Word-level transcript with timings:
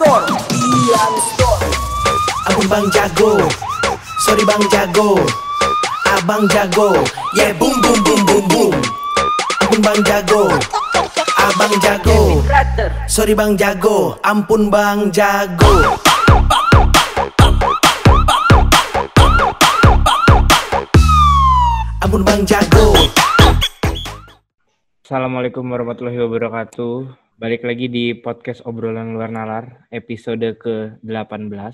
Store 0.00 0.32
Ian 0.48 1.12
Store 1.36 1.60
Ampun 2.48 2.66
bang 2.72 2.86
jago. 2.88 3.36
Sorry 4.24 4.48
bang 4.48 4.64
jago. 4.72 5.20
Abang 6.08 6.48
jago. 6.48 7.04
Yeah 7.36 7.52
boom 7.60 7.76
boom 7.84 8.00
boom 8.00 8.20
boom 8.24 8.44
boom. 8.48 8.72
Ampun 9.60 9.80
bang 9.84 10.00
jago. 10.00 10.48
Abang 11.36 11.76
jago. 11.84 12.40
Sorry 13.12 13.36
bang 13.36 13.60
jago. 13.60 14.16
Ampun 14.24 14.72
bang 14.72 15.12
jago. 15.12 16.00
Ampun 22.00 22.24
bang 22.24 22.40
jago. 22.48 22.96
Assalamualaikum 25.04 25.68
warahmatullahi 25.68 26.16
wabarakatuh. 26.24 27.19
Balik 27.40 27.64
lagi 27.64 27.88
di 27.88 28.12
podcast 28.12 28.60
obrolan 28.68 29.16
luar 29.16 29.32
nalar 29.32 29.88
episode 29.88 30.60
ke-18. 30.60 31.72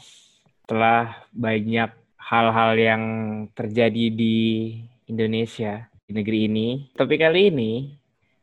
Setelah 0.63 1.27
banyak 1.35 1.91
hal-hal 2.23 2.71
yang 2.79 3.03
terjadi 3.51 4.15
di 4.15 4.79
Indonesia, 5.11 5.91
di 6.07 6.15
negeri 6.15 6.47
ini. 6.47 6.69
Tapi 6.95 7.19
kali 7.19 7.51
ini 7.51 7.73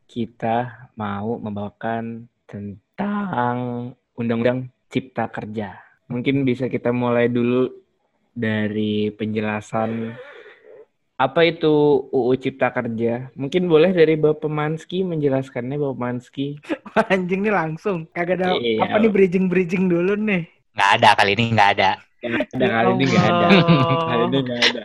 kita 0.04 0.92
mau 1.00 1.40
membawakan 1.40 2.28
tentang 2.44 3.56
Undang-Undang 4.20 4.68
Cipta 4.92 5.24
Kerja. 5.32 5.80
Mungkin 6.12 6.44
bisa 6.44 6.68
kita 6.68 6.92
mulai 6.92 7.32
dulu 7.32 7.72
dari 8.36 9.08
penjelasan 9.08 10.12
apa 11.14 11.40
itu 11.42 11.70
UU 12.08 12.34
Cipta 12.36 12.68
Kerja? 12.68 13.30
Mungkin 13.32 13.64
boleh 13.64 13.90
dari 13.90 14.14
Bapak 14.14 14.48
Manski 14.48 15.02
menjelaskannya, 15.02 15.78
Bapak 15.78 15.96
Manski. 15.96 16.58
Anjing 17.08 17.40
nih 17.40 17.54
langsung. 17.54 18.10
Kagak 18.10 18.40
ada 18.40 18.54
Iya. 18.54 18.82
apa 18.82 18.98
nih 18.98 19.10
bridging-bridging 19.10 19.86
dulu 19.86 20.14
nih. 20.16 20.50
nggak 20.74 20.90
ada 20.98 21.08
kali 21.14 21.32
ini 21.32 21.54
nggak 21.54 21.70
ada 21.78 21.90
Nggak 22.18 22.50
ada 22.50 22.66
kali 22.66 22.90
ini 22.90 23.04
nggak 23.06 23.24
ada. 23.24 23.46
Kali 24.02 24.22
ini 24.24 24.38
nggak 24.42 24.60
ada. 24.60 24.82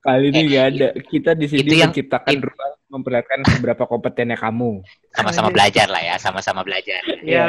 Kali 0.00 0.24
ini 0.26 0.40
nggak 0.46 0.64
ada. 0.66 0.88
Kita 1.02 1.30
di 1.32 1.46
sini 1.46 1.60
Itu 1.62 1.74
yang- 1.74 1.90
menciptakan 1.90 2.28
it- 2.30 2.44
ruang 2.44 2.72
memperlihatkan 2.90 3.40
seberapa 3.48 3.84
kompetennya 3.86 4.34
kamu. 4.34 4.82
sama-sama 5.10 5.48
belajar 5.48 5.86
lah 5.86 6.02
ya 6.02 6.14
sama-sama 6.16 6.60
belajar 6.60 6.98
Iya. 7.22 7.46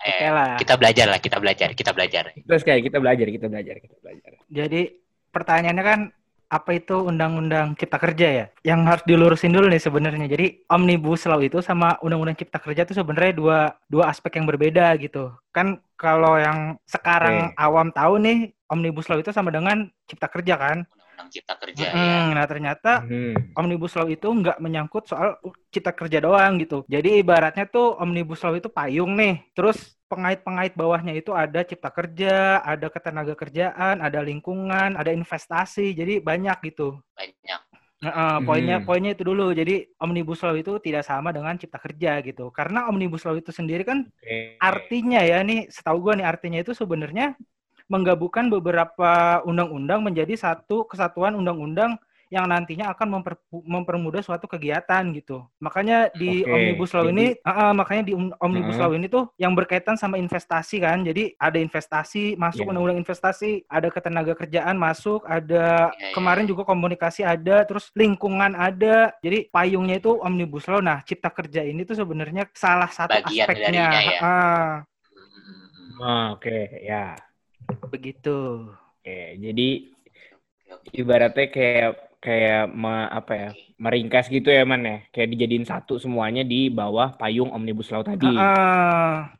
Eh, 0.00 0.08
Oke 0.10 0.26
lah. 0.26 0.56
kita 0.56 0.74
belajar 0.74 1.06
lah 1.06 1.18
kita 1.18 1.36
belajar 1.36 1.68
kita 1.70 1.90
belajar 1.92 2.24
Terus 2.34 2.62
kayak 2.64 2.82
kita 2.82 2.96
belajar, 2.96 3.26
kita 3.26 3.46
belajar, 3.46 3.74
kita 3.76 3.96
belajar. 4.00 4.30
Jadi 4.48 4.80
pertanyaannya 5.28 5.84
kan 5.84 6.00
apa 6.50 6.70
itu 6.74 6.98
undang-undang 6.98 7.78
cipta 7.78 7.96
kerja 7.96 8.26
ya? 8.28 8.46
Yang 8.66 8.80
harus 8.90 9.04
dilurusin 9.06 9.54
dulu 9.54 9.70
nih 9.70 9.78
sebenarnya. 9.78 10.26
Jadi 10.26 10.66
omnibus 10.66 11.22
law 11.30 11.38
itu 11.38 11.62
sama 11.62 11.94
undang-undang 12.02 12.34
cipta 12.34 12.58
kerja 12.58 12.82
itu 12.82 12.92
sebenarnya 12.98 13.32
dua 13.38 13.58
dua 13.86 14.10
aspek 14.10 14.42
yang 14.42 14.50
berbeda 14.50 14.98
gitu. 14.98 15.30
Kan 15.54 15.78
kalau 15.94 16.34
yang 16.36 16.74
sekarang 16.90 17.54
awam 17.54 17.94
tahu 17.94 18.18
nih 18.18 18.50
omnibus 18.66 19.06
law 19.06 19.22
itu 19.22 19.30
sama 19.30 19.54
dengan 19.54 19.86
cipta 20.10 20.26
kerja 20.26 20.58
kan? 20.58 20.78
Undang-undang 21.20 21.28
cipta 21.34 21.54
kerja 21.60 21.88
ya 21.92 22.20
Mm, 22.24 22.34
Nah 22.36 22.46
ternyata 22.48 22.92
Hmm. 23.04 23.36
omnibus 23.54 23.92
law 23.98 24.08
itu 24.08 24.26
nggak 24.26 24.58
menyangkut 24.64 25.04
soal 25.10 25.36
cipta 25.70 25.92
kerja 25.92 26.18
doang 26.24 26.56
gitu. 26.62 26.82
Jadi 26.88 27.20
ibaratnya 27.20 27.64
tuh 27.68 27.94
omnibus 28.00 28.40
law 28.42 28.54
itu 28.56 28.68
payung 28.72 29.12
nih. 29.20 29.40
Terus 29.52 29.96
pengait-pengait 30.10 30.74
bawahnya 30.74 31.14
itu 31.14 31.30
ada 31.30 31.62
cipta 31.62 31.90
kerja, 31.94 32.58
ada 32.64 32.86
ketenaga 32.90 33.34
kerjaan, 33.38 34.02
ada 34.02 34.20
lingkungan, 34.24 34.98
ada 34.98 35.10
investasi. 35.14 35.94
Jadi 35.94 36.18
banyak 36.18 36.56
gitu. 36.72 36.98
banyak 37.14 37.60
Nah, 38.00 38.12
eh, 38.16 38.38
poinnya 38.48 38.76
Mhm. 38.80 38.86
poinnya 38.88 39.10
itu 39.12 39.24
dulu. 39.28 39.52
Jadi 39.52 39.84
omnibus 40.00 40.40
law 40.40 40.56
itu 40.56 40.72
tidak 40.80 41.04
sama 41.04 41.36
dengan 41.36 41.54
cipta 41.60 41.76
kerja 41.76 42.24
gitu. 42.24 42.48
Karena 42.48 42.88
omnibus 42.88 43.22
law 43.28 43.36
itu 43.36 43.52
sendiri 43.52 43.84
kan 43.84 44.08
Oke. 44.08 44.56
artinya 44.60 45.20
ya 45.20 45.44
nih 45.44 45.68
setahu 45.68 45.98
gua 46.04 46.14
nih 46.16 46.24
artinya 46.24 46.58
itu 46.64 46.72
sebenarnya 46.72 47.36
menggabungkan 47.90 48.46
beberapa 48.46 49.42
undang-undang 49.42 50.06
menjadi 50.06 50.38
satu 50.38 50.86
kesatuan 50.86 51.34
undang-undang 51.34 51.98
yang 52.30 52.46
nantinya 52.46 52.94
akan 52.94 53.18
memper- 53.18 53.42
mempermudah 53.50 54.22
suatu 54.22 54.46
kegiatan 54.46 55.02
gitu. 55.18 55.42
Makanya 55.58 56.14
di 56.14 56.46
Oke, 56.46 56.54
omnibus 56.54 56.94
law 56.94 57.02
jadi- 57.02 57.10
ini, 57.10 57.26
ah, 57.42 57.50
ah, 57.50 57.72
makanya 57.74 58.02
di 58.06 58.14
omnibus 58.14 58.78
Heeh. 58.78 58.86
law 58.86 58.94
ini 58.94 59.10
tuh 59.10 59.34
yang 59.34 59.50
berkaitan 59.50 59.98
sama 59.98 60.14
investasi 60.14 60.78
kan. 60.78 61.02
Jadi 61.02 61.34
ada 61.34 61.58
investasi 61.58 62.38
masuk 62.38 62.62
Iya. 62.62 62.70
undang-undang 62.70 63.02
investasi, 63.02 63.66
ada 63.66 63.90
ketenaga 63.90 64.38
kerjaan 64.38 64.78
masuk, 64.78 65.26
ada 65.26 65.90
Iya, 65.90 65.98
iya, 65.98 66.14
kemarin 66.14 66.46
juga 66.46 66.62
komunikasi 66.62 67.26
ada, 67.26 67.66
terus 67.66 67.90
lingkungan 67.98 68.54
ada. 68.54 69.10
Jadi 69.26 69.50
payungnya 69.50 69.98
itu 69.98 70.14
omnibus 70.22 70.70
law. 70.70 70.78
Nah, 70.78 71.02
cipta 71.02 71.34
kerja 71.34 71.66
ini 71.66 71.82
tuh 71.82 71.98
sebenarnya 71.98 72.46
salah 72.54 72.94
satu 72.94 73.10
Bagian 73.26 73.42
aspeknya. 73.42 73.90
darinya 73.90 74.00
ya. 74.06 74.20
Oh, 75.98 76.38
Oke, 76.38 76.78
ya. 76.80 77.18
Begitu. 77.92 78.30
Oke, 79.00 79.36
jadi 79.40 79.68
ibaratnya 80.94 81.46
kayak 81.50 81.90
kayak 82.20 82.62
me- 82.68 83.10
apa 83.10 83.32
ya 83.32 83.48
meringkas 83.80 84.28
gitu 84.28 84.52
ya 84.52 84.62
man 84.68 84.84
ya 84.84 84.96
kayak 85.08 85.28
dijadiin 85.32 85.64
satu 85.64 85.96
semuanya 85.96 86.44
di 86.44 86.68
bawah 86.68 87.16
payung 87.16 87.48
omnibus 87.56 87.88
law 87.88 88.04
tadi 88.04 88.28
Ah, 88.36 89.32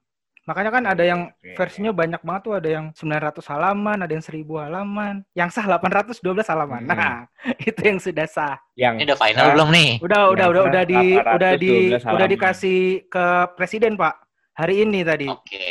makanya 0.48 0.70
kan 0.72 0.84
ada 0.88 1.04
yang 1.04 1.20
versinya 1.52 1.92
banyak 1.92 2.20
banget 2.24 2.42
tuh, 2.48 2.54
ada 2.56 2.68
yang 2.72 2.86
900 2.96 3.44
halaman, 3.52 3.98
ada 4.00 4.12
yang 4.16 4.24
1000 4.24 4.56
halaman, 4.56 5.20
yang 5.36 5.48
sah 5.52 5.64
812 5.68 6.48
halaman. 6.48 6.80
Hmm. 6.88 6.90
Nah, 6.90 7.14
itu 7.68 7.80
yang 7.84 8.00
sudah 8.00 8.26
sah. 8.26 8.56
yang 8.80 8.96
ini 8.96 9.04
udah 9.12 9.18
final 9.20 9.44
Ah. 9.44 9.54
belum 9.54 9.68
nih 9.76 9.90
Udah, 10.00 10.22
udah, 10.32 10.46
udah, 10.48 10.62
sah 10.64 10.70
udah 10.72 10.82
di, 10.88 11.00
udah 11.20 11.52
di, 11.60 11.74
812 11.76 12.00
udah 12.16 12.26
dikasih 12.32 12.78
ke 13.12 13.24
presiden 13.60 13.92
Pak 14.00 14.14
hari 14.56 14.74
ini 14.88 15.04
tadi. 15.04 15.28
oke 15.28 15.64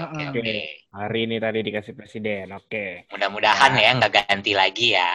oke 0.00 0.22
oke 0.30 0.42
Heeh. 0.42 0.42
oke 0.42 0.56
hari 0.94 1.18
ini 1.26 1.36
tadi 1.42 1.58
dikasih 1.66 1.94
presiden 1.98 2.46
oke 2.54 2.84
mudah-mudahan 3.12 3.72
ya 3.78 3.90
nggak 3.98 4.12
ganti 4.26 4.52
lagi 4.54 4.96
ya 4.96 5.10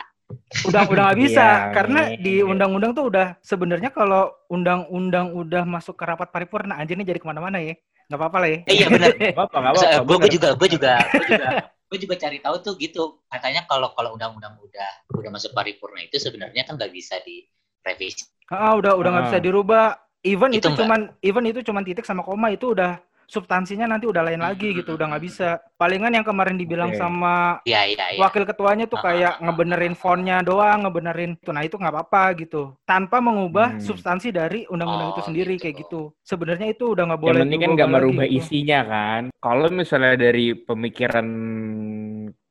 Udah, 0.67 0.85
udah 0.85 1.03
nggak 1.09 1.19
bisa 1.25 1.41
Iya, 1.41 1.73
karena 1.73 1.99
nih. 2.13 2.21
di 2.21 2.33
undang-undang 2.45 2.91
tuh 2.93 3.09
udah 3.09 3.27
sebenarnya 3.41 3.89
kalau 3.89 4.29
undang-undang 4.49 5.33
udah 5.33 5.63
masuk 5.65 5.97
ke 5.97 6.05
rapat 6.05 6.29
paripurna 6.29 6.77
anjir 6.77 6.93
ini 6.97 7.05
jadi 7.07 7.17
ke 7.21 7.25
mana-mana 7.25 7.57
ya. 7.61 7.73
Nggak 8.09 8.19
apa-apa 8.19 8.37
lah 8.41 8.49
ya. 8.49 8.59
eh, 8.69 8.75
iya 8.77 8.87
benar 8.89 9.09
nggak 9.17 9.73
apa 9.73 10.01
gue 10.05 10.17
gue 10.21 10.31
juga 10.37 10.49
gue 10.57 10.69
juga 10.69 10.91
gue 11.17 11.25
juga 11.33 11.47
gue 11.89 11.97
juga 12.05 12.15
cari 12.21 12.37
tahu 12.45 12.55
tuh 12.61 12.73
gitu 12.77 13.03
katanya 13.25 13.65
kalau 13.65 13.89
kalau 13.97 14.13
undang-undang 14.13 14.53
udah 14.61 14.89
udah 15.17 15.29
masuk 15.33 15.51
paripurna 15.57 16.05
itu 16.05 16.17
sebenarnya 16.21 16.61
kan 16.65 16.77
nggak 16.77 16.93
bisa 16.93 17.17
direvisi 17.25 18.25
Ah, 18.49 18.73
udah 18.77 18.97
udah 18.97 19.09
nggak 19.13 19.25
Ah. 19.25 19.29
bisa 19.33 19.39
dirubah. 19.41 19.87
Even 20.19 20.51
Itu 20.51 20.67
itu, 20.67 20.83
cuman 20.83 21.15
even 21.23 21.45
itu 21.47 21.63
cuman 21.63 21.85
titik 21.85 22.03
sama 22.03 22.27
koma 22.27 22.51
itu 22.51 22.75
udah 22.75 22.99
substansinya 23.29 23.85
nanti 23.85 24.09
udah 24.09 24.25
lain 24.25 24.41
lagi 24.41 24.73
gitu, 24.73 24.97
udah 24.97 25.13
nggak 25.13 25.23
bisa. 25.23 25.61
Palingan 25.77 26.17
yang 26.17 26.25
kemarin 26.25 26.57
dibilang 26.57 26.89
Oke. 26.89 26.97
sama 26.97 27.61
iya 27.63 27.85
iya 27.85 28.17
iya 28.17 28.19
wakil 28.19 28.43
ketuanya 28.43 28.89
tuh 28.89 28.97
kayak 28.97 29.37
ngebenerin 29.37 29.93
fontnya 29.93 30.41
doang, 30.41 30.81
ngebenerin 30.83 31.37
itu. 31.37 31.53
Nah, 31.53 31.61
itu 31.61 31.77
nggak 31.77 31.93
apa-apa 31.93 32.23
gitu. 32.41 32.73
Tanpa 32.83 33.21
mengubah 33.21 33.77
Hmm. 33.77 33.81
substansi 33.85 34.33
dari 34.33 34.65
undang-undang 34.65 35.13
itu 35.13 35.21
Oh, 35.21 35.27
sendiri 35.29 35.53
gitu. 35.55 35.63
kayak 35.63 35.75
gitu. 35.85 36.01
Sebenarnya 36.25 36.73
itu 36.73 36.89
udah 36.89 37.05
nggak 37.05 37.21
yang 37.21 37.25
boleh 37.29 37.41
penting 37.45 37.61
kan 37.61 37.69
nggak 37.77 37.85
lagi 37.87 37.95
merubah 38.01 38.25
gitu. 38.25 38.37
isinya 38.41 38.79
kan 38.81 39.21
kalau 39.37 39.67
misalnya 39.69 40.15
dari 40.17 40.45
pemikiran 40.57 41.27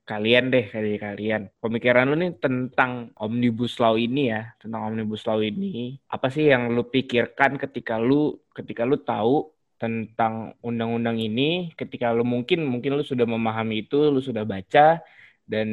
kalian 0.09 0.49
deh 0.49 0.65
dari 0.73 0.97
kalian 0.97 1.53
pemikiran 1.61 2.09
lu 2.09 2.17
nih 2.17 2.33
tentang 2.41 3.13
omnibus 3.21 3.77
law 3.77 3.93
ini 3.93 4.33
ya 4.33 4.57
tentang 4.57 4.89
omnibus 4.89 5.21
law 5.29 5.37
ini 5.37 6.01
apa 6.09 6.33
sih 6.33 6.49
yang 6.49 6.73
lu 6.73 6.89
pikirkan 6.89 7.61
ketika 7.61 8.01
lu 8.01 8.33
ketika 8.49 8.89
lu 8.89 8.97
tahu 9.05 9.53
tentang 9.79 10.55
undang-undang 10.61 11.17
ini 11.23 11.71
ketika 11.79 12.11
lu 12.11 12.27
mungkin 12.27 12.67
mungkin 12.67 12.99
lu 12.99 13.05
sudah 13.07 13.25
memahami 13.25 13.87
itu 13.87 14.11
lu 14.11 14.21
sudah 14.21 14.43
baca 14.43 14.99
dan 15.47 15.69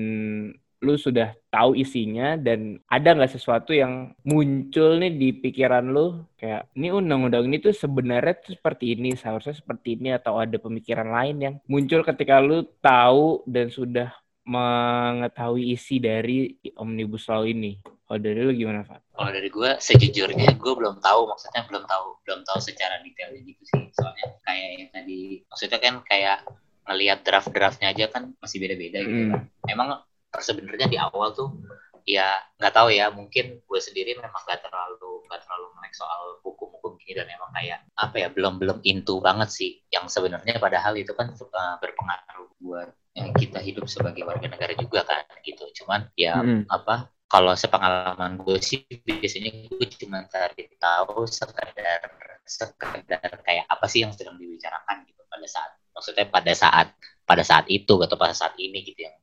lu 0.85 0.95
sudah 1.01 1.33
tahu 1.49 1.73
isinya 1.73 2.37
dan 2.37 2.77
ada 2.85 3.17
nggak 3.17 3.33
sesuatu 3.33 3.73
yang 3.73 4.13
muncul 4.21 5.01
nih 5.01 5.13
di 5.17 5.29
pikiran 5.33 5.89
lu? 5.89 6.21
Kayak 6.37 6.69
ini 6.77 6.93
undang-undang 6.93 7.49
ini 7.49 7.57
tuh 7.57 7.73
sebenarnya 7.73 8.37
tuh 8.43 8.53
seperti 8.53 8.93
ini 8.93 9.17
seharusnya 9.17 9.57
seperti 9.57 9.97
ini 9.97 10.13
atau 10.13 10.37
ada 10.37 10.61
pemikiran 10.61 11.09
lain 11.09 11.35
yang 11.41 11.55
muncul 11.65 12.05
ketika 12.05 12.37
lu 12.37 12.67
tahu 12.83 13.41
dan 13.49 13.73
sudah 13.73 14.13
mengetahui 14.45 15.73
isi 15.73 15.97
dari 15.97 16.53
omnibus 16.77 17.25
law 17.27 17.43
ini. 17.43 17.81
Kalau 18.05 18.21
dari 18.21 18.37
lu 18.37 18.53
gimana, 18.53 18.85
Pak? 18.85 19.05
kalau 19.15 19.31
dari 19.31 19.47
gue 19.47 19.69
sejujurnya 19.79 20.59
gue 20.59 20.73
belum 20.75 20.99
tahu 20.99 21.21
maksudnya 21.31 21.63
belum 21.71 21.87
tahu 21.87 22.07
belum 22.27 22.43
tahu 22.43 22.59
secara 22.59 22.99
detailnya 22.99 23.41
gitu 23.47 23.63
sih 23.63 23.87
soalnya 23.95 24.27
kayak 24.43 24.69
yang 24.75 24.89
tadi 24.91 25.19
maksudnya 25.47 25.79
kan 25.79 25.95
kayak 26.03 26.37
ngelihat 26.85 27.19
draft-draftnya 27.23 27.95
aja 27.95 28.11
kan 28.11 28.35
masih 28.43 28.59
beda-beda 28.59 28.99
gitu 29.01 29.23
Hmm. 29.25 29.31
kan 29.31 29.41
emang 29.71 29.89
sebenarnya 30.35 30.87
di 30.91 30.99
awal 30.99 31.31
tuh 31.31 31.47
ya 32.03 32.37
nggak 32.59 32.75
tahu 32.75 32.91
ya 32.91 33.07
mungkin 33.09 33.63
gue 33.63 33.79
sendiri 33.81 34.19
memang 34.19 34.43
nggak 34.45 34.61
terlalu 34.67 35.23
nggak 35.25 35.41
terlalu 35.47 35.65
melek 35.79 35.95
soal 35.95 36.37
hukum-hukum 36.43 36.99
gini 37.01 37.17
dan 37.17 37.31
emang 37.31 37.49
kayak 37.55 37.79
apa 37.95 38.15
ya 38.19 38.27
belum 38.29 38.59
belum 38.61 38.83
into 38.83 39.23
banget 39.23 39.49
sih 39.49 39.79
yang 39.89 40.11
sebenarnya 40.11 40.59
padahal 40.59 40.93
itu 40.99 41.15
kan 41.15 41.31
uh, 41.33 41.75
berpengaruh 41.79 42.51
buat 42.61 42.91
kita 43.15 43.63
hidup 43.63 43.87
sebagai 43.87 44.27
warga 44.27 44.51
negara 44.51 44.75
juga 44.75 45.07
kan 45.07 45.23
gitu 45.39 45.63
cuman 45.83 46.11
ya 46.19 46.35
Mm-mm. 46.35 46.67
apa 46.67 47.07
kalau 47.31 47.55
sepengalaman 47.55 48.37
gue 48.37 48.59
sih 48.59 48.83
biasanya 49.01 49.71
gue 49.71 49.87
cuma 49.97 50.27
cari 50.27 50.67
tahu 50.75 51.23
sekedar 51.25 52.03
sekedar 52.45 53.31
kayak 53.41 53.65
apa 53.71 53.85
sih 53.87 54.03
yang 54.03 54.11
sedang 54.11 54.35
dibicarakan 54.35 55.07
gitu 55.07 55.23
pada 55.25 55.47
saat 55.47 55.71
maksudnya 55.95 56.25
pada 56.27 56.53
saat 56.53 56.87
pada 57.25 57.41
saat 57.41 57.65
itu 57.71 57.95
atau 58.03 58.15
pada 58.19 58.35
saat 58.35 58.53
ini 58.59 58.83
gitu 58.85 59.07
yang 59.07 59.15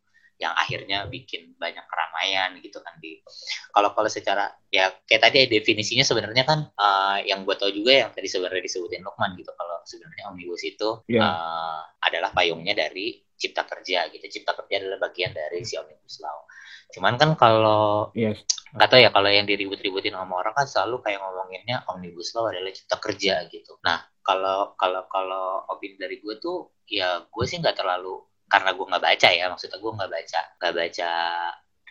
yang 0.43 0.51
akhirnya 0.59 1.07
bikin 1.07 1.55
banyak 1.55 1.87
keramaian 1.87 2.59
gitu 2.59 2.83
kan 2.83 2.99
di 2.99 3.23
kalau 3.71 3.95
kalau 3.95 4.11
secara 4.11 4.51
ya 4.75 4.91
kayak 5.07 5.31
tadi 5.31 5.47
definisinya 5.47 6.03
sebenarnya 6.03 6.43
kan 6.43 6.67
uh, 6.75 7.23
yang 7.23 7.47
gue 7.47 7.55
tau 7.55 7.71
juga 7.71 7.95
yang 8.03 8.11
tadi 8.11 8.27
sebenarnya 8.27 8.67
disebutin 8.67 9.07
Lukman 9.07 9.39
gitu 9.39 9.55
kalau 9.55 9.79
sebenarnya 9.87 10.35
omnibus 10.35 10.67
itu 10.67 10.91
Yeah. 11.07 11.23
uh, 11.23 11.81
adalah 12.03 12.35
payungnya 12.35 12.75
dari 12.75 13.23
cipta 13.39 13.63
kerja 13.63 14.11
gitu 14.11 14.27
cipta 14.27 14.59
kerja 14.59 14.83
adalah 14.83 14.99
bagian 15.07 15.31
dari 15.31 15.63
si 15.63 15.79
omnibus 15.79 16.19
law 16.19 16.43
cuman 16.91 17.15
kan 17.17 17.31
kalau 17.39 18.11
Yes. 18.13 18.43
nggak 18.75 18.89
tahu 18.91 19.01
ya 19.01 19.11
kalau 19.15 19.31
yang 19.31 19.47
diribut-ributin 19.47 20.13
sama 20.17 20.43
orang 20.43 20.53
kan 20.59 20.67
selalu 20.67 21.07
kayak 21.07 21.23
ngomonginnya 21.23 21.87
omnibus 21.93 22.35
law 22.35 22.49
adalah 22.51 22.73
cipta 22.73 22.97
kerja 23.01 23.45
gitu. 23.53 23.77
Nah 23.85 24.01
kalau 24.25 24.73
kalau 24.81 25.05
kalau 25.13 25.67
opini 25.69 26.01
dari 26.01 26.21
gue 26.23 26.41
tuh 26.41 26.73
ya 26.89 27.25
gue 27.29 27.45
sih 27.45 27.61
nggak 27.61 27.77
terlalu 27.77 28.23
karena 28.53 28.71
gue 28.71 28.85
nggak 28.85 29.01
baca 29.03 29.29
ya 29.33 29.45
maksudnya 29.49 29.79
gue 29.81 29.93
nggak 29.97 30.11
baca 30.13 30.41
nggak 30.61 30.75
baca 30.77 31.11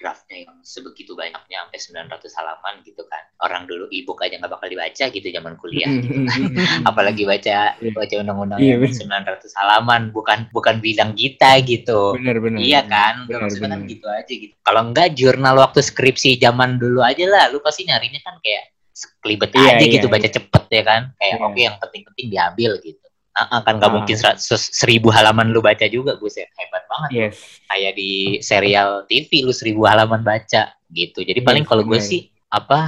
draftnya 0.02 0.50
yang 0.50 0.58
sebegitu 0.66 1.14
banyaknya 1.14 1.62
sampai 1.62 1.78
900 2.10 2.38
halaman 2.42 2.74
gitu 2.82 3.06
kan 3.06 3.22
orang 3.38 3.70
dulu 3.70 3.86
ebook 3.94 4.18
aja 4.22 4.34
nggak 4.34 4.50
bakal 4.50 4.66
dibaca 4.66 5.06
gitu 5.10 5.28
zaman 5.30 5.54
kuliah 5.62 5.86
gitu 5.94 6.26
kan 6.26 6.42
apalagi 6.90 7.22
baca 7.22 7.78
Iya. 7.78 7.94
baca 7.94 8.14
undang-undang 8.18 8.58
Iya, 8.58 8.82
yang 8.82 8.94
900 8.98 9.54
halaman 9.62 10.10
bukan 10.10 10.50
bukan 10.50 10.82
bidang 10.82 11.14
kita 11.14 11.62
gitu 11.62 12.18
Bener 12.18 12.42
bener. 12.42 12.58
Iya 12.58 12.82
kan, 12.86 13.30
Benar, 13.30 13.46
maksudnya 13.46 13.70
kan 13.74 13.82
gitu 13.86 14.06
aja 14.10 14.34
gitu. 14.34 14.54
Kalau 14.62 14.82
enggak 14.90 15.08
jurnal 15.14 15.56
waktu 15.58 15.82
skripsi 15.82 16.38
zaman 16.38 16.82
dulu 16.82 17.06
aja 17.06 17.26
lah, 17.30 17.54
lu 17.54 17.62
pasti 17.62 17.86
nyarinya 17.86 18.22
kan 18.22 18.42
kayak 18.42 18.74
kelibet 19.22 19.54
Iya, 19.54 19.78
aja 19.78 19.86
iya, 19.86 19.94
gitu, 19.98 20.08
baca 20.10 20.26
iya. 20.26 20.34
cepet 20.34 20.64
ya 20.70 20.84
kan. 20.86 21.02
Kayak 21.18 21.36
Iya. 21.38 21.46
oke 21.46 21.60
yang 21.62 21.76
penting-penting 21.78 22.26
diambil 22.30 22.72
gitu. 22.82 23.06
Ah, 23.32 23.64
kan 23.64 23.80
nggak 23.80 23.88
Ah. 23.88 23.96
mungkin 23.96 24.16
seratus, 24.16 24.76
seribu 24.76 25.08
halaman 25.08 25.56
lu 25.56 25.64
baca 25.64 25.88
juga, 25.88 26.20
buset 26.20 26.52
hebat 26.60 26.84
banget. 26.86 27.10
Yes. 27.32 27.36
Kayak 27.66 27.94
di 27.96 28.12
serial 28.44 29.08
TV 29.08 29.48
lu 29.48 29.56
seribu 29.56 29.88
halaman 29.88 30.20
baca 30.20 30.76
gitu. 30.92 31.24
Jadi 31.24 31.40
paling 31.40 31.64
Yes, 31.64 31.70
kalau 31.72 31.84
gue 31.88 31.96
benar. 31.96 32.12
sih 32.12 32.22
apa 32.52 32.80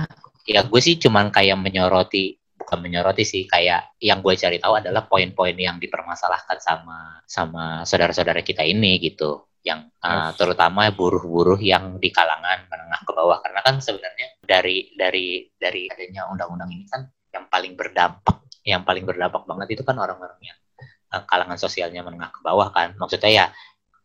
ya 0.43 0.59
gue 0.67 0.81
sih 0.83 0.99
cuman 0.99 1.31
kayak 1.31 1.55
menyoroti 1.55 2.35
bukan 2.59 2.79
menyoroti 2.83 3.23
sih 3.23 3.47
kayak 3.47 3.95
yang 4.03 4.19
gue 4.19 4.35
cari 4.35 4.59
tahu 4.59 4.75
adalah 4.75 5.07
poin-poin 5.07 5.55
yang 5.55 5.79
dipermasalahkan 5.79 6.59
sama 6.59 7.23
sama 7.23 7.87
saudara-saudara 7.87 8.43
kita 8.43 8.59
ini 8.67 8.99
gitu 8.99 9.47
yang 9.63 9.87
uh, 10.03 10.35
Yes. 10.35 10.35
terutama 10.35 10.91
buruh-buruh 10.91 11.63
yang 11.63 11.95
di 11.95 12.11
kalangan 12.11 12.67
menengah 12.67 12.99
ke 13.07 13.11
bawah 13.15 13.39
karena 13.39 13.63
kan 13.63 13.79
sebenarnya 13.79 14.35
dari 14.43 14.91
dari 14.99 15.47
dari 15.55 15.87
adanya 15.87 16.27
undang-undang 16.27 16.67
ini 16.75 16.83
kan 16.91 17.07
yang 17.31 17.47
paling 17.47 17.79
berdampak 17.79 18.43
yang 18.63 18.81
paling 18.87 19.03
berdampak 19.03 19.43
banget 19.43 19.79
itu 19.79 19.83
kan 19.83 19.95
orang-orang 19.99 20.39
yang 20.43 20.57
uh, 21.11 21.23
kalangan 21.27 21.59
sosialnya 21.59 22.01
menengah 22.03 22.31
ke 22.31 22.39
bawah 22.41 22.71
kan 22.71 22.95
maksudnya 22.97 23.31
ya 23.31 23.45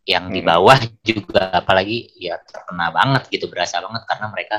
yang 0.07 0.31
di 0.31 0.41
Hmm. 0.41 0.49
bawah 0.51 0.79
juga 1.09 1.43
apalagi 1.63 2.11
ya 2.19 2.39
terkena 2.43 2.91
banget 2.93 3.23
gitu 3.31 3.47
berasa 3.51 3.79
banget 3.83 4.03
karena 4.07 4.25
mereka 4.31 4.57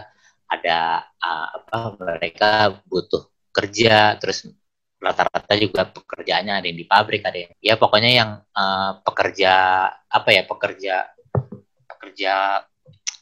ada 0.51 0.79
uh, 1.23 1.49
apa 1.63 1.79
mereka 2.01 2.51
butuh 2.91 3.31
kerja 3.55 4.19
terus 4.19 4.47
rata-rata 5.01 5.57
juga 5.57 5.89
pekerjaannya 5.89 6.61
ada 6.61 6.67
yang 6.69 6.79
di 6.79 6.87
pabrik 6.87 7.23
ada 7.25 7.39
yang 7.39 7.53
ya 7.63 7.75
pokoknya 7.81 8.11
yang 8.13 8.31
uh, 8.53 9.01
pekerja 9.01 9.53
apa 9.89 10.29
ya 10.29 10.43
pekerja 10.45 10.95
pekerja 11.89 12.33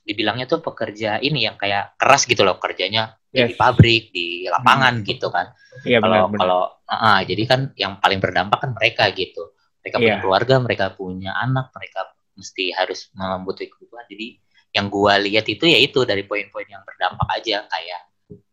dibilangnya 0.08 0.48
tuh 0.48 0.64
pekerja 0.64 1.20
ini 1.20 1.44
yang 1.44 1.60
kayak 1.60 1.92
keras 2.00 2.24
gitu 2.24 2.40
loh 2.40 2.56
kerjanya 2.56 3.12
ya 3.28 3.44
di 3.44 3.52
Yes. 3.52 3.60
pabrik 3.60 4.08
di 4.08 4.48
lapangan 4.48 5.04
gitu 5.04 5.28
kan 5.28 5.52
Iya 5.84 6.00
benar 6.00 6.24
kalau 6.24 6.26
benar. 6.32 6.40
kalau 6.40 6.60
ah, 6.88 7.20
jadi 7.20 7.42
kan 7.44 7.60
yang 7.76 8.00
paling 8.00 8.18
berdampak 8.18 8.56
kan 8.64 8.72
mereka 8.72 9.12
gitu 9.12 9.52
mereka 9.84 9.96
punya 10.00 10.16
Iya. 10.16 10.22
keluarga 10.24 10.54
mereka 10.58 10.84
punya 10.96 11.36
anak 11.36 11.68
mereka 11.76 12.08
mesti 12.32 12.72
harus 12.72 13.12
membutuhkan 13.12 13.68
kebutuhan 13.76 14.08
jadi 14.08 14.26
yang 14.72 14.88
gua 14.88 15.20
lihat 15.20 15.44
itu 15.44 15.68
ya 15.68 15.76
itu 15.76 16.02
dari 16.02 16.24
poin-poin 16.24 16.64
yang 16.64 16.80
berdampak 16.88 17.28
aja 17.36 17.68
kayak 17.68 18.00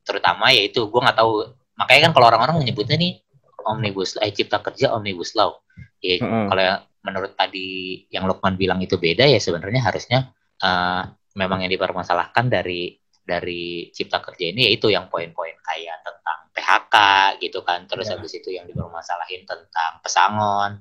terutama 0.04 0.52
ya 0.52 0.68
itu 0.68 0.92
gua 0.92 1.08
nggak 1.08 1.18
tahu 1.18 1.32
makanya 1.80 2.02
kan 2.08 2.12
kalau 2.14 2.26
orang-orang 2.30 2.56
menyebutnya 2.60 3.00
nih 3.00 3.14
omnibus 3.66 4.20
eh 4.20 4.30
cipta 4.30 4.60
kerja 4.60 4.92
omnibus 4.92 5.34
law 5.34 5.56
ya 6.00 6.20
Heeh. 6.20 6.46
kalau 6.52 6.62
yang 6.62 6.80
menurut 7.02 7.32
tadi 7.34 7.68
yang 8.10 8.26
Lukman 8.26 8.58
bilang 8.58 8.82
itu 8.82 8.98
beda 8.98 9.24
ya 9.24 9.40
sebenarnya 9.40 9.82
harusnya 9.82 10.20
eh, 10.60 11.02
memang 11.36 11.64
yang 11.64 11.72
dipermasalahkan 11.72 12.48
dari 12.48 12.96
dari 13.26 13.90
cipta 13.90 14.22
kerja 14.22 14.54
ini 14.54 14.70
yaitu 14.70 14.88
yang 14.88 15.10
poin-poin 15.10 15.58
kayak 15.60 15.98
tentang 16.02 16.40
PHK 16.54 16.96
gitu 17.42 17.60
kan 17.66 17.84
terus 17.86 18.08
Ya. 18.08 18.16
habis 18.16 18.32
itu 18.34 18.50
yang 18.54 18.64
dipermasalahin 18.66 19.44
tentang 19.44 20.00
pesangon 20.00 20.80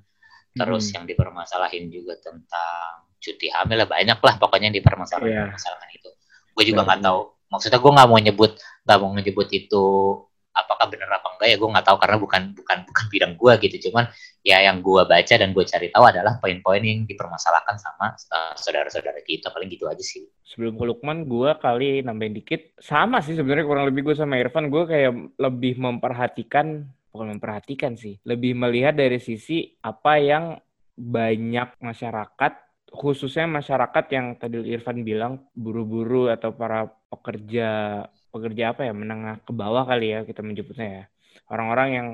terus 0.54 0.92
Hmm. 0.92 1.02
yang 1.02 1.04
dipermasalahin 1.10 1.90
juga 1.90 2.14
tentang 2.20 3.08
cuti 3.18 3.48
hamil 3.50 3.80
lah 3.82 3.88
banyak 3.88 4.18
lah 4.20 4.34
pokoknya 4.38 4.70
yang 4.70 4.76
dipermasalahin 4.78 5.32
Iya. 5.34 5.42
permasalahan 5.50 5.90
itu 5.96 6.10
gue 6.54 6.64
juga 6.64 6.80
Benar. 6.84 6.86
nggak 6.86 7.00
tahu 7.02 7.20
maksudnya 7.50 7.78
gue 7.80 7.92
nggak 7.96 8.08
mau 8.08 8.20
nyebut 8.20 8.52
nggak 8.84 8.98
mau 9.00 9.10
nyebut 9.10 9.48
itu 9.50 9.84
apakah 10.64 10.88
benar 10.88 11.20
apa 11.20 11.36
enggak 11.36 11.48
ya 11.52 11.56
gue 11.60 11.68
nggak 11.68 11.86
tahu 11.86 11.96
karena 12.00 12.16
bukan 12.16 12.42
bukan 12.56 12.78
bukan 12.88 13.04
bidang 13.12 13.32
gue 13.36 13.52
gitu 13.68 13.76
cuman 13.88 14.04
ya 14.40 14.64
yang 14.64 14.80
gue 14.80 15.02
baca 15.04 15.34
dan 15.36 15.52
gue 15.52 15.64
cari 15.68 15.88
tahu 15.92 16.04
adalah 16.08 16.40
poin-poin 16.40 16.80
yang 16.80 17.04
dipermasalahkan 17.04 17.76
sama 17.76 18.16
uh, 18.32 18.54
saudara-saudara 18.56 19.20
kita 19.22 19.52
paling 19.52 19.68
gitu 19.68 19.84
aja 19.86 20.00
sih 20.00 20.24
Sebelum 20.54 20.78
ke 20.78 20.84
Lukman, 20.86 21.26
gue 21.26 21.50
kali 21.58 22.06
nambahin 22.06 22.38
dikit. 22.38 22.78
Sama 22.78 23.18
sih 23.18 23.34
sebenarnya 23.34 23.66
kurang 23.66 23.90
lebih 23.90 24.06
gue 24.06 24.14
sama 24.14 24.38
Irfan. 24.38 24.70
Gue 24.70 24.86
kayak 24.86 25.34
lebih 25.34 25.82
memperhatikan, 25.82 26.86
bukan 27.10 27.34
memperhatikan 27.34 27.98
sih. 27.98 28.22
Lebih 28.22 28.54
melihat 28.54 28.94
dari 28.94 29.18
sisi 29.18 29.74
apa 29.82 30.14
yang 30.22 30.54
banyak 30.94 31.74
masyarakat, 31.82 32.52
khususnya 32.86 33.50
masyarakat 33.50 34.04
yang 34.14 34.38
tadi 34.38 34.62
Irfan 34.70 35.02
bilang, 35.02 35.42
buru-buru 35.58 36.30
atau 36.30 36.54
para 36.54 36.86
pekerja, 37.10 38.06
pekerja 38.34 38.74
apa 38.74 38.82
ya, 38.82 38.92
menengah 38.92 39.38
ke 39.46 39.52
bawah 39.54 39.86
kali 39.86 40.10
ya 40.10 40.20
kita 40.26 40.42
menyebutnya 40.42 40.88
ya. 40.90 41.04
Orang-orang 41.46 41.88
yang 41.94 42.08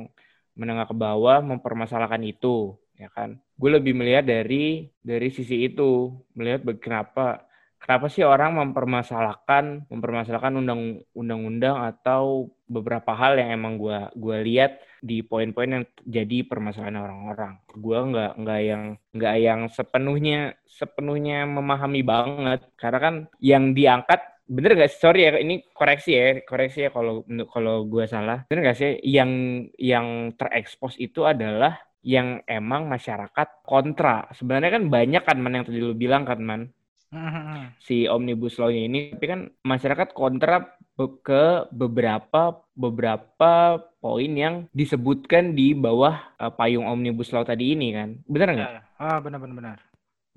menengah 0.53 0.87
ke 0.91 0.97
bawah 0.97 1.41
mempermasalahkan 1.41 2.21
itu, 2.29 2.77
ya 3.01 3.09
kan. 3.09 3.41
Gue 3.57 3.71
lebih 3.81 3.97
melihat 3.97 4.29
dari 4.29 4.93
dari 5.01 5.29
sisi 5.33 5.65
itu, 5.65 6.13
melihat 6.37 6.61
kenapa 6.77 7.51
kenapa 7.81 8.07
sih 8.13 8.23
orang 8.23 8.61
mempermasalahkan 8.61 9.89
mempermasalahkan 9.89 10.53
undang 10.61 11.01
undang-undang 11.17 11.81
atau 11.81 12.53
beberapa 12.69 13.17
hal 13.17 13.41
yang 13.41 13.57
emang 13.57 13.81
gua 13.81 14.13
gua 14.15 14.45
lihat 14.45 14.79
di 15.01 15.25
poin-poin 15.25 15.81
yang 15.81 15.85
jadi 16.05 16.45
permasalahan 16.45 17.01
orang-orang. 17.01 17.53
Gua 17.73 18.05
nggak 18.05 18.33
nggak 18.37 18.61
yang 18.63 18.83
nggak 19.17 19.35
yang 19.41 19.61
sepenuhnya 19.73 20.55
sepenuhnya 20.69 21.49
memahami 21.49 22.05
banget 22.05 22.61
karena 22.77 22.99
kan 23.01 23.15
yang 23.41 23.73
diangkat 23.73 24.21
bener 24.51 24.75
gak 24.75 24.91
sih? 24.91 24.99
sorry 24.99 25.31
ya 25.31 25.39
ini 25.39 25.63
koreksi 25.71 26.11
ya 26.11 26.43
koreksi 26.43 26.79
ya 26.87 26.91
kalau 26.91 27.23
kalau 27.55 27.87
gua 27.87 28.11
salah. 28.11 28.45
Bener 28.51 28.75
gak 28.75 28.79
sih? 28.83 28.99
Yang 29.07 29.31
yang 29.79 30.35
terekspos 30.35 30.99
itu 30.99 31.23
adalah 31.23 31.79
yang 32.03 32.43
emang 32.51 32.91
masyarakat 32.91 33.49
kontra. 33.63 34.27
Sebenarnya 34.35 34.81
kan 34.81 34.85
banyak 34.91 35.23
kan 35.23 35.39
man 35.39 35.55
yang 35.55 35.65
tadi 35.69 35.79
lu 35.79 35.95
bilang 35.95 36.27
kan 36.27 36.41
man? 36.43 36.63
Hmm, 37.11 37.75
si 37.83 38.07
omnibus 38.07 38.55
law-nya 38.55 38.87
ini 38.87 39.11
tapi 39.11 39.27
kan 39.27 39.41
masyarakat 39.67 40.15
kontra 40.15 40.79
ke 41.27 41.67
beberapa 41.75 42.63
beberapa 42.77 43.83
poin 43.99 44.31
yang 44.31 44.71
disebutkan 44.71 45.59
di 45.59 45.75
bawah 45.75 46.39
eh, 46.39 46.53
payung 46.55 46.87
omnibus 46.87 47.35
law 47.35 47.43
tadi 47.43 47.75
ini 47.75 47.91
kan. 47.97 48.09
Benar 48.29 48.49
nggak? 48.55 48.71
Ya, 48.71 48.83
ah 49.01 49.19
benar-benar 49.19 49.57
benar. 49.57 49.79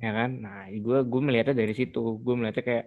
ya 0.01 0.11
kan? 0.11 0.29
Nah 0.41 0.67
gue 0.73 0.99
gue 1.05 1.21
melihatnya 1.21 1.55
dari 1.55 1.73
situ. 1.77 2.17
Gue 2.19 2.33
melihatnya 2.35 2.65
kayak 2.65 2.85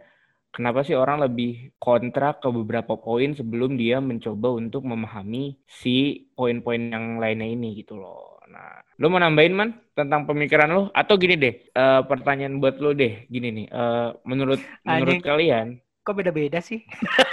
kenapa 0.56 0.80
sih 0.80 0.96
orang 0.96 1.20
lebih 1.20 1.76
kontra 1.76 2.32
ke 2.40 2.48
beberapa 2.48 2.96
poin 2.96 3.36
sebelum 3.36 3.76
dia 3.76 4.00
mencoba 4.00 4.56
untuk 4.56 4.88
memahami 4.88 5.60
si 5.68 6.24
poin-poin 6.32 6.80
yang 6.88 7.20
lainnya 7.20 7.44
ini 7.44 7.76
gitu 7.84 8.00
loh 8.00 8.40
nah 8.48 8.80
lu 8.96 9.12
mau 9.12 9.20
nambahin 9.20 9.52
man 9.52 9.76
tentang 9.92 10.24
pemikiran 10.24 10.72
lu 10.72 10.82
atau 10.96 11.20
gini 11.20 11.36
deh 11.36 11.54
eh, 11.68 12.00
pertanyaan 12.08 12.56
buat 12.56 12.80
lu 12.80 12.96
deh 12.96 13.28
gini 13.28 13.52
nih 13.52 13.66
eh, 13.68 14.08
menurut 14.24 14.60
menurut 14.80 15.20
Anjing. 15.20 15.28
kalian 15.28 15.68
Kok 16.06 16.22
beda-beda 16.22 16.62
sih? 16.62 16.86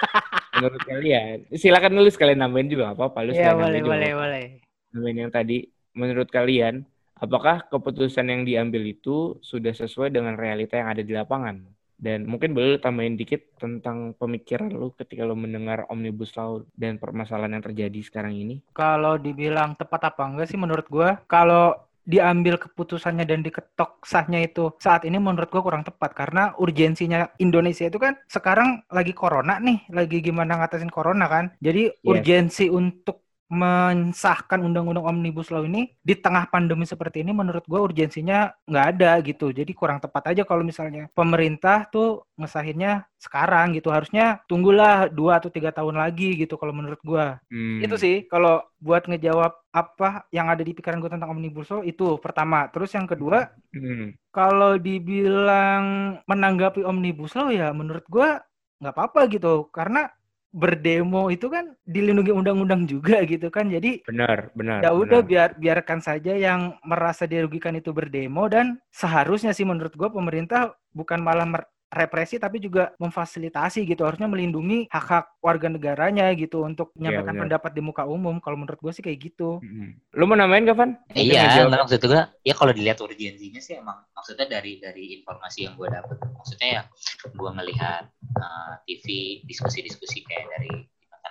menurut 0.57 0.81
kalian 0.81 1.45
silakan 1.53 1.93
dulu 1.93 2.09
sekalian 2.09 2.41
nambahin 2.41 2.73
juga 2.73 2.91
apa-apa 2.91 3.21
lu 3.23 3.31
sekalian 3.37 3.53
boleh 3.55 3.61
nambahin 3.61 3.79
juga 3.79 3.93
boleh 3.93 4.09
apa-apa. 4.09 4.21
boleh. 4.25 4.45
Nambahin 4.93 5.17
yang 5.21 5.31
tadi 5.31 5.57
menurut 5.93 6.29
kalian 6.33 6.75
apakah 7.13 7.55
keputusan 7.69 8.25
yang 8.27 8.41
diambil 8.43 8.83
itu 8.83 9.37
sudah 9.45 9.71
sesuai 9.77 10.09
dengan 10.09 10.33
realita 10.35 10.75
yang 10.75 10.89
ada 10.89 11.05
di 11.05 11.13
lapangan 11.13 11.61
dan 12.03 12.27
mungkin 12.27 12.51
boleh 12.51 12.83
tambahin 12.83 13.15
dikit 13.15 13.55
tentang 13.55 14.11
pemikiran 14.19 14.67
lu 14.67 14.91
ketika 14.99 15.23
lu 15.23 15.39
mendengar 15.39 15.87
omnibus 15.87 16.35
law 16.35 16.59
dan 16.75 16.99
permasalahan 16.99 17.55
yang 17.55 17.63
terjadi 17.63 17.99
sekarang 18.03 18.35
ini 18.35 18.59
Kalau 18.75 19.15
dibilang 19.15 19.79
tepat 19.79 20.11
apa 20.11 20.27
enggak 20.27 20.51
sih 20.51 20.59
menurut 20.59 20.83
gua 20.91 21.23
kalau 21.31 21.71
diambil 22.03 22.59
keputusannya 22.59 23.23
dan 23.23 23.39
diketok 23.39 24.03
sahnya 24.03 24.43
itu 24.43 24.75
saat 24.83 25.07
ini 25.07 25.15
menurut 25.15 25.47
gua 25.47 25.63
kurang 25.63 25.87
tepat 25.87 26.11
karena 26.11 26.51
urgensinya 26.59 27.31
Indonesia 27.39 27.87
itu 27.87 27.95
kan 27.95 28.19
sekarang 28.27 28.83
lagi 28.91 29.15
corona 29.15 29.55
nih, 29.63 29.87
lagi 29.87 30.19
gimana 30.19 30.59
ngatasin 30.59 30.91
corona 30.91 31.31
kan. 31.31 31.55
Jadi 31.63 31.87
Yes. 32.03 32.03
urgensi 32.03 32.67
untuk 32.67 33.22
mensahkan 33.53 34.59
undang-undang 34.65 35.05
omnibus 35.05 35.53
law 35.53 35.61
ini 35.61 35.93
di 36.01 36.17
tengah 36.17 36.49
pandemi 36.49 36.83
seperti 36.89 37.21
ini 37.21 37.31
menurut 37.31 37.61
gue 37.69 37.77
urgensinya 37.77 38.49
nggak 38.65 38.85
ada 38.97 39.11
gitu. 39.21 39.53
Jadi 39.53 39.71
kurang 39.77 40.01
tepat 40.01 40.33
aja 40.33 40.41
kalau 40.43 40.65
misalnya 40.65 41.07
pemerintah 41.13 41.85
tuh 41.93 42.25
ngesahinnya 42.35 43.05
sekarang 43.21 43.77
gitu. 43.77 43.93
Harusnya 43.93 44.41
tunggulah 44.49 45.07
dua 45.13 45.37
atau 45.39 45.53
tiga 45.53 45.69
tahun 45.69 45.95
lagi 46.01 46.35
gitu 46.41 46.57
kalau 46.57 46.73
menurut 46.73 46.99
gue 47.05 47.25
Hmm. 47.53 47.79
itu 47.85 47.95
sih 47.95 48.15
kalau 48.27 48.65
buat 48.81 49.05
ngejawab 49.07 49.53
apa 49.73 50.25
yang 50.33 50.49
ada 50.51 50.61
di 50.65 50.73
pikiran 50.75 50.99
gue 50.99 51.11
tentang 51.13 51.31
omnibus 51.31 51.69
law 51.69 51.81
itu 51.85 52.17
pertama. 52.19 52.67
Terus 52.73 52.91
yang 52.97 53.05
kedua 53.05 53.53
Hmm. 53.73 54.17
kalau 54.33 54.77
dibilang 54.81 56.17
menanggapi 56.25 56.81
omnibus 56.85 57.33
law 57.37 57.49
ya 57.53 57.69
menurut 57.73 58.05
gua 58.09 58.41
nggak 58.81 58.93
apa-apa 58.93 59.21
gitu. 59.31 59.69
Karena 59.71 60.09
berdemo 60.53 61.33
itu 61.33 61.49
kan 61.49 61.73
dilindungi 61.81 62.29
undang-undang 62.29 62.85
juga 62.85 63.25
gitu 63.25 63.49
kan 63.49 63.73
jadi 63.73 64.05
Benar, 64.05 64.53
benar. 64.53 64.85
ya 64.85 64.93
udah 64.93 65.25
biar 65.25 65.57
biarkan 65.57 65.97
saja 65.97 66.37
yang 66.37 66.77
merasa 66.85 67.25
dirugikan 67.25 67.73
itu 67.73 67.89
berdemo 67.89 68.45
dan 68.45 68.77
seharusnya 68.93 69.49
sih 69.49 69.65
menurut 69.65 69.97
gua 69.97 70.13
pemerintah 70.13 70.77
bukan 70.93 71.25
malah 71.25 71.49
mer- 71.49 71.72
represi 71.93 72.41
tapi 72.41 72.57
juga 72.57 72.91
memfasilitasi 72.97 73.85
gitu 73.85 74.03
harusnya 74.03 74.25
melindungi 74.25 74.89
hak-hak 74.89 75.37
warga 75.39 75.69
negaranya 75.69 76.27
gitu 76.33 76.65
untuk 76.65 76.89
menyampaikan 76.97 77.37
benar. 77.37 77.43
pendapat 77.45 77.71
di 77.77 77.81
muka 77.85 78.03
umum 78.09 78.41
kalau 78.41 78.57
menurut 78.57 78.81
gua 78.81 78.91
sih 78.91 79.05
kayak 79.05 79.31
gitu 79.31 79.61
Mm-mm. 79.61 79.95
Lu 80.17 80.25
mau 80.25 80.37
namain 80.37 80.65
kapan? 80.65 80.97
Iya, 81.13 81.67
nggak 81.67 81.81
maksud 81.85 82.01
gue, 82.05 82.21
ya 82.45 82.53
kalau 82.53 82.71
dilihat 82.73 83.01
urgensinya 83.01 83.61
sih 83.61 83.77
emang 83.77 84.01
maksudnya 84.13 84.45
dari 84.49 84.77
dari 84.81 85.19
informasi 85.19 85.65
yang 85.69 85.73
gue 85.77 85.89
dapet, 85.89 86.17
maksudnya 86.21 86.67
ya 86.69 86.81
gue 87.29 87.49
ngelihat 87.49 88.03
uh, 88.39 88.73
TV 88.85 89.05
diskusi-diskusi 89.45 90.25
kayak 90.25 90.45
dari 90.57 90.73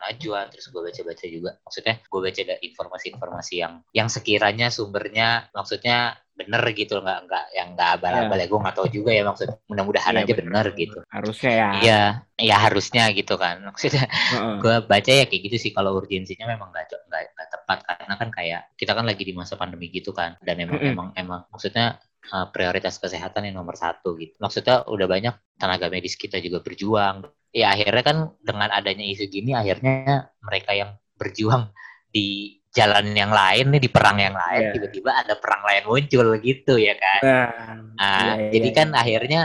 Najwa, 0.02 0.40
terus 0.50 0.66
gue 0.66 0.82
baca-baca 0.82 1.26
juga, 1.30 1.50
maksudnya 1.62 1.94
gue 2.02 2.21
baca 2.21 2.40
dari 2.42 2.61
informasi-informasi 2.66 3.54
yang 3.62 3.73
yang 3.94 4.09
sekiranya 4.11 4.66
sumbernya 4.75 5.47
maksudnya 5.54 6.18
bener 6.32 6.64
gitu, 6.75 6.99
nggak 6.99 7.18
nggak 7.28 7.44
yang 7.54 7.68
nggak 7.76 7.88
abal-abal 8.00 8.37
ya, 8.40 8.47
gue 8.50 8.61
nggak 8.64 8.75
tahu 8.75 8.88
juga 8.90 9.11
ya 9.14 9.23
maksudnya 9.23 9.56
mudah-mudahan 9.68 10.14
Iya, 10.16 10.23
aja 10.26 10.32
benar. 10.35 10.64
bener 10.66 10.66
gitu. 10.80 10.99
Harusnya 11.12 11.52
ya. 11.52 11.68
Iya, 11.78 12.00
ya 12.40 12.56
harusnya 12.59 13.02
gitu 13.14 13.35
kan, 13.38 13.56
maksudnya 13.68 14.04
Heeh. 14.11 14.54
gue 14.59 14.75
baca 14.82 15.11
ya 15.12 15.25
kayak 15.28 15.42
gitu 15.47 15.56
sih 15.61 15.71
kalau 15.76 15.94
urgensinya 15.94 16.47
memang 16.50 16.73
nggak 16.73 16.87
nggak 17.09 17.23
nggak 17.37 17.49
tepat 17.52 17.78
karena 17.87 18.14
kan 18.18 18.28
kayak 18.32 18.61
kita 18.80 18.92
kan 18.97 19.04
lagi 19.06 19.23
di 19.28 19.35
masa 19.37 19.54
pandemi 19.61 19.87
gitu 19.92 20.11
kan 20.11 20.35
dan 20.42 20.56
emang 20.59 20.80
Mm-mm. 20.80 20.92
emang 20.92 21.09
emang 21.14 21.40
maksudnya 21.52 22.00
uh, 22.32 22.47
prioritas 22.50 22.97
kesehatan 22.99 23.47
yang 23.52 23.61
nomor 23.61 23.76
satu 23.76 24.16
gitu 24.18 24.35
maksudnya 24.40 24.82
udah 24.88 25.06
banyak 25.06 25.35
tenaga 25.61 25.87
medis 25.92 26.16
kita 26.18 26.40
juga 26.42 26.59
berjuang 26.64 27.28
ya 27.52 27.71
akhirnya 27.71 28.02
kan 28.02 28.16
dengan 28.40 28.68
adanya 28.68 29.04
isu 29.04 29.28
gini 29.28 29.52
akhirnya 29.52 29.94
mereka 30.40 30.73
yang 30.73 30.90
berjuang 31.14 31.68
di 32.09 32.56
jalan 32.73 33.12
yang 33.12 33.28
lain 33.28 33.68
nih 33.68 33.82
di 33.85 33.90
perang 33.92 34.16
yang 34.16 34.32
lain 34.32 34.62
Iya. 34.68 34.73
tiba-tiba 34.73 35.11
ada 35.12 35.37
perang 35.37 35.61
lain 35.62 35.85
muncul 35.85 36.26
gitu 36.40 36.80
ya 36.80 36.97
kan 36.97 37.21
Nah, 37.23 37.49
Nah, 37.92 38.21
iya, 38.25 38.32
iya, 38.40 38.50
jadi 38.50 38.68
iya. 38.68 38.76
kan 38.80 38.88
akhirnya 38.97 39.40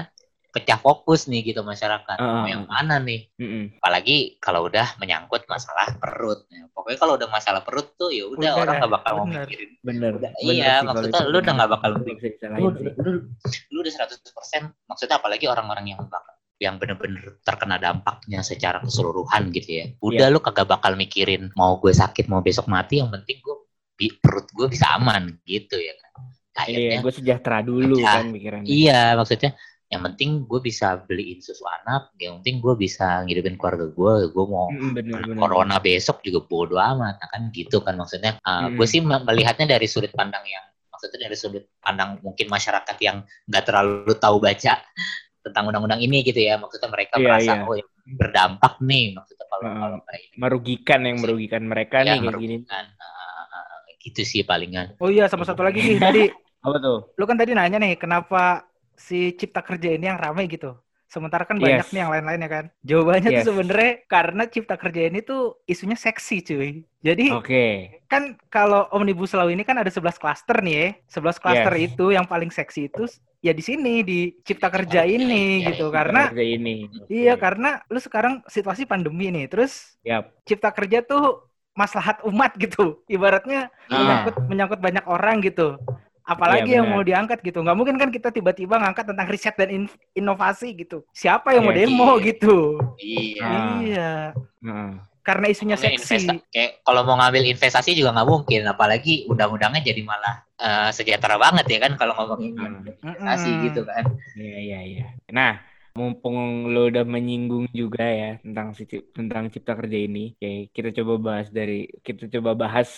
pecah 0.47 0.79
fokus 0.79 1.27
nih 1.27 1.43
gitu 1.45 1.61
masyarakat 1.61 2.17
Heeh. 2.17 2.33
mau 2.33 2.47
yang 2.47 2.63
mana 2.65 2.97
nih 2.97 3.27
Mm-mm. 3.35 3.77
apalagi 3.77 4.39
kalau 4.39 4.65
udah 4.65 4.95
menyangkut 4.97 5.43
masalah 5.45 5.91
perut. 5.99 6.47
Nah, 6.49 6.71
pokoknya 6.73 6.97
kalau 6.97 7.13
udah 7.13 7.29
masalah 7.29 7.61
perut 7.61 7.93
tuh 7.93 8.09
ya 8.09 8.25
udah 8.25 8.51
orang 8.55 8.79
nggak 8.81 8.93
bakal 8.95 9.11
mau 9.13 9.25
bener. 9.27 9.45
mikirin. 9.45 9.69
Bener. 9.83 10.11
Udah, 10.17 10.31
bener 10.33 10.55
iya, 10.55 10.73
sih 10.81 10.87
maksudnya 10.87 11.21
lu 11.27 11.37
udah 11.37 11.53
nggak 11.53 11.71
bakal 11.75 11.89
Lu, 11.93 11.99
sih. 11.99 12.15
lu, 12.95 13.11
lu 13.69 13.77
udah 13.83 13.93
100% 13.93 14.89
maksudnya 14.89 15.15
apalagi 15.19 15.45
orang-orang 15.45 15.85
yang 15.93 15.99
bakal 16.07 16.33
yang 16.57 16.81
bener-bener 16.81 17.37
terkena 17.45 17.77
dampaknya 17.77 18.41
secara 18.41 18.81
keseluruhan 18.81 19.53
gitu 19.53 19.69
ya. 19.77 19.85
Udah 20.01 20.27
lu 20.33 20.41
kagak 20.41 20.65
bakal 20.65 20.97
mikirin 20.97 21.53
mau 21.53 21.77
gue 21.77 21.93
sakit 21.93 22.25
mau 22.25 22.41
besok 22.41 22.65
mati 22.65 22.97
yang 22.97 23.13
penting 23.13 23.37
gue 23.41 23.55
perut 24.21 24.45
gue 24.53 24.67
bisa 24.69 24.97
aman 24.97 25.37
gitu 25.45 25.77
ya 25.77 25.93
kan. 25.97 26.11
Iya, 26.17 26.61
Akhirnya 26.65 26.97
gue 27.05 27.13
sejahtera 27.13 27.57
dulu 27.61 28.01
Ya, 28.01 28.13
kan 28.17 28.25
pikirannya. 28.33 28.65
Iya, 28.65 29.01
maksudnya 29.13 29.51
yang 29.87 30.01
penting 30.03 30.29
gue 30.43 30.59
bisa 30.59 30.99
beliin 30.99 31.39
susu 31.39 31.63
anak, 31.63 32.11
yang 32.19 32.41
penting 32.41 32.59
gue 32.59 32.75
bisa 32.75 33.23
ngidupin 33.23 33.55
keluarga 33.55 33.87
gue, 33.87 34.13
gue 34.35 34.45
mau 34.49 34.67
Mm-mm, 34.67 34.91
bener, 34.91 35.21
bener. 35.23 35.39
corona 35.39 35.77
besok 35.79 36.19
juga 36.25 36.43
bodo 36.43 36.75
amat, 36.75 37.21
nah, 37.23 37.29
kan 37.31 37.47
gitu 37.55 37.79
kan 37.85 37.95
maksudnya. 37.95 38.35
Uh, 38.43 38.67
Mm. 38.67 38.75
Gue 38.75 38.87
sih 38.89 38.99
me- 38.99 39.23
melihatnya 39.23 39.77
dari 39.77 39.87
sudut 39.87 40.11
pandang 40.11 40.43
yang 40.43 40.65
maksudnya 40.91 41.29
dari 41.29 41.37
sudut 41.37 41.63
pandang 41.79 42.17
mungkin 42.25 42.49
masyarakat 42.49 42.97
yang 42.99 43.21
nggak 43.47 43.63
terlalu 43.63 44.13
tahu 44.17 44.41
baca 44.41 44.81
tentang 45.47 45.63
undang-undang 45.69 45.99
ini 45.99 46.21
gitu 46.21 46.39
ya, 46.39 46.55
maksudnya 46.55 46.89
mereka 46.89 47.15
Iya, 47.15 47.23
merasa 47.25 47.51
iya. 47.53 47.63
oh 47.63 47.75
ya, 47.75 47.85
berdampak 48.07 48.73
nih 48.81 49.05
maksudnya 49.13 49.45
kalau 49.47 49.63
Heeh. 49.63 49.79
kalau 49.79 49.99
kayak 50.03 50.21
ini. 50.23 50.35
Merugikan 50.37 50.99
yang 51.03 51.17
merugikan 51.19 51.63
mereka 51.63 51.97
Ya, 51.99 52.03
nih 52.03 52.19
kayak 52.19 52.35
gini. 52.37 52.55
merugikan. 52.63 52.85
Uh, 52.95 53.05
uh, 53.55 53.65
gitu 53.99 54.21
sih 54.23 54.41
palingan. 54.41 54.95
oh 54.97 55.09
iya 55.09 55.27
sama 55.27 55.43
satu 55.43 55.61
lagi 55.61 55.79
sih 55.79 55.97
tadi 55.97 56.27
Apa 56.65 56.77
tuh? 56.79 56.97
lu 57.15 57.23
kan 57.23 57.37
tadi 57.37 57.51
nanya 57.53 57.77
nih 57.77 57.95
kenapa 57.95 58.65
si 58.97 59.31
cipta 59.33 59.61
kerja 59.61 59.93
ini 59.93 60.05
yang 60.05 60.17
ramai 60.17 60.47
gitu 60.47 60.73
sementara 61.07 61.43
kan 61.43 61.55
banyak 61.55 61.87
Yes. 61.87 61.91
nih 61.91 62.01
yang 62.03 62.11
lain-lainnya 62.11 62.49
kan 62.49 62.65
jawabannya 62.83 63.31
Yes. 63.31 63.37
tuh 63.39 63.45
sebenarnya 63.49 63.91
karena 64.05 64.43
cipta 64.45 64.75
kerja 64.75 65.01
ini 65.07 65.19
tuh 65.21 65.55
isunya 65.63 65.95
seksi 65.95 66.37
cuy 66.43 66.69
jadi 66.99 67.25
Oke. 67.31 67.65
kan 68.05 68.35
kalau 68.47 68.91
omnibus 68.91 69.31
law 69.31 69.47
ini 69.47 69.63
kan 69.63 69.75
ada 69.75 69.87
11 69.87 70.15
klaster 70.15 70.59
nih 70.59 70.75
ya 70.75 70.87
11 71.07 71.39
klaster 71.39 71.73
Yes. 71.73 71.85
itu 71.89 72.05
yang 72.11 72.27
paling 72.27 72.51
seksi 72.51 72.87
itu 72.87 73.07
ya 73.39 73.51
di 73.51 73.61
sini 73.61 74.03
di 74.03 74.35
cipta 74.43 74.67
kerja 74.67 75.01
ini 75.01 75.63
Ya, 75.63 75.71
gitu 75.71 75.87
ya, 75.87 75.95
karena 75.95 76.21
Kerja 76.27 76.43
ini. 76.43 76.75
iya 77.07 77.33
Oke. 77.33 77.41
karena 77.41 77.69
lu 77.87 77.99
sekarang 77.99 78.43
situasi 78.45 78.83
pandemi 78.83 79.31
nih 79.31 79.47
terus 79.47 79.95
Yap. 80.03 80.35
cipta 80.43 80.69
kerja 80.69 80.99
tuh 81.01 81.47
maslahat 81.71 82.19
umat 82.25 82.57
gitu 82.57 82.99
ibaratnya 83.07 83.69
Ah. 83.87 83.95
menyangkut 83.95 84.35
menyangkut 84.43 84.79
banyak 84.81 85.05
orang 85.05 85.39
gitu 85.39 85.77
apalagi 86.27 86.75
Iya, 86.75 86.83
yang 86.83 86.87
mau 86.91 87.01
diangkat 87.01 87.39
gitu 87.39 87.63
nggak 87.63 87.77
mungkin 87.79 87.95
kan 87.95 88.09
kita 88.11 88.29
tiba-tiba 88.35 88.75
ngangkat 88.83 89.05
tentang 89.15 89.27
riset 89.31 89.55
dan 89.55 89.69
in- 89.71 89.97
inovasi 90.13 90.75
gitu 90.75 91.07
siapa 91.15 91.55
yang 91.55 91.63
mau 91.63 91.71
Iya, 91.73 91.79
demo 91.87 92.11
iya. 92.19 92.25
gitu 92.27 92.57
Iya. 92.99 93.47
Iya 93.81 94.11
Heeh. 94.61 94.91
karena 95.27 95.45
isunya 95.51 95.75
Ngomongin 95.75 95.99
seksi 95.99 96.27
kayak 96.51 96.71
kalau 96.87 97.01
mau 97.03 97.15
ngambil 97.19 97.43
investasi 97.51 97.91
juga 97.95 98.15
nggak 98.15 98.27
mungkin 98.31 98.61
apalagi 98.63 99.27
undang-undangnya 99.27 99.81
jadi 99.83 100.01
malah 100.03 100.35
eh, 100.59 100.89
sejahtera 100.95 101.35
banget 101.39 101.65
ya 101.67 101.79
kan 101.83 101.91
kalau 101.99 102.13
ngomongin 102.15 102.55
Hmm. 102.55 102.83
investasi 102.83 103.49
Mm-mm. 103.49 103.63
gitu 103.71 103.81
kan 103.87 104.03
Iya 104.39 104.57
iya 104.59 104.79
iya. 104.83 105.05
Nah, 105.31 105.59
mumpung 105.97 106.69
lo 106.71 106.87
udah 106.91 107.03
menyinggung 107.03 107.67
juga 107.73 108.05
ya 108.05 108.29
tentang 108.43 108.71
tentang 109.17 109.43
cipta 109.49 109.73
kerja 109.73 109.97
ini, 109.97 110.37
oke, 110.37 110.69
kita 110.75 110.89
coba 111.01 111.13
bahas 111.17 111.47
dari 111.49 111.89
kita 112.05 112.29
coba 112.37 112.51
bahas 112.53 112.89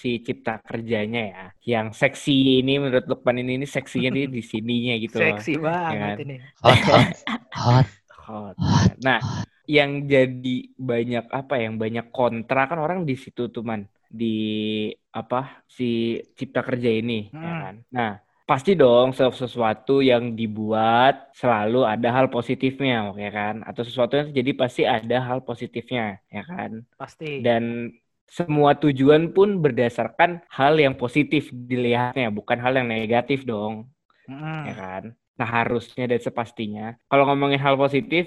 si 0.00 0.08
cipta 0.26 0.60
kerjanya 0.68 1.20
ya. 1.32 1.44
Yang 1.72 1.86
seksi 2.00 2.32
ini 2.60 2.72
menurut 2.82 3.04
Lukman 3.10 3.36
ini, 3.42 3.52
ini 3.58 3.66
seksinya 3.76 4.10
di 4.16 4.20
di 4.36 4.42
sininya 4.52 4.94
gitu 5.04 5.16
loh. 5.20 5.40
seksi 5.40 5.52
banget 5.58 6.14
kan? 6.14 6.16
ini 6.24 6.34
hot 6.62 6.80
hot 6.88 7.06
hot 7.56 7.86
Hot. 8.28 8.56
Nah, 9.00 9.18
yang 9.64 10.04
jadi 10.04 10.48
banyak 10.76 11.24
apa 11.32 11.54
yang 11.64 11.74
banyak 11.82 12.06
kontra 12.12 12.68
kan 12.68 12.76
orang 12.84 13.08
di 13.08 13.14
situ 13.16 13.48
tuh 13.48 13.64
man 13.64 13.88
di 14.04 14.24
apa 15.18 15.36
si 15.76 15.84
cipta 16.38 16.60
kerja 16.68 16.90
ini 17.00 17.12
ya 17.44 17.52
Hmm. 17.54 17.60
kan. 17.62 17.74
Nah, 17.96 18.10
pasti 18.48 18.70
dong 18.80 19.12
se- 19.16 19.36
sesuatu 19.42 20.00
yang 20.10 20.32
dibuat 20.38 21.32
selalu 21.40 21.84
ada 21.84 22.08
hal 22.16 22.26
positifnya 22.32 23.12
ya 23.24 23.28
kan 23.38 23.54
atau 23.68 23.82
sesuatu 23.84 24.12
yang 24.20 24.28
jadi 24.38 24.50
pasti 24.60 24.82
ada 24.88 25.16
hal 25.28 25.38
positifnya 25.48 26.20
ya 26.32 26.42
kan. 26.50 26.70
pasti 26.98 27.26
Dan 27.44 27.62
semua 28.28 28.76
tujuan 28.76 29.32
pun 29.36 29.58
berdasarkan 29.64 30.44
hal 30.52 30.74
yang 30.78 30.94
positif 30.94 31.48
dilihatnya 31.52 32.28
bukan 32.30 32.58
hal 32.60 32.72
yang 32.78 32.88
negatif 32.88 33.42
dong 33.48 33.88
Mm-mm. 34.28 34.64
ya 34.66 34.74
kan? 34.76 35.04
Nah, 35.38 35.48
harusnya 35.48 36.04
dan 36.10 36.20
sepastinya 36.22 36.84
kalau 37.10 37.24
ngomongin 37.30 37.60
hal 37.62 37.78
positif, 37.78 38.26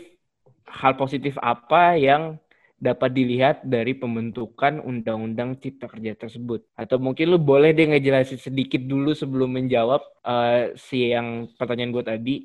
hal 0.68 0.94
positif 0.96 1.36
apa 1.42 2.00
yang 2.00 2.40
dapat 2.82 3.14
dilihat 3.14 3.56
dari 3.62 3.94
pembentukan 3.94 4.82
undang-undang 4.82 5.60
cipta 5.62 5.86
kerja 5.92 6.18
tersebut? 6.18 6.66
Atau 6.74 6.98
mungkin 6.98 7.30
lu 7.30 7.38
boleh 7.38 7.76
deh 7.78 7.86
ngejelasin 7.92 8.42
sedikit 8.42 8.82
dulu 8.82 9.14
sebelum 9.14 9.50
menjawab 9.60 10.02
eh, 10.26 10.74
si 10.80 11.12
yang 11.14 11.46
pertanyaan 11.60 11.92
gue 11.94 12.06
tadi, 12.06 12.36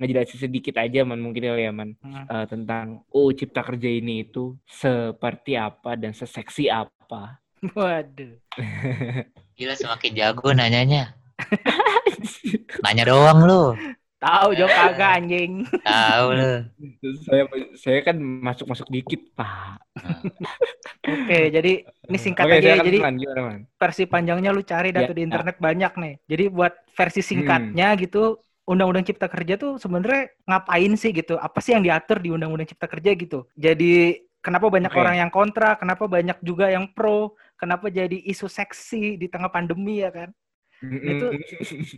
ngejelasin 0.00 0.40
sedikit 0.50 0.74
aja 0.82 1.06
man 1.06 1.20
mungkin 1.22 1.42
ya 1.54 1.70
man 1.70 1.94
Mm. 2.04 2.26
eh, 2.32 2.46
tentang 2.50 3.04
oh 3.14 3.30
cipta 3.30 3.62
kerja 3.62 3.88
ini 3.88 4.26
itu 4.26 4.58
seperti 4.66 5.54
apa 5.60 5.94
dan 5.94 6.10
seseksi 6.16 6.66
apa. 6.72 6.90
waduh 7.76 8.34
gila 9.54 9.74
semakin 9.74 10.12
jago 10.14 10.50
nanyanya 10.52 11.14
nanya 12.84 13.04
doang 13.08 13.40
lu 13.44 13.64
tahu 14.18 14.56
jawab 14.56 14.72
kagak 14.72 15.10
anjing 15.20 15.52
tahu 15.88 16.26
lu 16.32 16.52
saya 17.28 17.42
saya 17.76 17.98
kan 18.00 18.16
masuk-masuk 18.16 18.88
dikit, 18.88 19.20
Pak. 19.36 19.76
oke 21.04 21.38
jadi 21.52 21.72
ini 22.08 22.18
singkat 22.18 22.48
Oke, 22.48 22.56
aja 22.60 22.80
ya. 22.80 22.80
jadi 22.80 22.98
Man. 23.04 23.20
Gimana, 23.20 23.40
Man? 23.44 23.60
versi 23.76 24.04
panjangnya 24.08 24.50
lu 24.56 24.64
cari 24.64 24.96
dah 24.96 25.04
Ya. 25.04 25.12
di 25.12 25.22
internet 25.28 25.56
banyak 25.60 25.92
nih. 26.00 26.14
Jadi 26.24 26.44
buat 26.48 26.72
versi 26.96 27.20
singkatnya 27.20 27.92
gitu, 28.00 28.40
Undang-Undang 28.64 29.04
Cipta 29.12 29.28
Kerja 29.28 29.60
tuh 29.60 29.76
sebenarnya 29.76 30.32
ngapain 30.48 30.92
sih 30.96 31.12
gitu? 31.12 31.36
Apa 31.36 31.60
sih 31.60 31.76
yang 31.76 31.84
diatur 31.84 32.16
di 32.24 32.32
Undang-Undang 32.32 32.72
Cipta 32.72 32.88
Kerja 32.88 33.12
gitu? 33.12 33.44
Jadi 33.52 34.23
kenapa 34.44 34.68
banyak 34.68 34.92
Oke. 34.92 35.00
orang 35.00 35.16
yang 35.16 35.30
kontra? 35.32 35.80
Kenapa 35.80 36.04
banyak 36.04 36.36
juga 36.44 36.68
yang 36.68 36.92
pro? 36.92 37.32
kenapa 37.64 37.88
jadi 37.88 38.18
isu 38.28 38.50
seksi 38.50 39.16
di 39.16 39.26
tengah 39.30 39.48
pandemi 39.48 40.04
ya 40.04 40.10
kan? 40.12 40.30
Itu 40.84 41.32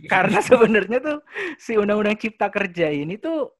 karena 0.07 0.39
sebenarnya 0.47 0.99
tuh 1.03 1.17
si 1.59 1.75
undang-undang 1.75 2.15
cipta 2.15 2.47
kerja 2.47 2.87
ini 2.87 3.19
tuh 3.19 3.51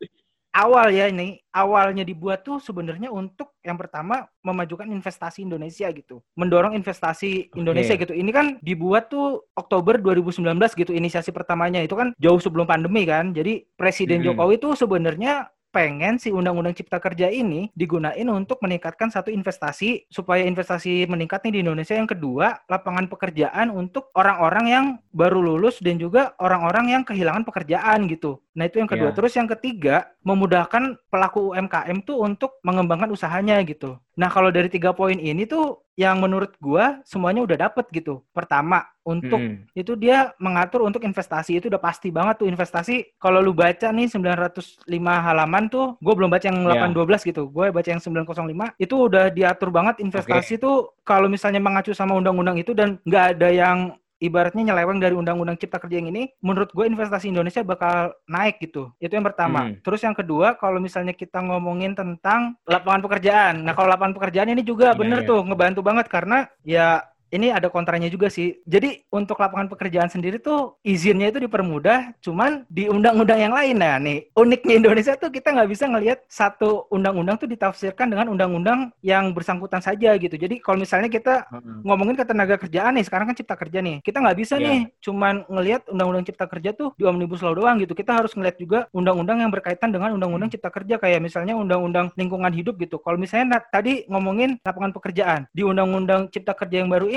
awal 0.55 0.87
ya 0.89 1.11
ini 1.11 1.43
awalnya 1.51 2.07
dibuat 2.07 2.47
tuh 2.47 2.63
sebenarnya 2.63 3.11
untuk 3.11 3.59
yang 3.59 3.75
pertama 3.75 4.25
memajukan 4.39 4.87
investasi 4.87 5.43
Indonesia 5.43 5.85
gitu 5.91 6.23
mendorong 6.39 6.73
investasi 6.79 7.51
Indonesia 7.59 7.93
gitu 7.99 8.15
ini 8.15 8.31
kan 8.31 8.55
dibuat 8.63 9.11
tuh 9.11 9.45
Oktober 9.53 9.99
2019 9.99 10.47
gitu 10.79 10.95
inisiasi 10.95 11.35
pertamanya 11.35 11.83
itu 11.83 11.93
kan 11.93 12.15
jauh 12.17 12.39
sebelum 12.39 12.63
pandemi 12.63 13.03
kan 13.03 13.35
jadi 13.35 13.67
Presiden 13.75 14.23
Mm-mm. 14.23 14.33
Jokowi 14.33 14.55
tuh 14.57 14.73
sebenarnya 14.79 15.51
pengen 15.77 16.17
si 16.17 16.33
undang-undang 16.33 16.73
cipta 16.73 16.97
kerja 16.97 17.29
ini 17.29 17.69
digunain 17.77 18.25
untuk 18.33 18.57
meningkatkan 18.65 19.13
satu 19.13 19.29
investasi 19.29 20.09
supaya 20.09 20.41
investasi 20.41 21.05
meningkat 21.05 21.45
nih 21.45 21.53
di 21.53 21.59
Indonesia. 21.61 21.93
Yang 21.93 22.17
kedua 22.17 22.65
lapangan 22.65 23.05
pekerjaan 23.05 23.69
untuk 23.69 24.09
orang-orang 24.17 24.65
yang 24.65 24.85
baru 25.13 25.37
lulus 25.37 25.77
dan 25.77 26.01
juga 26.01 26.33
orang-orang 26.41 26.97
yang 26.97 27.03
kehilangan 27.05 27.45
pekerjaan 27.45 28.09
gitu. 28.09 28.41
Nah 28.57 28.65
itu 28.65 28.81
yang 28.81 28.89
kedua. 28.89 29.13
Ya. 29.13 29.15
terus 29.15 29.37
yang 29.37 29.45
ketiga 29.45 30.09
memudahkan 30.25 30.97
pelaku 31.13 31.53
UMKM 31.53 32.01
tuh 32.01 32.25
untuk 32.25 32.57
mengembangkan 32.65 33.13
usahanya 33.13 33.61
gitu 33.61 34.01
nah 34.17 34.27
kalau 34.33 34.49
dari 34.49 34.67
tiga 34.67 34.91
poin 34.97 35.15
ini 35.21 35.45
tuh 35.45 35.85
yang 35.97 36.21
menurut 36.21 36.53
gua 36.61 37.01
semuanya 37.05 37.41
udah 37.41 37.57
dapet 37.69 37.89
gitu. 37.89 38.21
Pertama 38.29 38.85
untuk 39.01 39.41
Mm-mm. 39.41 39.65
itu 39.73 39.97
dia 39.97 40.35
mengatur 40.37 40.85
untuk 40.85 41.01
investasi. 41.01 41.57
Itu 41.57 41.73
udah 41.73 41.81
pasti 41.81 42.13
banget 42.13 42.43
tuh 42.43 42.47
investasi. 42.51 43.17
Kalau 43.17 43.41
lu 43.41 43.55
baca 43.55 43.89
nih 43.89 44.05
905 44.05 44.85
halaman 44.99 45.71
tuh 45.71 45.97
gue 45.97 46.13
belum 46.13 46.29
baca 46.29 46.45
yang 46.45 46.59
Ya. 46.67 46.85
812 46.91 47.23
gitu. 47.25 47.49
Gue 47.49 47.73
baca 47.73 47.89
yang 47.89 47.97
905 48.03 48.75
itu 48.77 48.95
udah 48.99 49.33
diatur 49.33 49.69
banget 49.73 50.03
investasi 50.03 50.59
tuh 50.61 50.93
kalau 51.01 51.31
misalnya 51.31 51.63
mengacu 51.63 51.95
sama 51.95 52.13
undang-undang 52.13 52.59
itu 52.61 52.75
dan 52.77 53.01
nggak 53.07 53.25
ada 53.39 53.49
yang 53.49 53.77
ibaratnya 54.17 54.73
nyeleweng 54.73 54.97
dari 54.97 55.13
undang-undang 55.13 55.55
cipta 55.55 55.77
kerja 55.77 56.01
yang 56.01 56.09
ini 56.09 56.29
menurut 56.41 56.73
gue 56.73 56.85
investasi 56.85 57.29
Indonesia 57.29 57.61
bakal 57.61 58.13
naik 58.25 58.57
gitu 58.59 58.89
itu 58.97 59.13
yang 59.13 59.25
pertama 59.25 59.69
Hmm. 59.69 59.77
terus 59.81 60.01
yang 60.01 60.13
kedua 60.13 60.53
kalau 60.53 60.77
misalnya 60.77 61.13
kita 61.13 61.41
ngomongin 61.41 61.93
tentang 61.93 62.53
lapangan 62.65 63.01
pekerjaan 63.01 63.61
nah 63.61 63.73
kalau 63.73 63.89
lapangan 63.89 64.13
pekerjaan 64.13 64.53
ini 64.53 64.61
juga 64.61 64.93
Iya, 64.93 64.99
bener 64.99 65.19
iya. 65.21 65.29
tuh 65.29 65.39
ngebantu 65.41 65.81
banget 65.81 66.05
karena 66.07 66.45
ya 66.61 67.01
ini 67.29 67.51
ada 67.51 67.67
kontranya 67.67 68.07
juga 68.07 68.31
sih. 68.31 68.59
Jadi 68.63 69.03
untuk 69.11 69.39
lapangan 69.39 69.67
pekerjaan 69.67 70.07
sendiri 70.07 70.39
tuh 70.39 70.79
izinnya 70.81 71.27
itu 71.31 71.43
dipermudah, 71.43 72.15
cuman 72.23 72.63
di 72.71 72.87
undang-undang 72.87 73.39
yang 73.39 73.53
lain. 73.53 73.75
Nah 73.77 73.99
nih 73.99 74.31
uniknya 74.33 74.73
Indonesia 74.79 75.13
tuh 75.19 75.29
kita 75.31 75.51
nggak 75.51 75.69
bisa 75.69 75.85
ngelihat 75.91 76.19
satu 76.31 76.87
undang-undang 76.87 77.35
tuh 77.35 77.49
ditafsirkan 77.51 78.07
dengan 78.07 78.31
undang-undang 78.31 78.91
yang 79.03 79.35
bersangkutan 79.35 79.83
saja 79.83 80.15
gitu. 80.15 80.35
Jadi 80.39 80.63
kalau 80.63 80.79
misalnya 80.79 81.11
kita 81.11 81.43
Mm-mm. 81.51 81.83
ngomongin 81.83 82.15
ketenaga 82.15 82.55
kerjaan 82.55 82.95
nih, 82.95 83.05
sekarang 83.05 83.27
kan 83.31 83.35
cipta 83.35 83.55
kerja 83.59 83.79
nih. 83.83 83.99
Kita 83.99 84.23
nggak 84.23 84.37
bisa 84.39 84.55
Iya. 84.57 84.67
nih 84.67 84.79
cuman 85.03 85.35
ngelihat 85.51 85.81
undang-undang 85.91 86.25
cipta 86.25 86.45
kerja 86.47 86.71
tuh 86.71 86.95
di 86.95 87.03
omnibus 87.03 87.43
law 87.43 87.53
doang 87.53 87.77
gitu. 87.83 87.91
Kita 87.91 88.15
harus 88.15 88.31
ngelihat 88.33 88.57
juga 88.57 88.79
undang-undang 88.95 89.43
yang 89.43 89.51
berkaitan 89.51 89.91
dengan 89.91 90.15
undang-undang 90.15 90.47
cipta 90.47 90.71
kerja 90.71 90.95
kayak 90.97 91.19
misalnya 91.19 91.53
undang-undang 91.59 92.09
lingkungan 92.15 92.49
hidup 92.55 92.79
gitu. 92.79 92.97
Kalau 93.03 93.19
misalnya 93.19 93.59
tadi 93.67 94.07
ngomongin 94.07 94.57
lapangan 94.63 94.95
pekerjaan 94.95 95.41
di 95.51 95.61
undang-undang 95.67 96.31
cipta 96.31 96.55
kerja 96.55 96.81
yang 96.85 96.89
baru 96.89 97.09
ini 97.09 97.16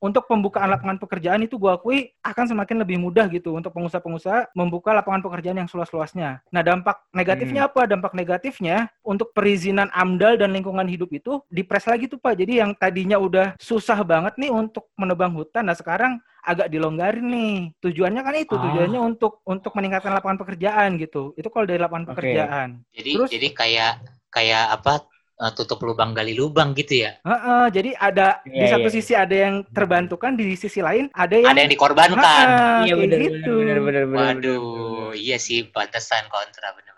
untuk 0.00 0.24
pembukaan 0.24 0.70
lapangan 0.70 0.96
pekerjaan 1.00 1.42
itu 1.42 1.58
gua 1.58 1.76
akui 1.76 2.14
akan 2.22 2.44
semakin 2.48 2.76
lebih 2.80 2.96
mudah 2.96 3.26
gitu 3.28 3.52
untuk 3.52 3.74
pengusaha-pengusaha 3.74 4.54
membuka 4.54 4.94
lapangan 4.94 5.20
pekerjaan 5.20 5.60
yang 5.60 5.68
seluas-luasnya. 5.68 6.40
Nah, 6.48 6.62
dampak 6.62 7.00
negatifnya 7.10 7.66
apa? 7.68 7.84
Dampak 7.84 8.12
negatifnya 8.12 8.88
untuk 9.00 9.34
perizinan 9.34 9.90
AMDAL 9.92 10.40
dan 10.40 10.52
lingkungan 10.52 10.86
hidup 10.88 11.10
itu 11.12 11.40
dipres 11.48 11.84
lagi 11.84 12.08
tuh 12.08 12.16
Pak. 12.16 12.36
Jadi 12.36 12.60
yang 12.60 12.72
tadinya 12.76 13.16
udah 13.20 13.54
susah 13.60 14.00
banget 14.06 14.36
nih 14.40 14.50
untuk 14.52 14.88
menebang 14.96 15.32
hutan, 15.34 15.66
nah 15.68 15.76
sekarang 15.76 16.20
agak 16.40 16.72
dilonggarin 16.72 17.26
nih. 17.28 17.56
Tujuannya 17.84 18.22
kan 18.24 18.34
itu, 18.40 18.54
Ah. 18.56 18.62
tujuannya 18.64 19.00
untuk 19.00 19.44
untuk 19.44 19.76
meningkatkan 19.76 20.16
lapangan 20.16 20.40
pekerjaan 20.40 20.96
gitu. 20.96 21.36
Itu 21.36 21.52
kalau 21.52 21.68
dari 21.68 21.76
lapangan 21.76 22.08
Oke. 22.08 22.10
pekerjaan. 22.16 22.68
Jadi 22.96 23.10
Terus- 23.16 23.32
jadi 23.32 23.48
kayak 23.52 23.92
kayak 24.32 24.64
apa 24.80 25.04
eh, 25.40 25.50
tutup 25.56 25.80
lubang 25.80 26.12
gali 26.12 26.36
lubang 26.36 26.76
gitu 26.76 27.08
ya. 27.08 27.16
Heeh, 27.24 27.64
jadi 27.72 27.90
ada 27.96 28.44
di 28.44 28.60
Iya, 28.60 28.76
satu 28.76 28.88
iya, 28.88 28.94
sisi 28.94 29.12
ada 29.16 29.32
yang 29.32 29.64
terbantukan, 29.72 30.36
di 30.36 30.52
sisi 30.54 30.84
lain 30.84 31.08
ada 31.16 31.34
yang 31.34 31.50
Ada 31.50 31.58
yang 31.64 31.70
dikorbankan. 31.72 32.46
Iya 32.84 32.94
kayak 32.94 32.98
benar 33.00 33.18
gitu. 33.24 33.52
benar 33.64 33.78
benar 33.80 34.04
benar. 34.06 34.20
Waduh, 34.36 35.10
iya 35.16 35.36
sih 35.40 35.64
pantesan 35.66 36.28
kontra 36.28 36.70
bener-bener. 36.76 36.89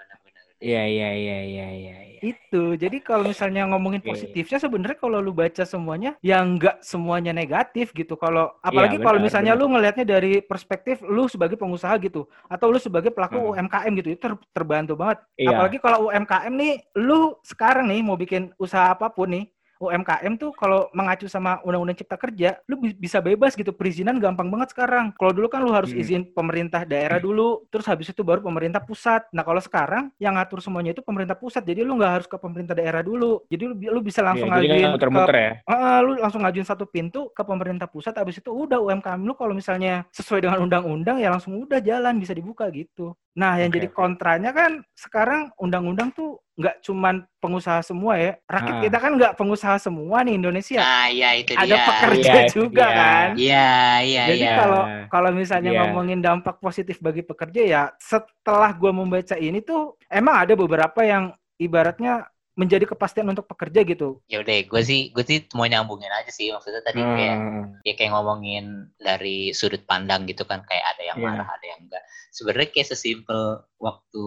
Iya 0.63 0.83
iya 0.87 1.11
iya 1.13 1.39
iya 1.43 1.69
iya. 1.69 1.97
iya. 1.99 2.21
Itu. 2.23 2.79
Jadi 2.79 3.03
kalau 3.03 3.27
misalnya 3.27 3.67
ngomongin 3.67 3.99
positifnya 3.99 4.63
sebenarnya 4.63 4.95
kalau 4.95 5.19
lu 5.19 5.35
baca 5.35 5.67
semuanya 5.67 6.15
yang 6.23 6.55
enggak 6.55 6.79
semuanya 6.79 7.35
negatif 7.35 7.91
gitu. 7.91 8.15
Kalau 8.15 8.55
apalagi 8.63 8.95
Iya, 8.95 9.03
kalau 9.03 9.19
misalnya 9.19 9.53
benar. 9.53 9.67
lu 9.67 9.73
ngelihatnya 9.75 10.07
dari 10.07 10.33
perspektif 10.39 11.03
lu 11.03 11.27
sebagai 11.27 11.59
pengusaha 11.59 11.99
gitu 11.99 12.31
atau 12.47 12.71
lu 12.71 12.79
sebagai 12.79 13.11
pelaku 13.11 13.43
Hmm. 13.43 13.67
UMKM 13.67 13.93
gitu 13.99 14.09
itu 14.15 14.21
ter- 14.23 14.45
terbantu 14.55 14.95
banget. 14.95 15.19
Iya. 15.35 15.51
Apalagi 15.51 15.79
kalau 15.83 15.99
UMKM 16.07 16.53
nih 16.55 16.73
lu 16.95 17.35
sekarang 17.43 17.91
nih 17.91 18.01
mau 18.07 18.15
bikin 18.15 18.55
usaha 18.55 18.95
apa 18.95 19.11
pun 19.11 19.27
nih 19.27 19.45
UMKM 19.83 20.39
tuh 20.39 20.55
kalau 20.55 20.87
mengacu 20.93 21.27
sama 21.27 21.59
Undang-Undang 21.67 21.99
Cipta 21.99 22.15
Kerja, 22.15 22.63
lu 22.71 22.79
bi- 22.79 22.95
bisa 22.95 23.19
bebas 23.19 23.59
gitu. 23.59 23.75
Perizinan 23.75 24.23
gampang 24.23 24.47
banget 24.47 24.71
sekarang. 24.71 25.11
Kalau 25.19 25.35
dulu 25.35 25.51
kan 25.51 25.59
lu 25.59 25.75
harus 25.75 25.91
Hmm. 25.91 25.99
izin 25.99 26.23
pemerintah 26.31 26.87
daerah 26.87 27.19
dulu, 27.19 27.67
terus 27.67 27.91
habis 27.91 28.07
itu 28.07 28.23
baru 28.23 28.39
pemerintah 28.39 28.79
pusat. 28.79 29.27
Nah 29.35 29.43
kalau 29.43 29.59
sekarang 29.59 30.15
yang 30.17 30.39
ngatur 30.39 30.63
semuanya 30.63 30.95
itu 30.95 31.03
pemerintah 31.03 31.35
pusat, 31.35 31.67
jadi 31.67 31.83
lu 31.83 31.99
nggak 31.99 32.13
harus 32.15 32.27
ke 32.31 32.39
pemerintah 32.39 32.79
daerah 32.79 33.03
dulu. 33.03 33.43
Jadi 33.51 33.63
lu, 33.67 33.75
lu 33.75 34.01
bisa 34.01 34.23
langsung 34.23 34.47
Iya, 34.47 34.63
jadi 34.63 34.67
ngajuin 34.71 34.83
nggak 34.83 34.95
muter-muter 34.95 35.35
ke 35.35 35.43
ya. 35.43 35.53
Ah, 35.67 35.99
lu 35.99 36.13
langsung 36.15 36.41
ngajuin 36.47 36.69
satu 36.69 36.85
pintu 36.87 37.27
ke 37.31 37.43
pemerintah 37.43 37.91
pusat, 37.91 38.15
habis 38.15 38.39
itu 38.39 38.51
udah 38.51 38.79
UMKM 38.79 39.21
lu 39.21 39.35
kalau 39.35 39.51
misalnya 39.53 40.07
sesuai 40.11 40.45
dengan 40.45 40.63
undang-undang 40.63 41.19
ya 41.19 41.29
langsung 41.29 41.59
udah 41.59 41.83
jalan 41.83 42.15
bisa 42.17 42.31
dibuka 42.31 42.71
gitu. 42.71 43.17
Nah, 43.33 43.57
yang 43.57 43.73
Oke, 43.73 43.81
jadi 43.81 43.89
kontranya 43.89 44.53
kan 44.53 44.85
sekarang 44.93 45.49
undang-undang 45.57 46.13
tuh 46.13 46.37
nggak 46.53 46.85
cuman 46.85 47.25
pengusaha 47.41 47.81
semua 47.81 48.21
ya. 48.21 48.37
Rakyat 48.45 48.77
Ah. 48.77 48.83
kita 48.85 48.99
kan 49.01 49.13
nggak 49.17 49.35
pengusaha 49.41 49.77
semua 49.81 50.21
nih 50.21 50.37
Indonesia. 50.37 50.85
Nah, 50.85 51.09
iya 51.09 51.29
itu 51.41 51.57
Ada 51.57 51.65
dia. 51.65 51.81
pekerja 51.89 52.33
itu 52.45 52.53
juga 52.61 52.85
dia. 52.85 52.93
kan. 52.93 53.29
Iya, 53.41 53.73
iya, 54.05 54.23
Jadi 54.29 54.45
iya. 54.45 54.57
kalau 54.61 54.83
kalau 55.09 55.31
misalnya 55.33 55.73
Iya. 55.73 55.81
ngomongin 55.81 56.21
dampak 56.21 56.61
positif 56.61 57.01
bagi 57.01 57.25
pekerja 57.25 57.61
ya 57.65 57.83
setelah 57.97 58.69
gua 58.77 58.93
membaca 58.93 59.35
ini 59.35 59.65
tuh 59.65 59.97
emang 60.13 60.45
ada 60.45 60.53
beberapa 60.53 61.01
yang 61.01 61.33
ibaratnya 61.57 62.29
menjadi 62.53 62.85
kepastian 62.85 63.25
untuk 63.27 63.49
pekerja 63.49 63.81
gitu. 63.81 64.21
Ya 64.29 64.45
udah, 64.45 64.57
gue 64.69 64.83
sih 64.85 65.09
gue 65.09 65.25
sih 65.25 65.49
mau 65.57 65.65
nyambungin 65.65 66.13
aja 66.13 66.29
sih 66.29 66.53
maksudnya 66.53 66.85
tadi 66.85 67.01
kayak 67.01 67.37
Hmm. 67.41 67.65
ya 67.81 67.97
kayak 67.97 68.13
ngomongin 68.13 68.93
dari 68.97 69.57
sudut 69.57 69.81
pandang 69.85 70.29
gitu 70.29 70.45
kan 70.45 70.61
kayak 70.69 70.85
ada 70.93 71.03
yang 71.03 71.17
Iya. 71.17 71.27
marah 71.33 71.49
ada 71.49 71.65
yang 71.65 71.81
enggak 71.89 72.05
sebenarnya 72.29 72.69
kayak 72.71 72.89
sesimpel 72.89 73.41
waktu 73.77 74.25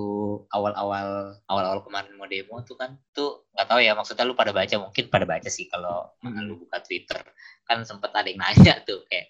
awal-awal 0.49 1.37
awal-awal 1.45 1.79
kemarin 1.85 2.13
mau 2.17 2.25
demo 2.25 2.57
tuh 2.61 2.73
kan 2.75 2.97
tuh 3.11 3.45
nggak 3.53 3.67
tahu 3.69 3.79
ya 3.79 3.93
maksudnya 3.93 4.25
lu 4.25 4.33
pada 4.33 4.49
baca 4.51 4.73
mungkin 4.77 5.05
pada 5.07 5.25
baca 5.25 5.45
sih 5.47 5.69
kalau 5.69 6.09
Mm-mm. 6.21 6.45
lu 6.45 6.57
buka 6.59 6.81
Twitter 6.81 7.21
kan 7.63 7.85
sempet 7.85 8.09
ada 8.09 8.25
yang 8.25 8.41
nanya 8.43 8.81
tuh 8.81 9.05
kayak 9.05 9.29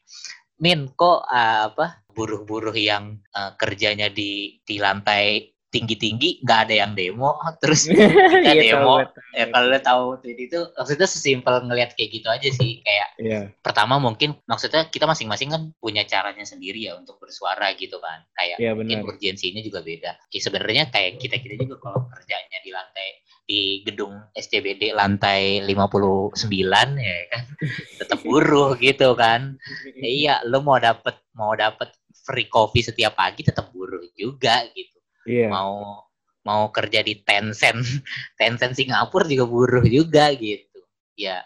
Min 0.55 0.88
kok 0.95 1.27
uh, 1.27 1.67
apa 1.67 1.99
buruh-buruh 2.15 2.75
yang 2.79 3.19
uh, 3.36 3.51
kerjanya 3.60 4.08
di 4.08 4.63
di 4.63 4.79
lantai 4.79 5.51
tinggi-tinggi 5.75 6.39
nggak 6.47 6.59
ada 6.71 6.75
yang 6.88 6.91
demo 6.95 7.35
terus 7.61 7.91
kita 7.91 8.07
Iya, 8.55 8.79
demo 8.79 9.03
tahu, 9.03 9.11
tahu. 9.11 9.35
ya 9.35 9.45
kalau 9.51 9.67
lu 9.67 9.79
tahu 9.83 10.03
tweet 10.23 10.39
itu 10.47 10.59
maksudnya 10.71 11.07
sesimpel 11.11 11.55
ngelihat 11.67 11.91
kayak 11.99 12.09
gitu 12.15 12.27
aja 12.31 12.47
sih 12.47 12.79
kayak 12.79 13.07
Iya. 13.19 13.41
pertama 13.59 13.95
mungkin 13.99 14.35
maksudnya 14.43 14.88
kita 14.88 15.03
masing-masing 15.03 15.51
kan 15.51 15.61
punya 15.79 16.03
caranya 16.07 16.43
sendiri 16.43 16.88
ya 16.88 16.95
untuk 16.95 17.19
bersuara 17.19 17.71
gitu 17.75 17.99
kan 17.99 18.23
kayak 18.35 18.55
Iya 18.59 18.71
mungkin 18.75 19.03
urgensinya 19.03 19.59
juga 19.59 19.79
beda. 19.83 20.15
Ya, 20.31 20.39
sebenarnya 20.39 20.83
kayak 20.91 21.19
kita 21.19 21.39
kita 21.39 21.63
juga 21.63 21.75
kalau 21.79 22.07
kerjanya 22.11 22.59
di 22.63 22.71
lantai 22.71 23.07
di 23.45 23.61
gedung 23.85 24.15
SCBD 24.33 24.89
lantai 24.91 25.61
59 25.63 26.35
ya 26.97 27.17
kan 27.29 27.43
tetap 28.03 28.19
buruh 28.23 28.75
gitu 28.79 29.15
kan. 29.15 29.55
Ya, 29.95 30.07
iya 30.07 30.35
lu 30.43 30.59
mau 30.59 30.75
dapet 30.79 31.15
mau 31.35 31.55
dapet 31.55 31.91
free 32.25 32.49
coffee 32.49 32.83
setiap 32.83 33.15
pagi 33.15 33.45
tetap 33.45 33.69
buruh 33.71 34.01
juga 34.17 34.65
gitu 34.73 34.94
Iya. 35.25 35.49
mau 35.49 36.05
mau 36.45 36.69
kerja 36.69 37.01
di 37.01 37.21
Tencent 37.25 37.81
Tencent 38.39 38.77
Singapura 38.77 39.25
juga 39.25 39.45
buruh 39.49 39.85
juga 39.85 40.29
gitu 40.38 40.79
ya 41.15 41.41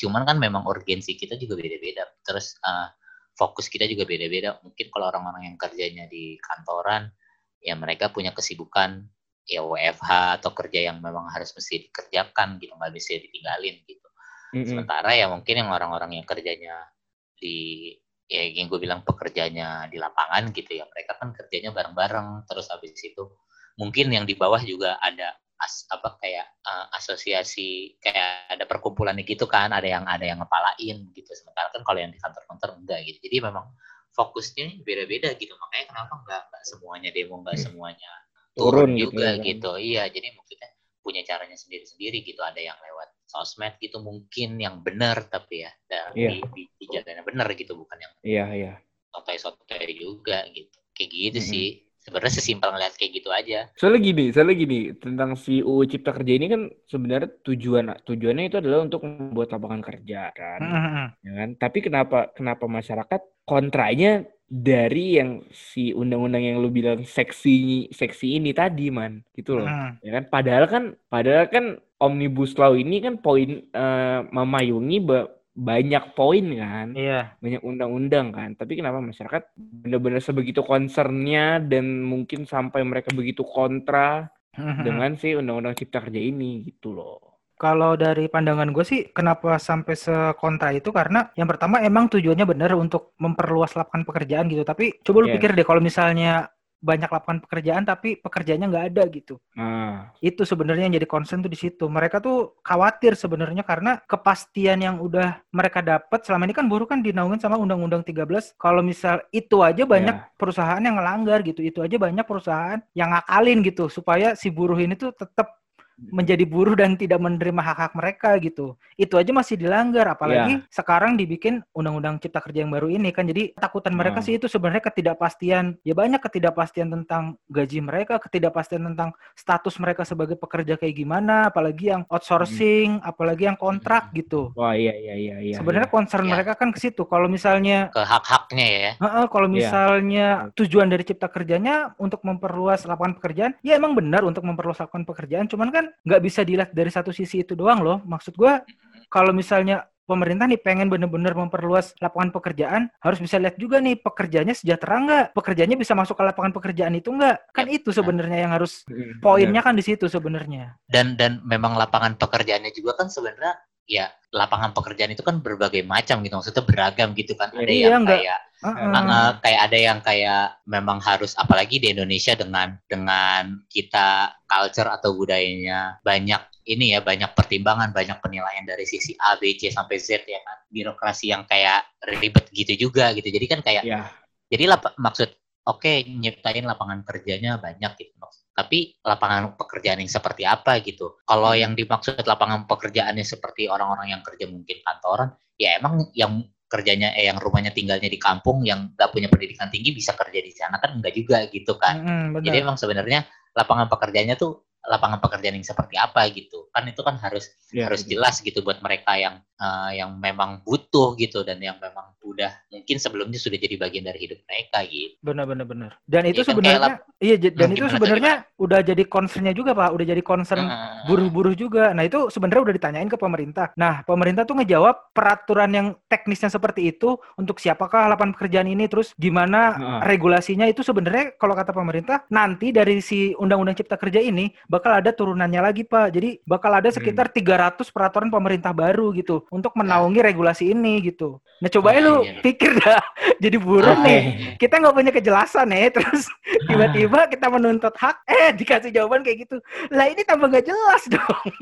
cuman 0.00 0.24
kan 0.24 0.36
memang 0.40 0.64
urgensi 0.64 1.12
kita 1.14 1.36
juga 1.36 1.60
beda-beda 1.60 2.08
terus 2.24 2.56
eh, 2.64 2.88
fokus 3.36 3.68
kita 3.68 3.84
juga 3.86 4.08
beda-beda 4.08 4.58
mungkin 4.64 4.86
kalau 4.88 5.12
orang-orang 5.12 5.52
yang 5.52 5.56
kerjanya 5.60 6.04
di 6.08 6.40
kantoran 6.40 7.12
ya 7.60 7.76
mereka 7.76 8.08
punya 8.08 8.32
kesibukan 8.32 9.04
ya 9.44 9.60
WFH 9.60 10.40
atau 10.40 10.50
kerja 10.56 10.88
yang 10.92 11.04
memang 11.04 11.28
harus 11.28 11.52
mesti 11.52 11.88
dikerjakan 11.88 12.56
gitu 12.60 12.72
nggak 12.76 12.92
bisa 12.96 13.20
ditinggalin 13.20 13.76
gitu 13.84 14.08
Mm-mm. 14.56 14.66
sementara 14.66 15.12
ya 15.12 15.28
mungkin 15.28 15.54
yang 15.60 15.68
orang-orang 15.68 16.16
yang 16.16 16.26
kerjanya 16.26 16.88
di 17.36 17.92
ya 18.30 18.46
yang 18.46 18.70
gue 18.70 18.78
bilang 18.78 19.02
pekerjanya 19.02 19.90
di 19.90 19.98
lapangan 19.98 20.54
gitu 20.54 20.78
ya 20.78 20.86
mereka 20.86 21.18
kan 21.18 21.34
kerjanya 21.34 21.74
bareng-bareng. 21.74 22.46
Terus 22.46 22.70
habis 22.70 22.94
itu 23.02 23.26
mungkin 23.74 24.14
yang 24.14 24.22
di 24.22 24.38
bawah 24.38 24.62
juga 24.62 24.94
ada 25.02 25.34
as, 25.58 25.84
apa 25.90 26.14
kayak 26.22 26.46
uh, 26.62 26.86
asosiasi 26.94 27.98
kayak 27.98 28.54
ada 28.54 28.64
perkumpulan 28.70 29.18
gitu 29.20 29.44
kan 29.50 29.74
ada 29.74 29.84
yang 29.84 30.06
ada 30.06 30.22
yang 30.22 30.38
ngepalain 30.38 31.10
gitu. 31.10 31.30
Sementara 31.34 31.74
kan 31.74 31.82
kalau 31.82 31.98
yang 31.98 32.14
di 32.14 32.20
kantor-kantor 32.22 32.70
enggak 32.78 33.00
gitu. 33.10 33.18
Jadi 33.26 33.36
memang 33.50 33.66
fokusnya 34.14 34.86
beda-beda 34.86 35.34
gitu. 35.34 35.52
Makanya 35.58 35.84
kenapa 35.90 36.12
enggak 36.22 36.40
enggak 36.46 36.64
semuanya 36.70 37.10
demo 37.10 37.34
enggak 37.42 37.58
semuanya 37.58 38.10
turun, 38.54 38.70
Turun 38.70 38.90
gitu 38.94 39.04
juga 39.10 39.26
ya 39.26 39.34
kan. 39.34 39.42
gitu. 39.42 39.70
Iya 39.74 40.02
jadi 40.06 40.26
maksudnya 40.38 40.69
punya 41.00 41.22
caranya 41.26 41.56
sendiri-sendiri 41.56 42.22
gitu 42.24 42.40
ada 42.44 42.60
yang 42.60 42.76
lewat 42.78 43.08
sosmed 43.26 43.74
gitu 43.80 43.98
mungkin 44.02 44.58
yang 44.60 44.82
benar 44.84 45.26
tapi 45.28 45.64
ya 45.64 45.70
dan 45.90 46.12
Iya. 46.14 46.30
di, 46.30 46.38
di, 46.54 46.62
di 46.76 46.86
jalannya 46.90 47.24
benar 47.26 47.48
gitu 47.56 47.72
bukan 47.78 47.98
yang 48.00 48.12
Iya, 48.22 48.44
iya. 48.56 48.72
sotoy-sotoy 49.14 49.90
juga 49.96 50.46
gitu 50.54 50.78
kayak 50.96 51.10
gitu 51.10 51.38
Mm-mm. 51.40 51.50
sih 51.52 51.66
sebenarnya 52.00 52.32
sesimpel 52.40 52.68
ngeliat 52.72 52.94
kayak 52.96 53.12
gitu 53.20 53.28
aja 53.32 53.68
Soalnya 53.76 54.00
gini, 54.00 54.24
soalnya 54.32 54.56
gini, 54.56 54.78
tentang 54.96 55.30
si 55.36 55.60
UU 55.64 55.84
Cipta 55.88 56.12
Kerja 56.16 56.32
ini 56.36 56.46
kan 56.52 56.62
sebenarnya 56.88 57.28
tujuan 57.44 57.84
tujuannya 58.04 58.44
itu 58.48 58.56
adalah 58.60 58.78
untuk 58.84 59.00
membuat 59.04 59.48
lapangan 59.56 59.80
kerja 59.84 60.20
kan. 60.36 60.60
Mm-mm. 60.60 61.06
ya 61.24 61.32
kan? 61.40 61.48
Tapi 61.56 61.78
kenapa 61.80 62.18
kenapa 62.36 62.64
masyarakat 62.68 63.20
kontranya 63.48 64.24
dari 64.50 65.22
yang 65.22 65.46
si 65.54 65.94
undang-undang 65.94 66.42
yang 66.42 66.58
lu 66.58 66.74
bilang 66.74 67.06
seksi 67.06 67.86
seksi 67.94 68.42
ini 68.42 68.50
tadi 68.50 68.90
man. 68.90 69.22
Gitu 69.30 69.54
loh. 69.54 69.70
Mm. 69.70 70.02
ya 70.02 70.10
kan? 70.18 70.24
Padahal 70.26 70.64
kan 70.66 70.84
padahal 71.06 71.46
kan 71.46 71.64
omnibus 72.02 72.58
law 72.58 72.74
ini 72.74 72.98
kan 72.98 73.22
poin 73.22 73.62
eh, 73.62 74.20
memayungi 74.26 74.98
ba- 75.06 75.30
banyak 75.54 76.04
poin 76.18 76.46
kan. 76.58 76.98
Iya. 76.98 77.38
banyak 77.38 77.62
undang-undang 77.62 78.34
kan. 78.34 78.50
Tapi 78.58 78.82
kenapa 78.82 78.98
masyarakat 78.98 79.54
benar-benar 79.54 80.18
sebegitu 80.18 80.66
concernnya 80.66 81.62
dan 81.62 82.02
mungkin 82.02 82.42
sampai 82.42 82.82
mereka 82.82 83.14
begitu 83.14 83.46
kontra 83.46 84.26
Mm-mm. 84.58 84.82
dengan 84.82 85.14
si 85.14 85.38
undang-undang 85.38 85.78
cipta 85.78 86.02
kerja 86.02 86.18
ini? 86.18 86.66
Gitu 86.66 86.90
loh 86.90 87.29
Kalau 87.60 87.92
dari 87.92 88.24
pandangan 88.24 88.72
gue 88.72 88.84
sih, 88.88 89.00
kenapa 89.12 89.60
sampai 89.60 89.92
sekontra 89.92 90.72
itu? 90.72 90.88
Karena 90.88 91.28
yang 91.36 91.44
pertama 91.44 91.84
emang 91.84 92.08
tujuannya 92.08 92.48
benar 92.48 92.72
untuk 92.72 93.12
memperluas 93.20 93.76
lapangan 93.76 94.08
pekerjaan 94.08 94.48
gitu. 94.48 94.64
Tapi 94.64 94.96
coba 95.04 95.16
lu 95.20 95.28
Yes. 95.28 95.36
pikir 95.36 95.50
deh, 95.52 95.66
kalau 95.68 95.84
misalnya 95.84 96.48
banyak 96.80 97.12
lapangan 97.12 97.44
pekerjaan 97.44 97.84
tapi 97.84 98.16
pekerjaannya 98.16 98.66
nggak 98.72 98.86
ada 98.96 99.04
gitu. 99.12 99.36
nah 99.52 100.16
Itu 100.24 100.48
sebenarnya 100.48 100.88
yang 100.88 100.96
jadi 100.96 101.04
concern 101.04 101.44
tuh 101.44 101.52
di 101.52 101.60
situ. 101.60 101.84
Mereka 101.84 102.24
tuh 102.24 102.56
khawatir 102.64 103.12
sebenarnya 103.20 103.60
karena 103.68 104.00
kepastian 104.08 104.80
yang 104.80 104.96
udah 104.96 105.44
mereka 105.52 105.84
dapat 105.84 106.24
selama 106.24 106.48
ini 106.48 106.56
kan 106.56 106.64
buruh 106.72 106.88
kan 106.88 107.04
dinaungin 107.04 107.36
sama 107.36 107.60
Undang-Undang 107.60 108.00
13. 108.08 108.56
Kalau 108.56 108.80
misal 108.80 109.20
itu 109.28 109.60
aja 109.60 109.84
banyak 109.84 110.16
Ya. 110.16 110.32
perusahaan 110.40 110.80
yang 110.80 110.96
ngelanggar 110.96 111.44
gitu. 111.44 111.60
Itu 111.60 111.84
aja 111.84 112.00
banyak 112.00 112.24
perusahaan 112.24 112.80
yang 112.96 113.12
ngakalin 113.12 113.60
gitu 113.60 113.92
supaya 113.92 114.32
si 114.32 114.48
buruh 114.48 114.80
ini 114.80 114.96
tuh 114.96 115.12
tetap 115.12 115.59
menjadi 116.08 116.48
buruh 116.48 116.72
dan 116.72 116.96
tidak 116.96 117.20
menerima 117.20 117.60
hak-hak 117.60 117.92
mereka 117.92 118.32
gitu. 118.40 118.72
Itu 118.96 119.20
aja 119.20 119.28
masih 119.30 119.60
dilanggar 119.60 120.08
apalagi 120.08 120.64
sekarang 120.72 121.20
dibikin 121.20 121.60
undang-undang 121.70 122.16
cipta 122.16 122.40
kerja 122.40 122.64
yang 122.64 122.72
baru 122.72 122.88
ini 122.88 123.12
kan. 123.12 123.28
Jadi 123.28 123.52
takutan 123.52 123.92
mereka 123.92 124.24
Hmm. 124.24 124.26
sih 124.26 124.34
itu 124.40 124.48
sebenarnya 124.48 124.80
ketidakpastian. 124.80 125.76
Ya 125.84 125.92
banyak 125.92 126.20
ketidakpastian 126.20 126.88
tentang 126.88 127.36
gaji 127.46 127.84
mereka, 127.84 128.16
ketidakpastian 128.16 128.80
tentang 128.88 129.12
status 129.36 129.76
mereka 129.76 130.08
sebagai 130.08 130.40
pekerja 130.40 130.80
kayak 130.80 130.96
gimana, 130.96 131.52
apalagi 131.52 131.92
yang 131.92 132.08
outsourcing, 132.08 133.02
apalagi 133.02 133.44
yang 133.44 133.58
kontrak 133.58 134.08
gitu. 134.12 134.52
wah 134.56 134.72
iya 134.72 134.94
iya 134.94 135.14
iya 135.14 135.36
iya 135.42 135.54
Sebenarnya 135.58 135.88
iya. 135.90 135.94
concern 135.94 136.24
Iya. 136.24 136.32
mereka 136.32 136.52
kan 136.56 136.70
ke 136.72 136.78
situ. 136.78 137.02
Kalau 137.04 137.26
misalnya 137.26 137.90
ke 137.90 138.00
hak-haknya 138.00 138.66
ya 138.66 138.90
Heeh, 138.96 139.24
kalau 139.28 139.46
Iya. 139.50 139.54
misalnya 139.56 140.26
tujuan 140.54 140.88
dari 140.88 141.02
cipta 141.02 141.26
kerjanya 141.26 141.92
untuk 141.96 142.22
memperluas 142.22 142.86
lapangan 142.86 143.18
pekerjaan, 143.18 143.52
ya 143.60 143.74
emang 143.76 143.92
benar 143.92 144.22
untuk 144.22 144.46
memperluas 144.46 144.78
lapangan 144.78 145.04
pekerjaan, 145.04 145.50
cuman 145.50 145.68
kan 145.70 145.84
nggak 146.06 146.20
bisa 146.22 146.40
dilihat 146.42 146.70
dari 146.72 146.90
satu 146.92 147.10
sisi 147.10 147.42
itu 147.44 147.52
doang 147.58 147.80
loh. 147.82 147.98
Maksud 148.04 148.34
gua 148.36 148.62
kalau 149.10 149.34
misalnya 149.34 149.86
pemerintah 150.10 150.50
nih 150.50 150.58
pengen 150.58 150.90
bener-bener 150.90 151.30
memperluas 151.38 151.94
lapangan 152.02 152.34
pekerjaan, 152.34 152.90
harus 152.98 153.22
bisa 153.22 153.38
lihat 153.38 153.54
juga 153.54 153.78
nih 153.78 153.94
pekerjanya 153.94 154.58
sejahtera 154.58 154.98
nggak, 155.06 155.24
pekerjanya 155.38 155.78
bisa 155.78 155.94
masuk 155.94 156.18
ke 156.18 156.26
lapangan 156.26 156.50
pekerjaan 156.50 156.98
itu 156.98 157.14
nggak, 157.14 157.54
kan 157.54 157.70
itu 157.70 157.94
sebenarnya 157.94 158.42
yang 158.42 158.50
harus 158.50 158.82
Mm, 158.90 159.22
poinnya 159.22 159.62
kan 159.62 159.78
di 159.78 159.86
situ 159.86 160.10
sebenarnya. 160.10 160.74
dan 160.90 161.14
dan 161.14 161.38
memang 161.46 161.78
lapangan 161.78 162.18
pekerjaannya 162.18 162.74
juga 162.74 162.98
kan 162.98 163.06
sebenarnya 163.06 163.54
ya 163.88 164.12
lapangan 164.30 164.70
pekerjaan 164.70 165.10
itu 165.10 165.26
kan 165.26 165.42
berbagai 165.42 165.82
macam 165.82 166.22
gitu 166.22 166.38
maksudnya 166.38 166.62
beragam 166.62 167.10
gitu 167.18 167.34
kan. 167.34 167.50
Ada 167.50 167.72
Iya, 167.72 167.86
yang 167.90 168.06
kayak 168.06 168.38
uh, 168.62 168.68
uh, 168.70 169.30
kayak 169.42 169.60
ada 169.66 169.78
yang 169.78 169.98
kayak 170.00 170.42
memang 170.66 170.98
harus 171.02 171.34
apalagi 171.34 171.82
di 171.82 171.90
Indonesia 171.90 172.38
dengan 172.38 172.78
dengan 172.86 173.58
kita 173.66 174.38
culture 174.46 174.86
atau 174.86 175.14
budayanya 175.18 175.98
banyak 176.06 176.42
ini 176.70 176.94
ya 176.94 177.02
banyak 177.02 177.34
pertimbangan 177.34 177.90
banyak 177.90 178.22
penilaian 178.22 178.62
dari 178.62 178.86
sisi 178.86 179.18
A 179.18 179.34
B 179.34 179.58
C 179.58 179.74
sampai 179.74 179.98
Z 179.98 180.22
ya 180.24 180.38
kan. 180.44 180.62
Birokrasi 180.70 181.34
yang 181.34 181.42
kayak 181.50 181.82
ribet 182.06 182.46
gitu 182.54 182.88
juga 182.88 183.10
gitu. 183.16 183.26
Jadi 183.26 183.46
kan 183.50 183.60
kayak 183.66 183.82
ya 183.82 184.06
jadi 184.50 184.70
lap- 184.70 184.94
maksud 184.98 185.30
oke 185.66 186.06
nyiptain 186.06 186.66
lapangan 186.66 187.02
kerjanya 187.02 187.58
banyak 187.58 187.98
gitu 187.98 188.14
tapi 188.54 188.98
lapangan 189.00 189.56
pekerjaan 189.56 190.02
yang 190.02 190.10
seperti 190.10 190.42
apa 190.44 190.82
gitu. 190.84 191.18
Kalau 191.24 191.54
yang 191.56 191.72
dimaksud 191.72 192.22
lapangan 192.26 192.66
pekerjaannya 192.66 193.24
seperti 193.24 193.70
orang-orang 193.70 194.12
yang 194.12 194.22
kerja 194.22 194.50
mungkin 194.50 194.78
kantoran 194.84 195.30
ya 195.56 195.76
emang 195.80 196.08
yang 196.16 196.44
kerjanya 196.70 197.10
eh 197.18 197.26
yang 197.26 197.42
rumahnya 197.42 197.74
tinggalnya 197.74 198.06
di 198.06 198.16
kampung 198.16 198.62
yang 198.62 198.94
nggak 198.94 199.10
punya 199.10 199.26
pendidikan 199.26 199.66
tinggi 199.74 199.90
bisa 199.90 200.14
kerja 200.14 200.38
di 200.38 200.52
sana 200.54 200.78
kan 200.78 200.94
enggak 200.94 201.14
juga 201.18 201.42
gitu 201.50 201.74
kan. 201.76 201.98
Benar. 202.30 202.42
jadi 202.46 202.56
emang 202.62 202.78
sebenarnya 202.78 203.26
lapangan 203.50 203.90
pekerjaannya 203.90 204.38
tuh 204.38 204.69
lapangan 204.86 205.20
pekerjaan 205.20 205.56
yang 205.60 205.66
seperti 205.66 205.94
apa 206.00 206.24
gitu 206.32 206.68
kan 206.72 206.84
itu 206.88 207.00
kan 207.04 207.16
harus 207.20 207.52
ya, 207.72 207.84
harus 207.86 208.02
jelas 208.08 208.40
gitu 208.40 208.64
buat 208.64 208.80
mereka 208.80 209.12
yang 209.20 209.36
eh, 209.60 209.90
yang 210.00 210.16
memang 210.16 210.64
butuh 210.64 211.14
gitu 211.20 211.44
dan 211.44 211.60
yang 211.60 211.76
memang 211.82 212.16
udah 212.24 212.52
mungkin 212.72 212.96
sebelumnya 213.00 213.38
sudah 213.40 213.58
jadi 213.60 213.76
bagian 213.76 214.04
dari 214.08 214.18
hidup 214.24 214.40
mereka 214.48 214.80
gitu. 214.88 215.16
Benar 215.20 215.44
benar 215.44 215.66
benar. 215.68 215.90
Dan 216.08 216.24
itu 216.32 216.40
Iya 216.40 216.44
kan, 216.48 216.56
sebenarnya 216.56 216.90
iya 217.20 217.36
j- 217.36 217.52
dan 217.52 217.68
Hmm, 217.68 217.76
itu 217.76 217.84
sebenarnya 217.92 218.48
udah 218.56 218.80
jadi 218.80 219.04
concernnya 219.04 219.52
juga 219.52 219.76
Pak, 219.76 219.92
udah 219.92 220.06
jadi 220.16 220.22
concern 220.24 220.72
Heeh. 220.72 221.00
buruh-buruh 221.04 221.52
juga. 221.52 221.92
Nah, 221.92 222.08
itu 222.08 222.32
sebenarnya 222.32 222.64
udah 222.64 222.74
ditanyain 222.76 223.08
ke 223.12 223.20
pemerintah. 223.20 223.68
Nah, 223.76 224.00
pemerintah 224.08 224.48
tuh 224.48 224.56
ngejawab 224.64 225.12
peraturan 225.12 225.70
yang 225.76 225.86
teknisnya 226.08 226.48
seperti 226.48 226.88
itu 226.88 227.20
untuk 227.36 227.60
siapakah 227.60 228.08
lapangan 228.08 228.32
pekerjaan 228.32 228.68
ini 228.72 228.88
terus 228.88 229.12
gimana 229.20 229.76
Heeh. 229.76 230.00
regulasinya 230.00 230.64
itu 230.64 230.80
sebenarnya 230.80 231.36
kalau 231.36 231.52
kata 231.52 231.76
pemerintah 231.76 232.24
nanti 232.32 232.72
dari 232.72 233.04
si 233.04 233.36
undang-undang 233.36 233.76
cipta 233.76 234.00
kerja 234.00 234.24
ini 234.24 234.48
bakal 234.70 234.94
ada 234.94 235.10
turunannya 235.10 235.58
lagi, 235.58 235.82
Pak. 235.82 236.14
Jadi 236.14 236.38
bakal 236.46 236.70
ada 236.70 236.86
sekitar 236.86 237.26
300 237.26 237.90
peraturan 237.90 238.30
pemerintah 238.30 238.70
baru 238.70 239.10
gitu 239.10 239.42
untuk 239.50 239.74
menaungi 239.74 240.22
regulasi 240.22 240.70
ini 240.70 241.02
gitu. 241.02 241.42
Nah, 241.58 241.66
coba 241.66 241.98
lu 241.98 242.22
iya. 242.22 242.38
pikir 242.40 242.78
dah 242.78 243.02
jadi 243.44 243.58
buruh 243.58 243.92
Oke. 243.92 244.06
nih 244.06 244.20
kita 244.56 244.80
nggak 244.80 244.94
punya 244.94 245.12
kejelasan 245.12 245.68
ya 245.68 245.92
terus 245.92 246.24
tiba-tiba 246.70 247.28
kita 247.28 247.52
menuntut 247.52 247.92
hak 247.92 248.16
eh 248.24 248.56
dikasih 248.56 248.88
jawaban 248.88 249.20
kayak 249.20 249.44
gitu 249.44 249.60
lah 249.92 250.08
ini 250.08 250.24
tambah 250.24 250.48
nggak 250.48 250.64
jelas 250.64 251.02
dong 251.12 251.52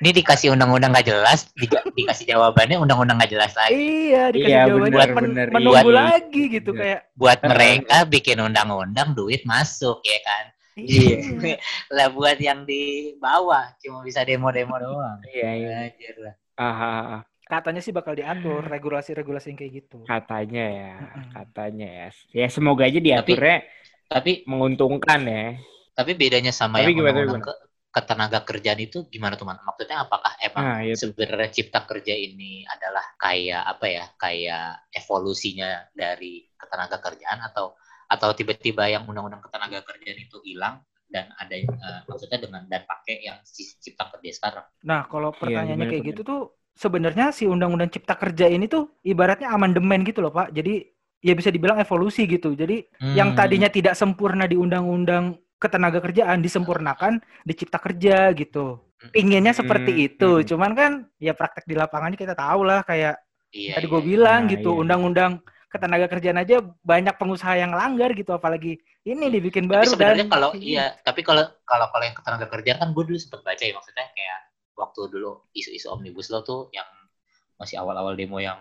Ini 0.00 0.10
dikasih 0.18 0.50
undang-undang 0.50 0.90
nggak 0.90 1.06
jelas, 1.06 1.46
di- 1.54 1.68
dikasih 1.68 2.26
jawabannya 2.26 2.74
undang-undang 2.74 3.22
nggak 3.22 3.28
jelas 3.30 3.52
lagi. 3.54 3.76
iya 3.76 4.34
dikasih 4.34 4.50
Iya, 4.50 4.62
jawabannya 4.66 4.90
benar, 4.90 5.08
men- 5.12 5.26
benar, 5.30 5.46
menunggu 5.54 5.90
iya. 5.92 5.98
lagi 6.00 6.42
gitu 6.48 6.70
Iya. 6.72 6.80
kayak 6.80 7.00
Buat 7.14 7.38
mereka 7.44 7.96
bikin 8.08 8.38
undang-undang 8.40 9.08
duit 9.12 9.44
masuk 9.44 10.02
ya 10.02 10.18
kan. 10.24 10.44
Iya. 10.78 11.16
lah 11.96 12.08
buat 12.12 12.38
yang 12.40 12.64
di 12.64 13.12
bawah 13.20 13.72
cuma 13.82 14.00
bisa 14.00 14.24
demo-demo 14.24 14.76
doang. 14.80 15.20
iya 15.28 15.50
iya 15.52 15.74
Anjir 15.92 16.16
lah. 16.16 16.34
Ah, 16.56 16.64
ah, 16.72 17.02
ah. 17.18 17.22
katanya 17.48 17.84
sih 17.84 17.92
bakal 17.92 18.16
diatur 18.16 18.64
regulasi-regulasi 18.64 19.52
yang 19.52 19.58
kayak 19.60 19.72
gitu 19.84 19.98
katanya 20.08 20.64
ya 20.72 20.92
katanya 21.36 21.88
ya 21.88 22.08
ya 22.32 22.46
semoga 22.48 22.88
aja 22.88 22.96
diaturnya 22.96 23.60
Tapi 24.08 24.44
menguntungkan 24.48 25.20
ya 25.24 25.56
tapi 25.92 26.16
bedanya 26.16 26.52
sama 26.52 26.80
Tapi 26.80 26.92
yang 26.92 27.04
gimana, 27.04 27.20
undang-undang 27.20 27.44
ke, 27.44 27.54
ketenaga 27.92 28.38
kerjaan 28.48 28.80
itu 28.80 29.04
gimana 29.12 29.36
tuh 29.36 29.44
Man? 29.44 29.60
Maksudnya 29.60 30.08
apakah 30.08 30.32
emang 30.40 30.64
Ah, 30.64 30.80
iya 30.80 30.96
sebenarnya 30.96 31.52
cipta 31.52 31.84
kerja 31.84 32.16
ini 32.16 32.64
adalah 32.64 33.04
kayak 33.20 33.62
apa 33.68 33.86
ya? 33.92 34.04
Kayak 34.16 34.88
evolusinya 34.96 35.84
dari 35.92 36.48
ketenaga 36.56 36.96
kerjaan 37.04 37.44
atau 37.44 37.76
atau 38.12 38.30
tiba-tiba 38.38 38.84
yang 38.94 39.02
undang-undang 39.10 39.42
ketenaga 39.46 39.78
kerjaan 39.88 40.18
itu 40.26 40.36
hilang 40.48 40.74
dan 41.14 41.26
ada 41.40 41.54
eh, 41.56 42.00
maksudnya 42.08 42.38
dengan 42.44 42.62
dan 42.72 42.82
pakai 42.88 43.16
yang 43.28 43.38
si- 43.44 43.76
cipta 43.84 44.04
kerja 44.12 44.30
sekarang. 44.38 44.66
nah 44.82 45.06
kalau 45.06 45.30
pertanyaannya 45.38 45.86
gimana 45.86 45.90
kayak 45.90 46.02
gitu 46.14 46.20
tuh 46.26 46.40
sebenarnya 46.74 47.30
si 47.30 47.46
undang-undang 47.46 47.90
cipta 47.92 48.14
kerja 48.18 48.46
ini 48.50 48.66
tuh 48.66 48.90
ibaratnya 49.06 49.48
amandemen 49.54 50.02
gitu 50.02 50.18
loh 50.24 50.32
pak 50.34 50.50
jadi 50.56 50.82
ya 51.22 51.32
bisa 51.38 51.50
dibilang 51.54 51.78
evolusi 51.78 52.26
gitu 52.26 52.58
jadi 52.58 52.82
yang 53.14 53.30
Hmm. 53.30 53.36
tadinya 53.36 53.70
tidak 53.70 53.94
sempurna 53.94 54.44
di 54.50 54.58
undang-undang 54.58 55.38
ketenaga 55.62 56.02
kerjaan 56.02 56.42
disempurnakan 56.42 57.22
di 57.46 57.52
cipta 57.54 57.78
kerja 57.78 58.34
gitu. 58.34 58.82
Pinginnya 59.14 59.54
seperti 59.54 59.92
Hmm, 59.92 60.08
itu, 60.10 60.40
hmm. 60.40 60.48
cuman 60.48 60.72
kan 60.74 60.92
ya 61.22 61.30
praktek 61.38 61.68
di 61.70 61.76
lapangannya 61.78 62.18
kita 62.18 62.34
tahu 62.34 62.66
lah 62.66 62.82
kayak 62.82 63.20
iya, 63.58 63.74
tadi 63.76 63.86
iya, 63.88 63.88
gue 63.92 64.02
iya. 64.08 64.10
bilang 64.10 64.40
Nah, 64.40 64.52
gitu, 64.52 64.68
iya. 64.68 64.92
Ketenaga 65.72 66.06
kerjaan 66.12 66.36
aja 66.36 66.60
banyak 66.84 67.16
pengusaha 67.16 67.56
yang 67.56 67.72
langgar 67.72 68.12
gitu 68.12 68.36
apalagi 68.36 68.76
ini 69.08 69.32
dibikin 69.32 69.64
Tapi 69.66 69.72
baru 69.72 69.88
sebenarnya 69.88 70.28
dan 70.28 70.30
kalau 70.30 70.48
kayak 70.52 70.62
iya, 70.62 70.86
tapi 71.00 71.24
kalau 71.24 71.48
kalau 71.64 71.88
kalau 71.88 72.04
yang 72.04 72.16
ketenaga 72.16 72.46
kerja 72.52 72.72
kan 72.76 72.92
gue 72.92 73.04
dulu 73.08 73.18
sempat 73.18 73.40
baca 73.40 73.62
ya 73.64 73.72
maksudnya 73.72 74.06
kayak 74.12 74.38
waktu 74.76 75.00
dulu 75.08 75.48
isu-isu 75.56 75.88
omnibus 75.88 76.28
law 76.28 76.44
tuh 76.44 76.68
yang 76.76 76.86
masih 77.56 77.80
awal-awal 77.80 78.12
demo 78.12 78.36
yang 78.36 78.58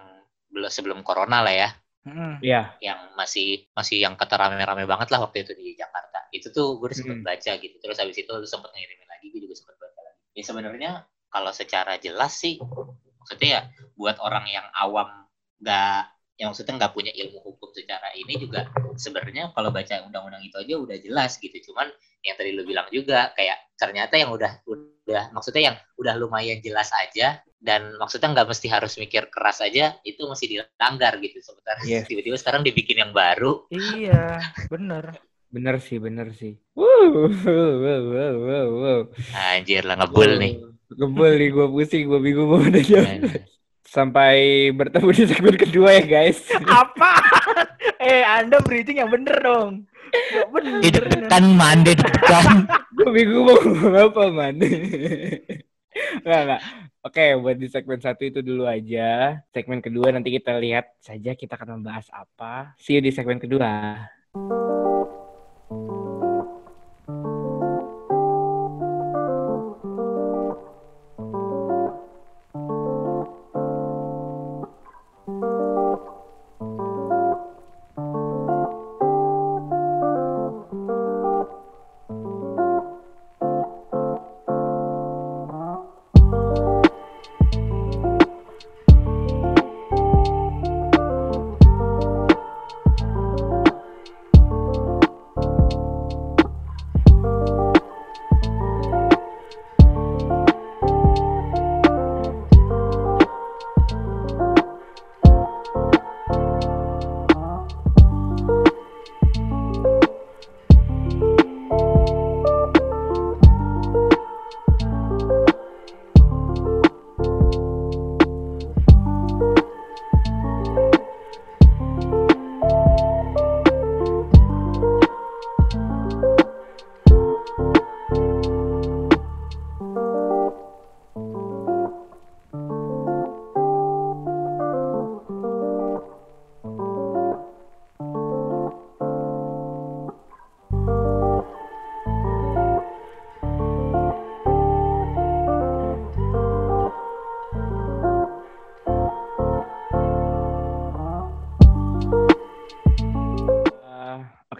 belum 0.51 0.71
sebelum 0.71 0.99
corona 1.03 1.43
lah 1.43 1.55
ya. 1.55 1.69
Mm-mm. 2.01 2.41
Iya. 2.41 2.81
yang 2.81 3.13
masih 3.13 3.69
masih 3.77 4.01
yang 4.01 4.17
kata 4.17 4.33
rame-rame 4.33 4.89
banget 4.89 5.13
lah 5.13 5.21
waktu 5.21 5.45
itu 5.45 5.53
di 5.53 5.77
Jakarta. 5.77 6.25
Itu 6.33 6.49
tuh 6.49 6.81
gue 6.81 6.89
sempat 6.97 7.21
Mm-mm. 7.21 7.29
baca 7.29 7.51
gitu. 7.61 7.75
Terus 7.77 7.97
habis 8.01 8.17
itu 8.17 8.31
lu 8.33 8.47
sempat 8.49 8.73
ngirimin 8.73 9.05
lagi, 9.05 9.29
gue 9.29 9.37
juga 9.45 9.53
sempat 9.53 9.77
baca 9.77 10.01
lagi. 10.01 10.17
Ya 10.33 10.41
sebenarnya 10.41 10.91
kalau 11.29 11.53
secara 11.53 12.01
jelas 12.01 12.33
sih, 12.41 12.57
maksudnya 13.21 13.49
ya 13.53 13.61
buat 13.93 14.17
orang 14.17 14.49
yang 14.49 14.65
awam 14.73 15.29
nggak 15.61 16.10
yang 16.39 16.55
maksudnya 16.55 16.73
nggak 16.79 16.93
punya 16.95 17.11
ilmu 17.13 17.39
hukum 17.43 17.69
secara 17.75 18.09
ini 18.17 18.33
juga 18.39 18.65
sebenarnya 18.97 19.53
kalau 19.53 19.69
baca 19.69 20.01
undang-undang 20.05 20.41
itu 20.41 20.57
aja 20.57 20.73
udah 20.79 20.97
jelas 20.97 21.37
gitu. 21.37 21.71
Cuman 21.71 21.91
yang 22.25 22.35
tadi 22.37 22.49
lu 22.53 22.63
bilang 22.65 22.87
juga 22.89 23.33
kayak 23.33 23.57
ternyata 23.77 24.17
yang 24.17 24.33
udah 24.33 24.61
udah 24.65 25.33
maksudnya 25.33 25.73
yang 25.73 25.77
udah 25.97 26.13
lumayan 26.17 26.61
jelas 26.61 26.89
aja 26.93 27.41
dan 27.61 27.93
maksudnya 28.01 28.33
nggak 28.33 28.49
mesti 28.49 28.67
harus 28.69 28.97
mikir 28.97 29.29
keras 29.29 29.61
aja 29.61 29.97
itu 30.01 30.21
mesti 30.25 30.45
dilanggar 30.49 31.21
gitu 31.21 31.37
sebentar 31.45 31.77
Yes. 31.85 32.09
tiba-tiba 32.09 32.37
sekarang 32.37 32.61
dibikin 32.65 33.01
yang 33.01 33.13
baru. 33.13 33.69
Iya 33.69 34.41
bener. 34.69 35.17
Bener 35.51 35.83
sih, 35.83 35.99
bener 35.99 36.31
sih. 36.31 36.55
Wow, 36.79 37.27
wow, 37.27 37.71
wow, 37.75 38.01
wow, 38.07 38.35
wow, 38.39 38.67
wow. 38.71 39.01
anjir 39.51 39.83
lah 39.83 39.99
ngebul 39.99 40.39
nih. 40.39 40.63
Ngebul 40.95 41.31
nih, 41.35 41.49
gue 41.51 41.67
pusing, 41.67 42.03
gue 42.07 42.19
bingung 42.23 42.47
mau 42.47 42.63
udah 42.63 42.83
Sampai 43.91 44.71
bertemu 44.71 45.09
di 45.11 45.23
segmen 45.27 45.55
kedua 45.59 45.99
ya 45.99 46.03
guys. 46.07 46.47
apa 46.81 47.11
eh 47.99 48.23
anda 48.23 48.63
bridging 48.63 49.03
yang 49.03 49.11
bener 49.11 49.35
dong 49.43 49.83
bener 50.51 50.79
itu 50.83 50.99
kan 51.31 51.43
mande 51.55 51.95
kan 51.95 52.67
gue 52.91 53.09
bingung 53.15 53.47
mau 53.47 53.55
ngomong 53.55 53.95
apa 53.95 54.23
man. 54.31 54.55
Enggak, 56.23 56.41
enggak. 56.43 56.61
Oke, 57.01 57.25
buat 57.39 57.57
di 57.57 57.67
segmen 57.71 57.99
satu 57.99 58.23
itu 58.27 58.39
dulu 58.45 58.67
aja. 58.67 59.41
Segmen 59.49 59.81
kedua 59.81 60.13
nanti 60.13 60.29
kita 60.29 60.53
lihat 60.59 60.91
saja 61.01 61.33
kita 61.33 61.57
akan 61.57 61.81
membahas 61.81 62.07
apa. 62.13 62.77
See 62.77 62.99
you 62.99 63.01
di 63.01 63.09
segmen 63.09 63.41
kedua. 63.41 63.97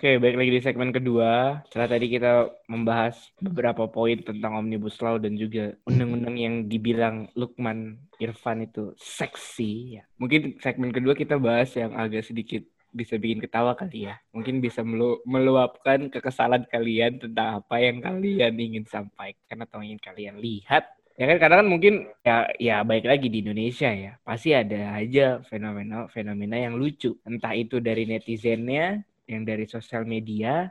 Oke, 0.02 0.18
baik 0.18 0.34
lagi 0.34 0.50
di 0.58 0.62
segmen 0.66 0.90
kedua. 0.90 1.62
Setelah 1.70 1.94
tadi 1.94 2.10
kita 2.10 2.50
membahas 2.66 3.22
beberapa 3.38 3.86
poin 3.86 4.18
tentang 4.18 4.58
Omnibus 4.58 4.98
Law 4.98 5.22
dan 5.22 5.38
juga 5.38 5.78
undang-undang 5.86 6.42
yang 6.42 6.66
dibilang 6.66 7.30
Lukman 7.38 8.02
Irfan 8.18 8.66
itu 8.66 8.98
seksi 8.98 10.02
ya. 10.02 10.04
Mungkin 10.18 10.58
segmen 10.58 10.90
kedua 10.90 11.14
kita 11.14 11.38
bahas 11.38 11.70
yang 11.78 11.94
agak 11.94 12.26
sedikit 12.26 12.66
bisa 12.90 13.22
bikin 13.22 13.46
ketawa 13.46 13.78
kali 13.78 14.10
ya. 14.10 14.18
Mungkin 14.34 14.58
bisa 14.58 14.82
melu- 14.82 15.22
meluapkan 15.22 16.10
kekesalan 16.10 16.66
kalian 16.66 17.22
tentang 17.22 17.62
apa 17.62 17.78
yang 17.78 18.02
kalian 18.02 18.58
ingin 18.58 18.90
sampaikan 18.90 19.62
atau 19.62 19.86
ingin 19.86 20.02
kalian 20.02 20.42
lihat. 20.42 20.98
Ya 21.14 21.30
kan 21.30 21.38
kadang 21.38 21.62
kan 21.62 21.70
mungkin 21.70 22.10
ya 22.26 22.50
ya 22.58 22.82
baik 22.82 23.06
lagi 23.06 23.30
di 23.30 23.46
Indonesia 23.46 23.94
ya. 23.94 24.18
Pasti 24.26 24.50
ada 24.58 24.98
aja 24.98 25.46
fenomena 25.46 26.10
fenomena 26.10 26.58
yang 26.58 26.74
lucu. 26.74 27.14
Entah 27.22 27.54
itu 27.54 27.78
dari 27.78 28.10
netizennya 28.10 29.06
yang 29.32 29.44
dari 29.48 29.66
sosial 29.66 30.04
media 30.04 30.68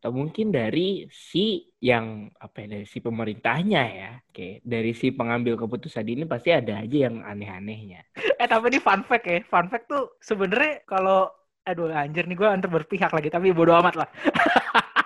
atau 0.00 0.16
mungkin 0.16 0.48
dari 0.48 1.04
si 1.12 1.60
yang 1.78 2.32
apa 2.40 2.64
ya 2.64 2.80
dari 2.80 2.86
si 2.88 3.04
pemerintahnya 3.04 3.82
ya. 3.84 4.10
Oke, 4.32 4.64
dari 4.64 4.96
si 4.96 5.12
pengambil 5.12 5.60
keputusan 5.60 6.08
ini 6.08 6.24
pasti 6.24 6.50
ada 6.50 6.80
aja 6.80 6.98
yang 7.06 7.20
aneh-anehnya. 7.20 8.00
eh 8.16 8.48
tapi 8.48 8.72
ini 8.72 8.80
fun 8.80 9.04
fact 9.04 9.28
ya 9.28 9.44
fun 9.44 9.68
fact 9.68 9.92
tuh 9.92 10.16
sebenarnya 10.24 10.88
kalau 10.88 11.28
aduh 11.68 11.92
anjir 11.92 12.24
nih 12.24 12.34
gue 12.34 12.48
antar 12.48 12.72
berpihak 12.72 13.12
lagi 13.12 13.28
tapi 13.28 13.52
bodo 13.52 13.76
amat 13.76 13.94
lah 14.00 14.08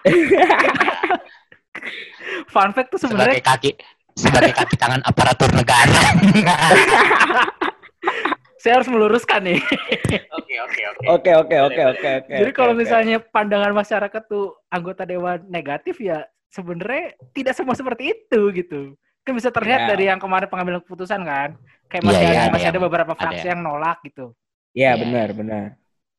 fun 2.55 2.71
fact 2.71 2.95
tuh 2.95 3.03
sebagai 3.03 3.37
sebenarnya 3.37 3.43
kaki 3.43 3.71
sebagai 4.15 4.53
kaki 4.55 4.75
tangan 4.79 5.03
aparatur 5.03 5.51
negara 5.51 5.91
saya 8.65 8.81
harus 8.81 8.89
meluruskan 8.89 9.45
nih 9.45 9.61
oke 10.41 10.55
oke 10.65 10.81
oke 10.89 11.05
Oke, 11.05 11.31
oke, 11.37 11.57
oke, 11.61 11.83
oke, 11.85 12.09
oke. 12.25 12.33
Jadi 12.33 12.51
kalau 12.51 12.73
misalnya 12.73 13.21
pandangan 13.21 13.77
masyarakat 13.77 14.23
tuh 14.25 14.57
anggota 14.67 15.05
dewan 15.05 15.45
negatif 15.47 16.01
ya 16.01 16.25
sebenarnya 16.49 17.13
tidak 17.31 17.53
semua 17.53 17.77
seperti 17.77 18.17
itu 18.17 18.41
gitu. 18.57 18.97
Kan 19.21 19.37
bisa 19.37 19.53
terlihat 19.53 19.85
Ya. 19.85 19.89
dari 19.93 20.05
yang 20.09 20.17
kemarin 20.17 20.49
pengambilan 20.49 20.81
keputusan 20.81 21.21
kan. 21.21 21.61
Kayak 21.87 22.03
Iya, 22.03 22.09
masih 22.09 22.25
iya, 22.25 22.31
ada 22.31 22.41
ada 22.41 22.53
masih 22.53 22.65
ada 22.65 22.73
yang- 22.73 22.87
beberapa 22.89 23.13
ada 23.13 23.21
fraksi 23.21 23.47
yang 23.47 23.61
nolak 23.61 23.99
gitu. 24.03 24.27
Ya, 24.73 24.97
Iya. 24.97 25.03
benar, 25.05 25.29
benar. 25.35 25.65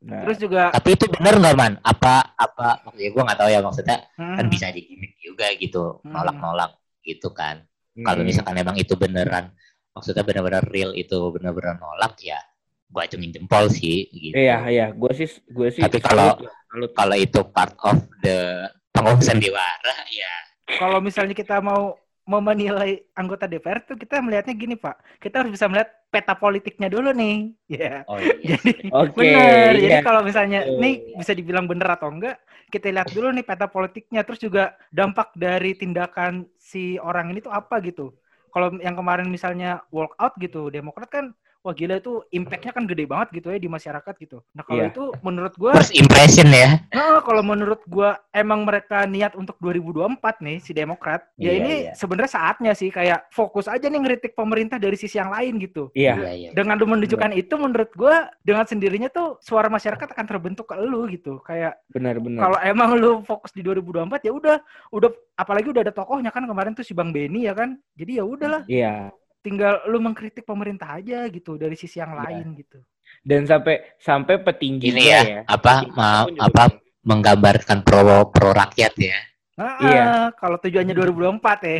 Nah, 0.05 0.21
Terus 0.21 0.37
juga 0.37 0.61
tapi 0.69 0.89
itu 0.93 1.05
benar 1.09 1.33
nggak 1.33 1.55
man 1.57 1.73
apa 1.81 2.13
apa 2.37 2.67
maksudnya 2.85 3.09
gue 3.09 3.23
nggak 3.25 3.39
tahu 3.41 3.49
ya 3.49 3.59
maksudnya 3.59 3.97
hmm, 4.13 4.37
kan 4.37 4.45
bisa 4.45 4.65
jadi 4.69 4.81
gimmick 4.85 5.13
juga 5.17 5.47
gitu 5.57 5.83
Hmm. 6.05 6.13
nolak-nolak 6.13 6.71
gitu 7.01 7.33
kan 7.33 7.65
kalau 7.97 8.21
mm, 8.21 8.27
misalkan 8.29 8.53
emang 8.53 8.77
itu 8.77 8.93
beneran 8.93 9.49
maksudnya 9.95 10.21
bener-bener 10.21 10.63
real 10.67 10.91
itu 10.91 11.15
bener-bener 11.31 11.79
nolak 11.79 12.19
ya 12.19 12.37
gue 12.85 13.01
acungin 13.01 13.31
jempol 13.31 13.65
sih 13.67 14.05
gitu 14.11 14.35
Iya, 14.35 14.67
iya, 14.67 14.85
gue 14.91 15.11
sih 15.15 15.25
gue 15.47 15.67
sih 15.71 15.81
Tapi 15.81 15.97
kalau- 15.99 16.37
salut. 16.69 16.91
kalau 16.93 17.15
itu 17.15 17.39
part 17.49 17.73
of 17.81 17.97
the 18.19 18.67
pengurus 18.91 19.25
sandiwara 19.25 19.95
ya 20.11 20.33
kalau 20.77 20.99
misalnya 20.99 21.33
kita 21.33 21.63
mau 21.63 21.95
mau 22.25 22.41
menilai 22.41 23.05
anggota 23.13 23.45
DPR 23.45 23.85
tuh 23.85 23.93
kita 23.93 24.17
melihatnya 24.17 24.57
gini 24.57 24.73
Pak. 24.73 25.21
Kita 25.21 25.45
harus 25.45 25.53
bisa 25.53 25.69
melihat 25.69 25.93
peta 26.09 26.33
politiknya 26.33 26.89
dulu 26.89 27.13
nih. 27.13 27.53
Ya. 27.77 28.01
oh 28.09 28.17
iya 28.17 28.57
Jadi 28.57 28.89
Oke, 28.89 29.21
Bener. 29.29 29.77
Jadi 29.77 29.93
iya. 29.93 30.01
kalau 30.01 30.25
misalnya 30.25 30.65
Betul. 30.65 30.81
ini 30.81 30.91
bisa 31.21 31.37
dibilang 31.37 31.69
bener 31.69 31.85
atau 31.85 32.09
enggak, 32.09 32.41
kita 32.73 32.89
lihat 32.89 33.13
dulu 33.13 33.29
nih 33.29 33.45
peta 33.45 33.69
politiknya. 33.69 34.25
Terus 34.25 34.41
juga 34.41 34.73
dampak 34.89 35.37
dari 35.37 35.77
tindakan 35.77 36.49
si 36.57 36.97
orang 36.97 37.29
ini 37.29 37.45
tuh 37.45 37.53
apa 37.53 37.77
gitu. 37.85 38.17
Kalau 38.55 38.71
yang 38.79 38.95
kemarin 38.95 39.27
misalnya 39.27 39.83
walk 39.91 40.15
out 40.15 40.31
gitu, 40.39 40.71
Demokrat 40.71 41.11
kan 41.11 41.35
wah 41.65 41.73
gila 41.73 41.97
itu 41.97 42.21
impactnya 42.29 42.69
kan 42.69 42.85
gede 42.85 43.09
banget 43.09 43.33
gitu 43.33 43.49
ya 43.49 43.57
di 43.57 43.65
masyarakat 43.65 44.13
gitu. 44.21 44.37
Nah 44.53 44.61
kalau 44.61 44.85
Iya. 44.85 44.93
itu 44.93 45.03
menurut 45.25 45.53
gue, 45.57 45.71
First 45.73 45.97
impression 45.97 46.45
ya. 46.53 46.85
nah, 46.93 47.17
kalau 47.19 47.41
menurut 47.41 47.81
gue 47.83 48.09
emang 48.29 48.61
mereka 48.61 49.09
niat 49.09 49.33
untuk 49.33 49.57
2024 49.57 50.45
nih 50.45 50.61
si 50.61 50.71
Demokrat, 50.71 51.25
ya 51.35 51.49
Iya, 51.49 51.57
ini 51.57 51.73
iya. 51.89 51.91
sebenarnya 51.97 52.31
saatnya 52.31 52.71
sih 52.71 52.93
kayak 52.93 53.33
fokus 53.33 53.65
aja 53.65 53.89
nih 53.89 53.97
ngeritik 53.97 54.37
pemerintah 54.37 54.77
dari 54.77 54.93
sisi 54.93 55.17
yang 55.17 55.33
lain 55.33 55.57
gitu. 55.57 55.89
Iya. 55.97 56.13
iya. 56.29 56.49
Dengan 56.53 56.77
lu 56.77 56.85
menunjukkan 56.85 57.33
itu 57.33 57.57
menurut 57.57 57.89
gue 57.91 58.13
dengan 58.45 58.69
sendirinya 58.69 59.09
tuh 59.09 59.41
suara 59.41 59.65
masyarakat 59.65 60.05
akan 60.05 60.25
terbentuk 60.29 60.69
ke 60.69 60.77
lu 60.77 61.09
gitu. 61.09 61.41
Kayak 61.41 61.81
Benar-benar. 61.89 62.45
kalau 62.45 62.57
emang 62.61 62.89
lu 62.93 63.11
fokus 63.25 63.49
di 63.49 63.65
2024 63.65 64.21
ya 64.21 64.29
udah 64.29 64.57
udah 64.93 65.09
apalagi 65.33 65.73
udah 65.73 65.81
ada 65.81 65.89
tokohnya 65.89 66.29
kan 66.29 66.45
kemarin 66.45 66.77
tuh 66.77 66.85
si 66.85 66.93
Bang 66.93 67.09
Beni 67.09 67.49
ya 67.49 67.57
kan. 67.57 67.73
Jadi 67.97 68.21
ya 68.21 68.23
udahlah 68.23 68.61
Iya. 68.69 69.09
Tinggal 69.45 69.85
lu 69.85 70.01
mengkritik 70.01 70.41
pemerintah 70.41 70.97
aja 70.97 71.29
gitu 71.29 71.53
dari 71.55 71.77
sisi 71.77 72.01
yang 72.01 72.11
Iya. 72.11 72.21
lain 72.25 72.57
gitu. 72.57 72.81
Dan 73.21 73.45
sampai 73.45 73.93
sampai 73.95 74.41
petingginya 74.41 74.97
Ini 74.97 75.05
ya, 75.05 75.21
ya. 75.21 75.41
apa 75.45 75.85
petinggi 75.85 75.93
ma- 75.93 76.25
apa 76.41 76.63
benar. 76.67 76.81
menggambarkan 77.05 77.77
pro 77.81 78.01
pro 78.27 78.49
rakyat 78.51 78.93
ya. 78.97 79.17
Nah, 79.55 79.79
Iya. 79.79 80.03
kalau 80.35 80.57
tujuannya 80.57 80.91
2024 80.99 81.63
ya. 81.63 81.77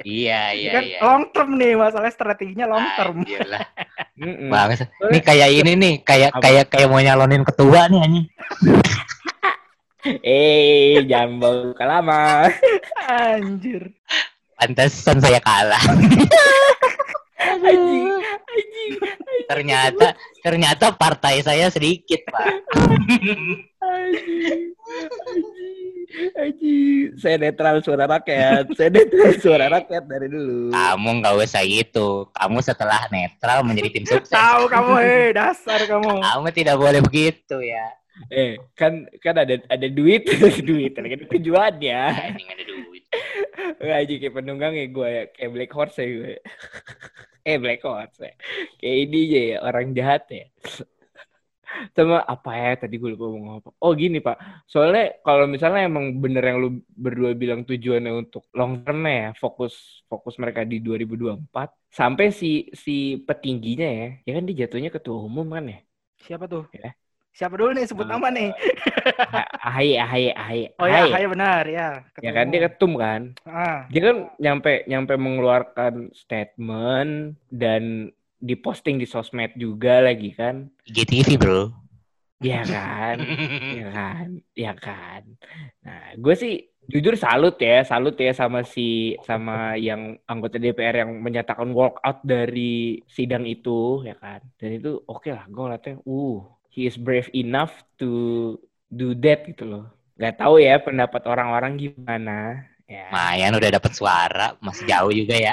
Iya 0.00 0.40
Ini 0.54 0.56
iya 0.56 0.70
kan 0.72 0.82
iya. 0.86 0.98
long 1.02 1.24
term 1.28 1.50
nih 1.54 1.72
masalah 1.74 2.08
strateginya 2.08 2.64
long 2.64 2.86
term. 2.94 3.20
Anjir 3.20 3.42
lah. 3.44 3.66
Mm-mm. 4.22 4.48
Banget. 4.48 4.76
Soalnya- 4.80 5.10
Ini 5.10 5.18
kayak 5.20 5.48
ini 5.52 5.72
nih, 5.76 5.94
kayak 6.02 6.30
Apa? 6.32 6.40
kayak 6.40 6.64
kayak 6.68 6.88
mau 6.88 6.98
nyalonin 6.98 7.44
ketua 7.44 7.86
nih 7.86 8.00
anjing. 8.00 8.26
Eh, 10.24 11.04
jangan 11.04 11.36
bawa 11.36 11.84
lama. 11.84 12.48
Anjir. 13.04 13.92
Pantesan 14.58 15.22
saya 15.22 15.38
kalah. 15.38 15.84
Anjing, 17.38 18.10
anjing. 18.18 18.92
ternyata 19.46 20.06
ternyata 20.42 20.90
partai 20.90 21.38
saya 21.40 21.70
sedikit, 21.70 22.26
Pak. 22.26 22.44
Anjing, 22.74 23.64
anjing, 23.78 24.62
anjing. 26.34 27.02
Saya 27.14 27.38
netral 27.38 27.78
suara 27.80 28.10
rakyat. 28.10 28.74
Saya 28.74 28.90
netral 28.90 29.38
suara 29.38 29.70
rakyat 29.70 30.04
dari 30.10 30.26
dulu. 30.26 30.74
Kamu 30.74 31.08
nggak 31.22 31.34
usah 31.38 31.62
gitu. 31.62 32.26
Kamu 32.34 32.58
setelah 32.58 33.06
netral 33.14 33.62
menjadi 33.62 33.88
tim 33.94 34.04
sukses. 34.04 34.34
Tahu 34.34 34.66
kamu 34.66 34.92
eh 34.98 35.30
dasar 35.30 35.80
kamu. 35.86 36.18
Kamu 36.18 36.48
tidak 36.50 36.76
boleh 36.76 37.00
begitu 37.00 37.62
ya. 37.62 37.86
Eh, 38.34 38.58
kan 38.74 39.06
kan 39.22 39.46
ada 39.46 39.62
ada 39.70 39.86
duit, 39.86 40.26
duit, 40.68 40.98
ada 40.98 41.26
tujuannya. 41.30 42.02
Anjing 42.34 42.48
ada 42.50 42.64
duit. 42.66 42.97
Anjing 43.80 44.18
kayak 44.22 44.34
penunggang 44.36 44.74
ya 44.76 44.86
gue 44.90 45.08
ya, 45.08 45.22
kayak 45.34 45.50
Black 45.54 45.70
Horse 45.76 45.96
ya 46.02 46.06
gue. 46.08 46.32
eh 47.48 47.56
Black 47.62 47.80
Horse 47.86 48.18
ya. 48.20 48.32
Kayak 48.80 48.96
ini 49.04 49.18
aja 49.28 49.40
ya, 49.52 49.56
orang 49.64 49.86
jahat 49.96 50.22
ya. 50.30 50.44
Sama 51.96 52.16
apa 52.24 52.50
ya 52.56 52.68
tadi 52.80 52.94
gue 53.00 53.10
lupa 53.14 53.24
ngomong 53.28 53.54
apa. 53.60 53.68
Oh 53.84 53.92
gini 54.00 54.16
Pak, 54.26 54.36
soalnya 54.72 55.00
kalau 55.26 55.44
misalnya 55.54 55.80
emang 55.88 56.04
bener 56.22 56.42
yang 56.48 56.58
lu 56.64 56.68
berdua 57.04 57.30
bilang 57.42 57.60
tujuannya 57.68 58.12
untuk 58.22 58.42
long 58.58 58.72
term 58.84 58.98
ya, 59.04 59.36
fokus 59.42 59.72
fokus 60.10 60.34
mereka 60.42 60.60
di 60.64 60.76
2024 60.80 61.68
sampai 61.92 62.26
si 62.40 62.46
si 62.84 62.92
petingginya 63.28 63.86
ya, 64.00 64.06
ya 64.26 64.30
kan 64.36 64.42
dia 64.48 64.56
jatuhnya 64.64 64.90
ketua 64.96 65.16
umum 65.28 65.46
kan 65.54 65.64
ya. 65.72 65.78
Siapa 66.24 66.44
tuh? 66.52 66.64
Ya. 66.72 67.07
Siapa 67.38 67.54
dulu 67.54 67.70
nih 67.70 67.86
sebut 67.86 68.02
nama 68.02 68.34
nih? 68.34 68.50
Ahy, 69.62 69.94
Ahy, 69.94 70.34
Ahy, 70.34 70.60
Oh 70.74 70.90
ya, 70.90 71.06
Ahy. 71.06 71.22
Benar 71.30 71.70
ya. 71.70 72.02
Ya 72.18 72.34
kan 72.34 72.50
dia 72.50 72.66
ketum 72.66 72.98
kan. 72.98 73.38
Ah, 73.46 73.86
dia 73.94 74.10
kan 74.10 74.26
nyampe 74.42 74.82
nyampe 74.90 75.14
mengeluarkan 75.14 76.10
statement 76.18 77.38
dan 77.54 78.10
diposting 78.42 78.98
di 78.98 79.06
sosmed 79.06 79.54
juga 79.54 80.02
lagi 80.02 80.34
kan 80.34 80.66
IGTV, 80.86 81.38
Bro. 81.38 81.74
ya 82.38 82.62
kan 82.74 83.18
ya 83.74 83.86
kan 83.90 84.28
ya 84.54 84.72
kan 84.78 85.22
nah 85.82 86.14
gue 86.14 86.34
sih 86.38 86.70
jujur 86.86 87.18
salut 87.18 87.58
ya 87.58 87.82
salut 87.82 88.14
ya 88.14 88.30
sama 88.30 88.62
si 88.62 89.18
sama 89.26 89.74
yang 89.74 90.14
anggota 90.30 90.54
DPR 90.62 91.02
yang 91.02 91.18
menyatakan 91.18 91.74
walk 91.74 91.98
out 92.06 92.22
dari 92.22 93.02
sidang 93.10 93.42
itu 93.42 94.06
ya 94.06 94.14
kan 94.14 94.38
dan 94.54 94.70
itu 94.70 95.02
oke 95.10 95.26
lah 95.34 95.50
gue 95.50 95.62
ngeliatnya 95.66 95.98
uh 95.98 96.57
he 96.72 96.88
is 96.88 96.96
brave 96.96 97.28
enough 97.32 97.72
to 97.98 98.54
do 98.88 99.12
that 99.18 99.44
gitu 99.48 99.64
loh 99.64 99.84
nggak 100.18 100.40
tahu 100.40 100.58
ya 100.58 100.80
pendapat 100.82 101.22
orang-orang 101.30 101.78
gimana 101.78 102.66
ya 102.88 103.06
Mayan 103.12 103.52
udah 103.52 103.70
dapat 103.76 103.92
suara, 103.92 104.56
masih 104.64 104.88
jauh 104.88 105.12
juga 105.12 105.36
ya. 105.36 105.52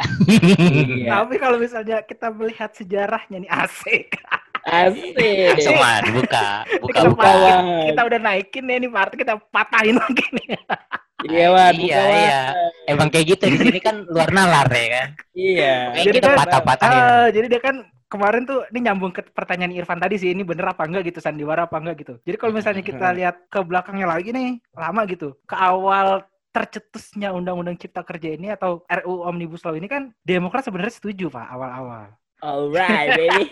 iya. 1.03 1.19
Tapi 1.19 1.35
kalau 1.35 1.59
misalnya 1.59 1.99
kita 2.07 2.31
melihat 2.31 2.71
sejarahnya 2.71 3.43
nih 3.43 3.51
asik. 3.51 4.15
Asik. 4.63 5.59
Seman, 5.59 6.15
buka, 6.15 6.63
buka, 6.79 6.95
kita, 6.95 7.01
buka. 7.11 7.27
buka, 7.27 7.53
kita, 7.91 8.01
udah 8.07 8.19
naikin 8.23 8.65
ya 8.65 8.77
nih 8.81 8.87
partai 8.87 9.17
kita 9.19 9.33
patahin 9.51 9.99
lagi 9.99 10.25
nih. 10.31 10.47
Iya, 11.25 11.47
Wan. 11.53 11.73
Iya, 11.75 12.01
buka, 12.01 12.01
iya. 12.17 12.41
Emang 12.89 13.07
kayak 13.09 13.25
gitu 13.35 13.43
di 13.51 13.57
sini 13.57 13.79
kan 13.81 14.05
luar 14.09 14.29
nalar 14.29 14.67
ya 14.71 14.87
kan. 14.89 15.07
Iya. 15.33 15.75
Kayak 15.91 16.05
Jadi 16.05 16.17
kita 16.17 16.29
patah-patahin. 16.37 17.01
Ah, 17.01 17.27
jadi 17.29 17.47
dia 17.51 17.61
kan 17.61 17.75
kemarin 18.15 18.47
tuh 18.47 18.63
ini 18.71 18.79
nyambung 18.87 19.11
ke 19.11 19.21
pertanyaan 19.29 19.75
Irfan 19.75 19.99
tadi 19.99 20.15
sih 20.15 20.31
ini 20.31 20.47
bener 20.47 20.71
apa 20.71 20.87
enggak 20.87 21.11
gitu 21.11 21.19
sandiwara 21.19 21.67
apa 21.67 21.77
enggak 21.83 21.95
gitu. 22.01 22.13
Jadi 22.23 22.35
kalau 22.39 22.53
misalnya 22.55 22.81
kita 22.81 23.07
Hmm. 23.11 23.17
lihat 23.19 23.35
ke 23.51 23.59
belakangnya 23.61 24.07
lagi 24.07 24.29
nih 24.31 24.63
lama 24.73 25.01
gitu 25.05 25.35
ke 25.43 25.55
awal 25.55 26.23
tercetusnya 26.55 27.35
undang-undang 27.35 27.75
cipta 27.75 27.99
kerja 27.99 28.31
ini 28.31 28.47
atau 28.55 28.87
RUU 28.87 29.27
Omnibus 29.27 29.59
Law 29.67 29.75
ini 29.75 29.91
kan 29.91 30.15
Demokrat 30.23 30.63
sebenarnya 30.63 30.95
setuju 30.95 31.27
Pak 31.27 31.51
awal-awal. 31.51 32.15
Alright, 32.45 33.09
baby. 33.19 33.43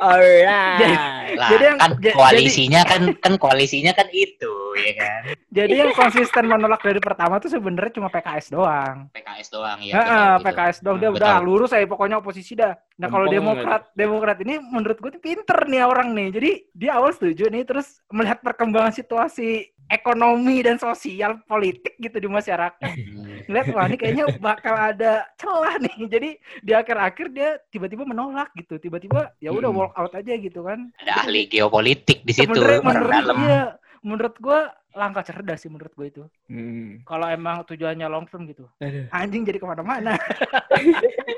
Alright. 0.00 1.36
Lah, 1.38 1.48
Jadi 1.52 1.64
yang- 1.64 1.78
kan 1.78 1.90
koalisinya 1.94 2.80
kan 2.82 3.02
kan 3.16 3.32
koalisinya 3.36 3.92
kan 3.92 4.08
itu 4.10 4.54
ya 4.76 4.92
kan. 4.96 5.20
Jadi 5.50 5.74
yang 5.76 5.92
konsisten 5.92 6.44
menolak 6.44 6.80
dari 6.80 6.98
pertama 6.98 7.38
tuh 7.38 7.46
sebenarnya 7.46 7.92
cuma 7.94 8.08
PKS 8.08 8.50
doang. 8.50 9.06
PKS 9.12 9.48
doang 9.50 9.78
ya. 9.78 9.92
Heeh, 9.94 10.02
betul, 10.02 10.34
betul. 10.34 10.44
PKS 10.50 10.76
doang 10.80 10.98
dia 10.98 11.10
Betul. 11.10 11.20
udah 11.22 11.34
lurus 11.38 11.70
aja 11.70 11.86
pokoknya 11.86 12.16
oposisi 12.18 12.52
dah. 12.54 12.72
Nah 12.98 13.06
kalau 13.06 13.26
Demokrat 13.26 13.82
Demokrat 13.92 14.38
ini 14.40 14.58
menurut 14.58 14.98
gue 14.98 15.10
pinter 15.16 15.58
nih 15.68 15.84
orang 15.84 16.10
nih. 16.10 16.28
Jadi 16.32 16.50
dia 16.72 16.96
awal 16.96 17.12
setuju 17.12 17.46
nih 17.46 17.62
terus 17.62 18.02
melihat 18.10 18.40
perkembangan 18.40 18.90
situasi 18.90 19.70
ekonomi 19.90 20.62
dan 20.62 20.78
sosial 20.78 21.42
politik 21.44 21.98
gitu 21.98 22.16
di 22.16 22.30
masyarakat. 22.30 22.94
Hmm. 22.94 23.42
Lihat 23.50 23.66
wah 23.74 23.84
ini 23.90 23.98
kayaknya 23.98 24.24
bakal 24.38 24.78
ada 24.78 25.26
celah 25.34 25.76
nih. 25.82 25.96
Jadi 26.14 26.30
di 26.62 26.72
akhir-akhir 26.72 27.26
dia 27.34 27.58
tiba-tiba 27.68 28.06
menolak 28.06 28.54
gitu. 28.54 28.78
Tiba-tiba 28.78 29.34
ya 29.42 29.50
udah 29.50 29.68
Hmm. 29.70 29.82
walk 29.82 29.94
out 29.98 30.14
aja 30.14 30.34
gitu 30.34 30.62
kan. 30.62 30.94
Ada 31.02 31.26
ahli 31.26 31.50
geopolitik 31.50 32.22
di 32.22 32.32
situ 32.32 32.54
menurut 32.54 33.10
dalam. 33.10 33.36
iya, 33.42 33.62
menurut 34.00 34.34
gue 34.38 34.60
langkah 34.90 35.22
cerdas 35.22 35.62
sih 35.62 35.70
menurut 35.70 35.92
gue 35.94 36.06
itu. 36.10 36.22
Hmm. 36.50 37.02
Kalau 37.06 37.30
emang 37.30 37.62
tujuannya 37.62 38.06
long 38.10 38.26
term 38.26 38.46
gitu. 38.50 38.66
Aduh. 38.82 39.06
Anjing 39.14 39.46
jadi 39.46 39.62
ke 39.62 39.66
mana-mana. 39.66 40.18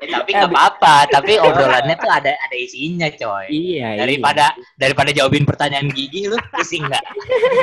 Tapi 0.02 0.30
nggak 0.32 0.50
apa-apa, 0.52 1.08
tapi 1.08 1.36
obrolannya 1.36 1.96
tuh 1.96 2.10
ada 2.10 2.32
ada 2.32 2.56
isinya, 2.56 3.08
coy. 3.12 3.48
Iya, 3.48 4.00
Daripada 4.00 4.56
daripada 4.76 5.10
jawabin 5.12 5.44
pertanyaan 5.44 5.92
gigi 5.92 6.28
lu 6.28 6.36
pusing 6.52 6.84
nggak? 6.84 7.04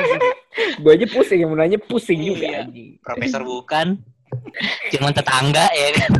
gue 0.83 0.91
aja 0.93 1.07
pusing 1.09 1.39
yang 1.45 1.53
nanya 1.57 1.79
pusing 1.81 2.21
juga 2.21 2.45
Iya. 2.45 2.59
anjing. 2.69 2.89
Profesor 3.01 3.41
bukan. 3.41 3.87
Cuman 4.93 5.11
tetangga 5.13 5.65
ya 5.73 5.87
kan. 5.97 6.11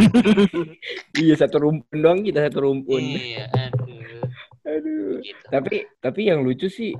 Iya, 1.22 1.34
satu 1.38 1.62
rumpun 1.62 1.98
doang 2.00 2.20
kita 2.26 2.50
satu 2.50 2.66
rumpun. 2.66 3.02
Iya, 3.02 3.46
aduh. 3.54 4.26
Aduh. 4.66 5.10
Gitu. 5.22 5.46
Tapi 5.50 5.76
tapi 6.00 6.22
yang 6.26 6.42
lucu 6.42 6.70
sih 6.70 6.94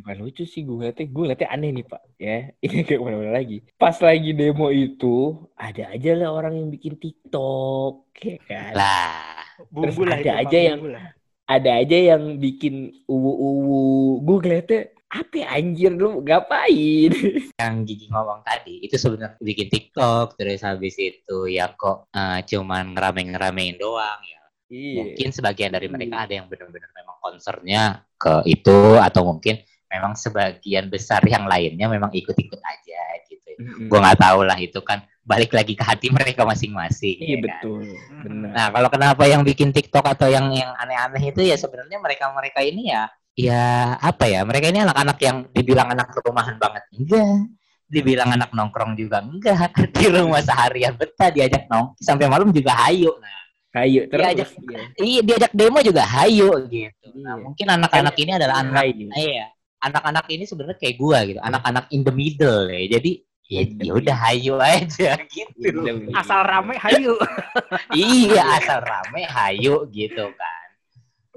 bukan 0.00 0.16
lucu 0.18 0.42
sih 0.42 0.64
gue 0.64 0.74
ngeliatnya 0.74 1.06
gue 1.06 1.22
ngeliatnya 1.22 1.48
aneh 1.48 1.70
nih 1.70 1.84
pak. 1.84 2.02
Ya 2.16 2.36
ini 2.64 2.82
kayak 2.82 2.98
ke 2.98 3.04
mana-mana 3.04 3.32
lagi. 3.32 3.56
Pas 3.76 3.96
lagi 3.96 4.30
demo 4.32 4.68
itu 4.68 5.16
ada 5.54 5.92
aja 5.92 6.10
lah 6.16 6.28
orang 6.32 6.56
yang 6.56 6.68
bikin 6.68 6.96
TikTok 6.96 8.08
kayak 8.12 8.40
kan? 8.44 8.72
Lah, 8.72 9.44
Bumbu 9.68 10.02
lah 10.04 10.18
ada 10.18 10.32
aja 10.40 10.58
yang- 10.58 10.80
bumbu 10.80 10.96
lah. 10.96 11.06
ada 11.44 11.70
aja 11.78 11.96
yang 12.16 12.22
bikin 12.36 13.04
uwu-uwu. 13.04 13.84
Gue 14.22 14.36
ngeliatnya 14.40 14.80
apa 15.10 15.34
ya, 15.36 15.46
anjir 15.58 15.90
lu 15.90 16.22
ngapain? 16.22 17.10
Yang 17.58 17.74
gigi 17.82 18.06
ngomong 18.08 18.46
tadi 18.46 18.78
itu 18.86 18.94
sebenarnya 18.94 19.34
bikin 19.42 19.66
TikTok 19.66 20.38
terus 20.38 20.62
habis 20.62 20.94
itu 20.96 21.50
ya 21.50 21.66
kok 21.74 22.06
eh, 22.14 22.46
cuman 22.46 22.94
ngerame-ngeramein 22.94 23.74
doang 23.74 24.22
ya. 24.22 24.38
iya. 24.70 25.02
Mungkin 25.02 25.34
sebagian 25.34 25.74
dari 25.74 25.90
mereka 25.90 26.22
ada 26.22 26.38
yang 26.38 26.46
benar-benar 26.46 26.94
memang 26.94 27.18
concernnya 27.18 28.06
ke 28.14 28.46
itu 28.46 28.70
atau 29.02 29.26
mungkin 29.26 29.58
memang 29.90 30.14
sebagian 30.14 30.86
besar 30.86 31.20
yang 31.24 31.44
lainnya 31.44 31.86
memang 31.86 32.08
ikut-ikut 32.10 32.56
aja 32.56 33.00
gitu. 33.26 33.50
Mm-mm. 33.58 33.86
Gue 33.86 33.98
nggak 33.98 34.16
tahu 34.16 34.40
lah 34.42 34.56
itu 34.56 34.78
kan 34.80 35.02
balik 35.20 35.50
lagi 35.50 35.74
ke 35.74 35.82
hati 35.82 36.08
mereka 36.08 36.42
masing-masing. 36.42 37.18
iya 37.18 37.28
ya 37.28 37.36
kan? 37.36 37.42
betul 37.44 37.82
benar 38.20 38.50
Nah, 38.50 38.66
kalau 38.70 38.88
kenapa 38.88 39.22
yang 39.26 39.42
bikin 39.42 39.70
TikTok 39.70 40.06
atau 40.08 40.26
yang 40.26 40.48
yang 40.50 40.70
aneh-aneh 40.74 41.28
itu 41.28 41.42
ya 41.42 41.54
sebenarnya 41.54 41.98
mereka-mereka 41.98 42.62
ini 42.62 42.88
ya 42.88 43.10
ya 43.34 43.62
apa 43.96 44.26
ya? 44.26 44.42
Mereka 44.42 44.68
ini 44.68 44.80
anak-anak 44.80 45.18
yang 45.18 45.36
dibilang 45.50 45.88
anak 45.88 46.10
rumahan 46.16 46.56
banget. 46.56 46.82
Enggak. 46.92 47.50
Dibilang 47.86 48.30
anak 48.30 48.50
nongkrong 48.50 48.94
juga 48.94 49.18
enggak. 49.18 49.70
Di 49.94 50.06
rumah 50.08 50.38
seharian 50.40 50.94
betah 50.94 51.28
diajak 51.28 51.66
nong 51.66 51.94
sampai 51.96 52.26
malam 52.26 52.50
juga 52.50 52.74
hayu. 52.80 53.10
Nah, 53.18 53.38
Hayu 53.72 54.02
terus. 54.06 54.22
Diajak- 54.24 54.54
Iya. 54.60 54.82
Iya 54.98 55.20
diajak 55.22 55.52
demo 55.52 55.78
juga 55.78 56.02
hayu 56.02 56.50
gitu. 56.66 57.06
Nah, 57.16 57.34
Iya. 57.34 57.42
mungkin 57.44 57.66
anak-anak 57.70 58.14
ini 58.16 58.30
adalah 58.32 58.56
anak 58.58 58.82
Hayu. 58.82 59.06
iya. 59.12 59.46
Anak-anak 59.80 60.28
ini 60.28 60.44
sebenarnya 60.44 60.76
kayak 60.76 60.96
gua 61.00 61.24
gitu. 61.24 61.40
Anak-anak 61.40 61.88
in 61.92 62.00
the 62.04 62.12
middle 62.12 62.68
ya. 62.68 63.00
Jadi 63.00 63.12
ya 63.50 63.60
ya 63.66 63.92
udah 63.98 64.16
hayu 64.30 64.54
aja 64.62 65.18
gitu. 65.34 65.80
Iya. 65.82 66.14
Asal 66.14 66.40
rame, 66.46 66.74
hayu. 66.78 67.18
iya, 67.96 68.44
asal 68.62 68.78
rame 68.84 69.26
hayu 69.26 69.88
gitu 69.90 70.24
kan. 70.36 70.68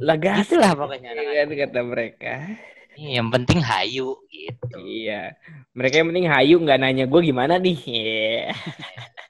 Lah 0.03 0.17
gas. 0.19 0.45
Itulah 0.45 0.77
pokoknya 0.77 1.17
anak-anak. 1.17 1.35
Kan 1.41 1.49
kata 1.57 1.79
mereka. 1.81 2.33
Iya, 2.93 3.09
Yang 3.21 3.29
penting 3.33 3.59
hayu 3.65 4.07
gitu. 4.29 4.77
Iya. 4.77 5.33
Mereka 5.73 5.95
yang 6.01 6.07
penting 6.13 6.27
hayu 6.29 6.55
nggak 6.61 6.79
nanya 6.79 7.05
gue 7.09 7.21
gimana 7.25 7.57
nih. 7.57 7.77
Iya. 7.89 8.53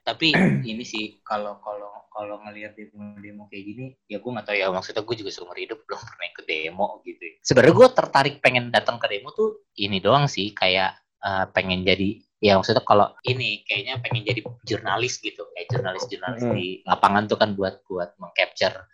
Tapi 0.04 0.36
ini 0.70 0.84
sih 0.84 1.16
kalau 1.24 1.56
kalau 1.64 2.03
kalau 2.14 2.38
ngelihat 2.46 2.78
demo-demo 2.78 3.50
kayak 3.50 3.64
gini, 3.66 3.84
ya 4.06 4.22
gue 4.22 4.30
nggak 4.30 4.46
tahu 4.46 4.56
ya 4.56 4.70
maksudnya 4.70 5.02
gue 5.02 5.16
juga 5.18 5.30
seumur 5.34 5.58
hidup 5.58 5.82
belum 5.82 5.98
pernah 5.98 6.26
ikut 6.30 6.44
demo 6.46 6.86
gitu. 7.02 7.18
ya. 7.20 7.32
Sebenarnya 7.42 7.74
gue 7.74 7.88
tertarik 7.90 8.34
pengen 8.38 8.70
datang 8.70 9.02
ke 9.02 9.06
demo 9.10 9.34
tuh 9.34 9.66
ini 9.74 9.98
doang 9.98 10.30
sih 10.30 10.54
kayak 10.54 10.94
eh, 11.20 11.44
pengen 11.50 11.82
jadi 11.82 12.22
ya 12.38 12.54
maksudnya 12.60 12.84
kalau 12.84 13.08
ini 13.24 13.64
kayaknya 13.64 13.98
pengen 14.04 14.22
jadi 14.22 14.40
jurnalis 14.62 15.16
gitu 15.18 15.48
kayak 15.56 15.66
jurnalis-jurnalis 15.72 16.42
Hmm. 16.44 16.52
di 16.54 16.84
lapangan 16.84 17.24
tuh 17.24 17.40
kan 17.40 17.56
buat 17.56 17.80
buat 17.88 18.14
mengcapture 18.20 18.84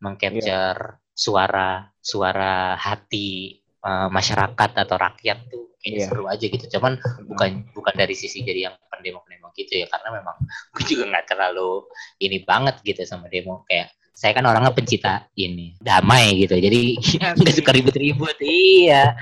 mengcapture 0.00 0.80
suara 1.12 1.84
suara 2.00 2.80
hati 2.80 3.59
eh, 3.80 4.08
masyarakat 4.12 4.70
atau 4.76 4.96
rakyat 4.96 5.38
tuh 5.48 5.70
kayaknya 5.80 6.00
Iya. 6.04 6.08
seru 6.12 6.24
aja 6.28 6.44
gitu. 6.44 6.64
Cuman 6.76 7.00
bukan 7.24 7.50
bukan 7.72 7.94
dari 7.96 8.12
sisi 8.12 8.44
jadi 8.44 8.70
yang 8.70 8.74
pendemo-pendemo 8.92 9.48
gitu 9.56 9.80
ya. 9.80 9.86
Karena 9.88 10.20
memang 10.20 10.36
gue 10.76 10.84
juga 10.84 11.04
nggak 11.08 11.26
terlalu 11.26 11.88
ini 12.20 12.44
banget 12.44 12.80
gitu 12.84 13.02
sama 13.08 13.26
demo. 13.32 13.64
Kayak 13.64 13.96
saya 14.12 14.36
kan 14.36 14.44
orangnya 14.44 14.76
pencinta 14.76 15.24
ini 15.40 15.80
damai 15.80 16.44
gitu. 16.44 16.60
Jadi 16.60 17.00
nggak 17.40 17.54
suka 17.56 17.70
ribut-ribut 17.72 18.36
iya. 18.44 19.16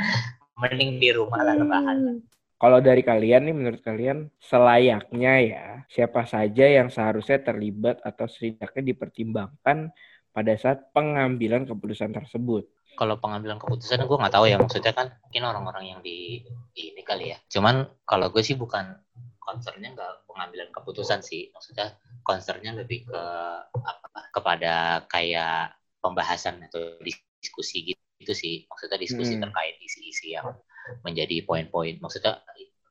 Mending 0.59 0.98
di 0.98 1.14
rumah 1.14 1.46
lah 1.46 1.54
rebahan. 1.54 2.18
Kalau 2.59 2.82
dari 2.82 3.06
kalian 3.06 3.46
nih, 3.46 3.54
menurut 3.54 3.78
kalian 3.86 4.26
selayaknya 4.42 5.32
ya, 5.46 5.66
siapa 5.86 6.26
saja 6.26 6.66
yang 6.66 6.90
seharusnya 6.90 7.38
terlibat 7.38 8.02
atau 8.02 8.26
setidaknya 8.26 8.82
dipertimbangkan 8.82 9.94
pada 10.32 10.52
saat 10.58 10.90
pengambilan 10.92 11.66
keputusan 11.66 12.12
tersebut? 12.14 12.68
kalau 12.98 13.14
pengambilan 13.22 13.62
keputusan 13.62 14.02
gue 14.02 14.18
nggak 14.18 14.34
tahu 14.34 14.50
ya. 14.50 14.58
Maksudnya 14.58 14.90
kan 14.90 15.14
mungkin 15.22 15.42
orang-orang 15.46 15.84
yang 15.94 16.00
di 16.02 16.42
ini 16.74 17.02
kali 17.06 17.30
ya. 17.30 17.38
Cuman 17.46 17.86
kalau 18.02 18.26
gue 18.34 18.42
sih 18.42 18.58
bukan 18.58 18.90
concernnya 19.38 19.94
nggak 19.94 20.26
pengambilan 20.26 20.74
keputusan 20.74 21.22
sih. 21.22 21.54
Maksudnya 21.54 21.94
concernnya 22.26 22.74
lebih 22.74 23.06
ke 23.06 23.22
apa? 23.70 24.34
Kepada 24.34 25.06
kayak 25.06 25.78
pembahasan 26.02 26.58
atau 26.66 26.98
diskusi 27.38 27.94
gitu, 27.94 28.02
gitu 28.18 28.34
sih. 28.34 28.54
Maksudnya 28.66 28.98
diskusi 28.98 29.38
Hmm. 29.38 29.46
terkait 29.46 29.78
isi-isi 29.78 30.34
yang 30.34 30.58
menjadi 31.06 31.46
poin-poin. 31.46 32.02
Maksudnya 32.02 32.42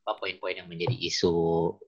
apa 0.08 0.12
poin-poin 0.24 0.56
yang 0.56 0.72
menjadi 0.72 0.96
isu 0.96 1.36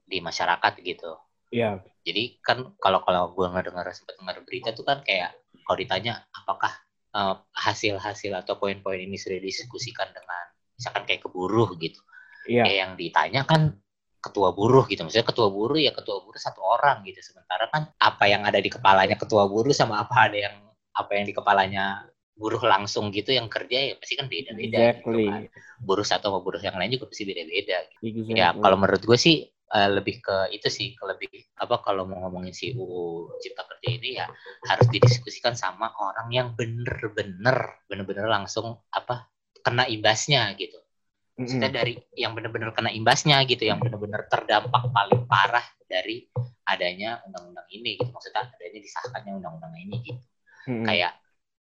di 0.03 0.19
masyarakat 0.19 0.75
gitu 0.83 1.15
Ya, 1.49 1.81
jadi 2.05 2.41
kan 2.41 2.73
kalau 2.81 3.01
kalau 3.05 3.33
gue 3.37 3.47
ngedengar 3.49 3.85
sempat 3.93 4.17
dengar 4.17 4.41
berita 4.41 4.73
tuh 4.73 4.85
kan 4.87 5.05
kayak 5.05 5.35
kalau 5.65 5.77
ditanya 5.77 6.25
apakah 6.33 6.73
eh, 7.13 7.35
hasil-hasil 7.53 8.33
atau 8.33 8.57
poin-poin 8.57 8.97
ini 8.97 9.17
sudah 9.19 9.37
didiskusikan 9.37 10.09
dengan 10.09 10.43
misalkan 10.73 11.03
kayak 11.03 11.21
ke 11.27 11.29
buruh 11.29 11.69
gitu. 11.77 11.99
iya, 12.47 12.63
Kayak 12.65 12.77
yang 12.79 12.93
ditanya 12.95 13.41
kan 13.43 13.61
ketua 14.19 14.55
buruh 14.55 14.87
gitu. 14.87 15.03
Maksudnya 15.03 15.27
ketua 15.27 15.47
buruh 15.51 15.79
ya 15.79 15.91
ketua 15.91 16.23
buruh 16.23 16.39
satu 16.39 16.63
orang 16.63 17.03
gitu. 17.03 17.19
Sementara 17.19 17.67
kan 17.67 17.91
apa 17.99 18.25
yang 18.25 18.47
ada 18.47 18.57
di 18.57 18.71
kepalanya 18.71 19.19
ketua 19.19 19.45
buruh 19.45 19.75
sama 19.75 19.99
apa 19.99 20.31
ada 20.31 20.37
yang 20.49 20.55
apa 20.95 21.11
yang 21.13 21.25
di 21.27 21.35
kepalanya 21.35 22.07
buruh 22.39 22.63
langsung 22.63 23.11
gitu 23.11 23.35
yang 23.35 23.51
kerja 23.51 23.91
ya 23.91 23.93
pasti 23.99 24.15
kan 24.15 24.31
beda-beda 24.31 24.95
exactly. 24.95 25.27
gitu 25.27 25.29
kan. 25.29 25.41
Buruh 25.83 26.07
satu 26.07 26.31
sama 26.31 26.39
buruh 26.39 26.63
yang 26.63 26.79
lain 26.79 26.95
juga 26.95 27.11
pasti 27.11 27.23
beda-beda 27.27 27.77
exactly. 27.99 28.39
Ya, 28.39 28.55
kalau 28.55 28.79
menurut 28.79 29.03
gue 29.03 29.19
sih 29.19 29.43
eh, 29.75 29.89
lebih 29.97 30.15
ke 30.25 30.35
itu 30.55 30.67
sih, 30.69 30.87
ke 30.97 31.03
lebih 31.05 31.31
apa 31.63 31.75
kalau 31.85 32.03
mau 32.09 32.19
ngomongin 32.25 32.53
si 32.55 32.73
UU 32.73 33.37
Cipta 33.41 33.63
Kerja 33.69 33.89
ini 33.89 34.09
ya 34.19 34.27
harus 34.69 34.87
didiskusikan 34.93 35.53
sama 35.57 35.93
orang 35.99 36.27
yang 36.33 36.47
bener-bener 36.57 37.57
bener-bener 37.89 38.25
langsung 38.29 38.81
apa 38.93 39.29
kena 39.65 39.85
imbasnya 39.89 40.53
gitu. 40.57 40.77
Maksudnya 41.39 41.69
Mm-mm. 41.71 41.79
dari 41.79 41.93
yang 42.19 42.35
bener-bener 42.35 42.71
kena 42.75 42.91
imbasnya 42.91 43.41
gitu, 43.47 43.63
yang 43.63 43.79
bener-bener 43.79 44.27
terdampak 44.27 44.91
paling 44.91 45.23
parah 45.29 45.63
dari 45.87 46.27
adanya 46.67 47.23
undang-undang 47.25 47.67
ini 47.71 47.95
gitu. 47.99 48.11
Maksudnya 48.11 48.43
adanya 48.51 48.79
disahkannya 48.83 49.31
undang-undang 49.39 49.73
ini 49.79 49.97
gitu 50.03 50.21
Mm-mm. 50.67 50.85
kayak 50.87 51.13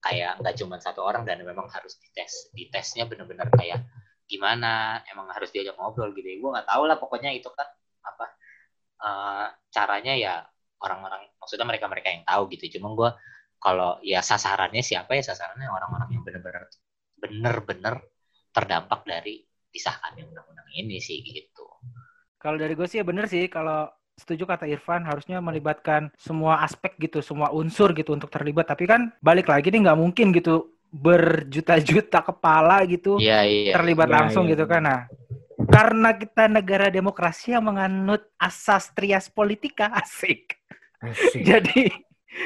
kayak 0.04 0.38
nggak 0.40 0.54
cuma 0.60 0.76
satu 0.78 1.02
orang 1.02 1.26
dan 1.26 1.42
memang 1.42 1.66
harus 1.72 1.98
dites 1.98 2.52
ditesnya 2.54 3.08
bener-bener 3.10 3.48
kayak 3.58 3.82
gimana 4.26 5.02
emang 5.10 5.30
harus 5.34 5.50
diajak 5.54 5.74
ngobrol 5.78 6.10
gitu 6.14 6.26
gue 6.26 6.50
nggak 6.54 6.66
tahu 6.66 6.82
lah 6.86 6.98
pokoknya 6.98 7.30
itu 7.34 7.48
kan 7.54 7.66
apa 8.06 8.26
eh, 9.02 9.46
caranya 9.74 10.14
ya 10.14 10.34
orang-orang 10.80 11.26
maksudnya 11.40 11.66
mereka-mereka 11.66 12.08
yang 12.12 12.24
tahu 12.24 12.42
gitu 12.54 12.78
cuma 12.78 12.92
gue 12.94 13.10
kalau 13.58 13.98
ya 14.04 14.20
sasarannya 14.20 14.84
siapa 14.84 15.16
ya 15.16 15.24
sasarannya 15.24 15.68
orang-orang 15.68 16.08
yang 16.14 16.22
bener-bener 16.22 16.64
bener-bener 17.16 17.94
terdampak 18.52 19.02
dari 19.04 19.42
disahkannya 19.72 20.24
undang-undang 20.28 20.68
ini 20.72 20.96
sih 21.00 21.20
gitu 21.24 21.64
Kalau 22.36 22.56
dari 22.60 22.76
gue 22.78 22.86
sih 22.86 23.00
ya 23.00 23.04
bener 23.04 23.26
sih 23.26 23.48
kalau 23.50 23.88
setuju 24.16 24.48
kata 24.48 24.64
Irfan 24.70 25.04
harusnya 25.04 25.42
melibatkan 25.44 26.08
semua 26.16 26.62
aspek 26.64 26.96
gitu, 27.00 27.20
semua 27.20 27.50
unsur 27.52 27.92
gitu 27.92 28.16
untuk 28.16 28.30
terlibat. 28.32 28.68
Tapi 28.70 28.88
kan 28.88 29.10
balik 29.20 29.50
lagi 29.50 29.68
nih 29.68 29.82
nggak 29.84 29.98
mungkin 29.98 30.30
gitu 30.32 30.72
berjuta-juta 30.94 32.22
kepala 32.22 32.86
gitu 32.86 33.18
iya 33.20 33.42
iya 33.44 33.74
terlibat 33.74 34.08
Iya, 34.08 34.14
langsung 34.22 34.44
iya, 34.46 34.52
gitu 34.54 34.64
iya. 34.64 34.72
kan. 34.72 34.82
Nah, 34.86 35.00
karena 35.66 36.10
kita 36.16 36.48
negara 36.48 36.86
demokrasi 36.88 37.54
yang 37.54 37.66
menganut 37.66 38.26
asas 38.38 38.90
trias 38.94 39.26
politika 39.30 39.90
asik. 40.02 40.56
Asik. 41.02 41.42
Jadi 41.44 41.92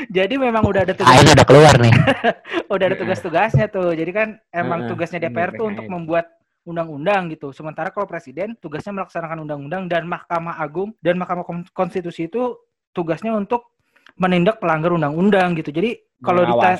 jadi 0.06 0.38
memang 0.38 0.62
udah 0.62 0.86
ada 0.86 0.94
tugas 0.94 1.10
air 1.18 1.26
udah 1.34 1.46
keluar 1.46 1.74
nih 1.82 1.90
udah 2.74 2.84
ada 2.90 2.96
tugas-tugasnya 2.98 3.66
tuh. 3.66 3.90
Jadi 3.94 4.10
kan 4.14 4.28
emang 4.54 4.86
tugasnya 4.86 5.26
DPR 5.26 5.54
tuh 5.58 5.66
untuk 5.70 5.86
membuat 5.90 6.30
undang-undang 6.62 7.32
gitu. 7.32 7.50
Sementara 7.50 7.90
kalau 7.90 8.06
presiden 8.06 8.54
tugasnya 8.60 8.94
melaksanakan 8.94 9.42
undang-undang 9.42 9.90
dan 9.90 10.06
Mahkamah 10.06 10.60
Agung 10.62 10.94
dan 11.02 11.18
Mahkamah 11.18 11.42
Kon- 11.42 11.70
Konstitusi 11.74 12.30
itu 12.30 12.54
tugasnya 12.94 13.34
untuk 13.34 13.74
menindak 14.20 14.62
pelanggar 14.62 14.94
undang-undang 14.94 15.58
gitu. 15.58 15.74
Jadi 15.74 15.98
kalau 16.20 16.42
ditanya. 16.44 16.78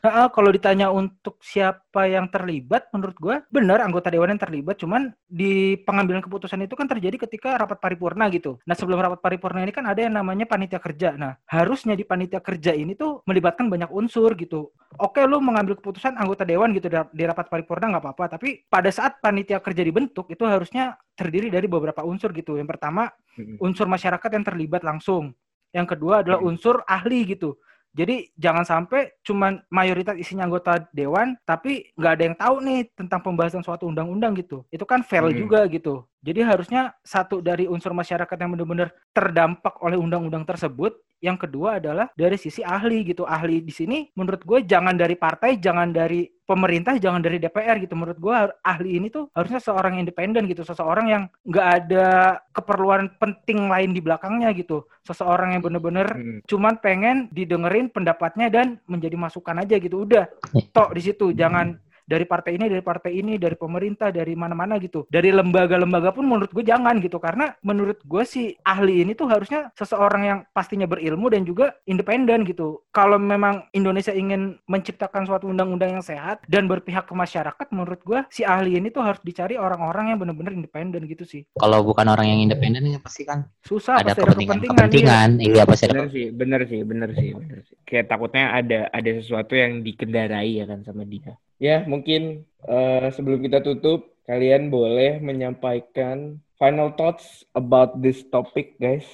Heeh, 0.00 0.26
kalau 0.32 0.50
ditanya 0.50 0.86
untuk 0.90 1.36
siapa 1.44 2.08
yang 2.08 2.26
terlibat, 2.32 2.88
menurut 2.90 3.16
gua 3.20 3.36
benar 3.52 3.84
anggota 3.84 4.08
dewan 4.08 4.32
yang 4.32 4.40
terlibat. 4.40 4.80
Cuman 4.80 5.12
di 5.28 5.76
pengambilan 5.84 6.24
keputusan 6.24 6.64
itu 6.64 6.72
kan 6.74 6.88
terjadi 6.88 7.16
ketika 7.28 7.54
rapat 7.60 7.78
paripurna 7.78 8.26
gitu. 8.32 8.56
Nah 8.64 8.72
sebelum 8.72 8.96
rapat 8.98 9.20
paripurna 9.20 9.60
ini 9.62 9.70
kan 9.76 9.84
ada 9.84 10.00
yang 10.00 10.16
namanya 10.16 10.48
panitia 10.48 10.80
kerja. 10.80 11.14
Nah 11.14 11.36
harusnya 11.46 11.92
di 11.94 12.02
panitia 12.02 12.40
kerja 12.40 12.72
ini 12.72 12.96
tuh 12.96 13.20
melibatkan 13.28 13.68
banyak 13.68 13.92
unsur 13.92 14.32
gitu. 14.34 14.72
Oke 14.96 15.20
lu 15.28 15.38
mengambil 15.38 15.76
keputusan 15.78 16.16
anggota 16.16 16.48
dewan 16.48 16.72
gitu 16.72 16.88
di- 16.90 17.26
rapat 17.28 17.46
paripurna 17.52 17.92
nggak 17.94 18.04
apa-apa. 18.08 18.24
Tapi 18.40 18.64
pada 18.66 18.88
saat 18.88 19.20
panitia 19.20 19.60
kerja 19.60 19.84
dibentuk 19.84 20.32
itu 20.32 20.42
harusnya 20.48 20.96
terdiri 21.14 21.52
dari 21.52 21.68
beberapa 21.68 22.00
unsur 22.02 22.32
gitu. 22.32 22.56
Yang 22.56 22.74
pertama 22.78 23.12
unsur 23.60 23.86
masyarakat 23.86 24.30
yang 24.32 24.44
terlibat 24.44 24.82
langsung. 24.82 25.36
Yang 25.70 25.94
kedua 25.94 26.26
adalah 26.26 26.42
unsur 26.50 26.82
ahli 26.82 27.22
gitu. 27.28 27.54
Jadi 27.90 28.30
jangan 28.38 28.62
sampai 28.62 29.18
cuman 29.26 29.58
mayoritas 29.66 30.14
isinya 30.14 30.46
anggota 30.46 30.86
dewan, 30.94 31.34
tapi 31.42 31.90
nggak 31.98 32.12
ada 32.14 32.22
yang 32.22 32.36
tahu 32.38 32.54
nih 32.62 32.80
tentang 32.94 33.20
pembahasan 33.20 33.66
suatu 33.66 33.90
undang-undang 33.90 34.38
gitu. 34.38 34.62
Itu 34.70 34.86
kan 34.86 35.02
fail 35.02 35.30
Hmm. 35.30 35.38
juga 35.46 35.66
gitu. 35.66 36.06
Jadi 36.22 36.40
harusnya 36.46 36.94
satu 37.02 37.42
dari 37.42 37.66
unsur 37.66 37.90
masyarakat 37.90 38.36
yang 38.38 38.54
benar-benar 38.54 38.94
terdampak 39.10 39.74
oleh 39.82 39.98
undang-undang 39.98 40.46
tersebut. 40.46 40.94
Yang 41.20 41.46
kedua 41.46 41.76
adalah 41.76 42.08
dari 42.16 42.40
sisi 42.40 42.64
ahli 42.64 43.04
gitu. 43.04 43.28
Ahli 43.28 43.60
di 43.60 43.72
sini 43.72 44.08
menurut 44.16 44.40
gue 44.42 44.64
jangan 44.64 44.96
dari 44.96 45.14
partai, 45.20 45.60
jangan 45.60 45.92
dari 45.92 46.24
pemerintah, 46.48 46.96
jangan 46.96 47.20
dari 47.20 47.36
DPR 47.38 47.76
gitu. 47.78 47.94
Menurut 47.94 48.18
gue 48.18 48.34
ahli 48.64 48.98
ini 48.98 49.12
tuh 49.12 49.28
harusnya 49.36 49.60
seorang 49.60 50.00
independen 50.00 50.48
gitu. 50.48 50.64
Seseorang 50.64 51.06
yang 51.12 51.22
nggak 51.44 51.68
ada 51.84 52.40
keperluan 52.56 53.12
penting 53.20 53.68
lain 53.68 53.92
di 53.92 54.00
belakangnya 54.00 54.50
gitu. 54.56 54.88
Seseorang 55.04 55.54
yang 55.54 55.62
benar-benar 55.62 56.16
Mm-mm. 56.16 56.40
cuman 56.48 56.80
pengen 56.80 57.28
didengerin 57.30 57.92
pendapatnya 57.92 58.48
dan 58.48 58.80
menjadi 58.88 59.16
masukan 59.20 59.60
aja 59.60 59.76
gitu 59.76 60.08
udah 60.08 60.24
tok 60.72 60.96
di 60.96 61.02
situ 61.04 61.36
jangan 61.36 61.76
dari 62.10 62.26
partai 62.26 62.58
ini, 62.58 62.66
dari 62.66 62.82
partai 62.82 63.12
ini, 63.14 63.38
dari 63.38 63.54
pemerintah, 63.54 64.10
dari 64.10 64.34
mana-mana 64.34 64.82
gitu. 64.82 65.06
Dari 65.06 65.30
lembaga-lembaga 65.30 66.10
pun 66.10 66.26
menurut 66.26 66.50
gue 66.50 66.66
jangan 66.66 66.98
gitu 66.98 67.22
karena 67.22 67.54
menurut 67.62 68.02
gue 68.02 68.26
si 68.26 68.58
ahli 68.66 69.06
ini 69.06 69.14
tuh 69.14 69.30
harusnya 69.30 69.70
seseorang 69.78 70.22
yang 70.26 70.38
pastinya 70.50 70.90
berilmu 70.90 71.30
dan 71.30 71.46
juga 71.46 71.78
independen 71.86 72.42
gitu. 72.42 72.82
Kalau 72.90 73.14
memang 73.22 73.70
Indonesia 73.70 74.10
ingin 74.10 74.58
menciptakan 74.66 75.30
suatu 75.30 75.46
undang-undang 75.46 76.02
yang 76.02 76.04
sehat 76.04 76.42
dan 76.50 76.66
berpihak 76.66 77.06
ke 77.06 77.14
masyarakat, 77.14 77.66
menurut 77.70 78.02
gue 78.02 78.26
si 78.34 78.42
ahli 78.42 78.74
ini 78.74 78.90
tuh 78.90 79.06
harus 79.06 79.22
dicari 79.22 79.54
orang-orang 79.54 80.10
yang 80.10 80.18
benar-benar 80.18 80.50
independen 80.50 81.06
gitu 81.06 81.22
sih. 81.22 81.46
Kalau 81.54 81.86
bukan 81.86 82.10
orang 82.10 82.26
yang 82.26 82.40
independen 82.42 82.90
ya 82.90 82.98
pasti 82.98 83.22
kan 83.22 83.46
Susah 83.62 84.02
ada 84.02 84.10
pasti 84.10 84.26
ada 84.26 84.34
kepentingan 84.34 84.58
kepentingan. 84.58 85.30
iya. 85.38 85.46
kepentingan. 85.46 85.54
Iya 85.54 85.62
pasti 85.62 85.84
ada 85.86 86.00
Bener 86.00 86.08
sih, 86.10 86.26
bener 86.32 86.60
sih, 86.64 86.80
bener 86.82 87.10
sih, 87.12 87.28
bener 87.36 87.58
sih. 87.68 87.76
Kayak 87.84 88.06
takutnya 88.10 88.44
ada 88.56 88.80
ada 88.90 89.10
sesuatu 89.20 89.52
yang 89.54 89.84
dikendarai 89.84 90.50
ya 90.58 90.64
kan 90.64 90.80
sama 90.82 91.04
dia. 91.04 91.36
Ya, 91.60 91.84
mungkin 91.84 92.48
eh, 92.64 93.06
sebelum 93.12 93.44
kita 93.44 93.60
tutup, 93.60 94.16
kalian 94.24 94.72
boleh 94.72 95.20
menyampaikan 95.20 96.40
final 96.56 96.96
thoughts 96.96 97.44
about 97.52 98.00
this 98.00 98.24
topic, 98.32 98.80
guys. 98.80 99.04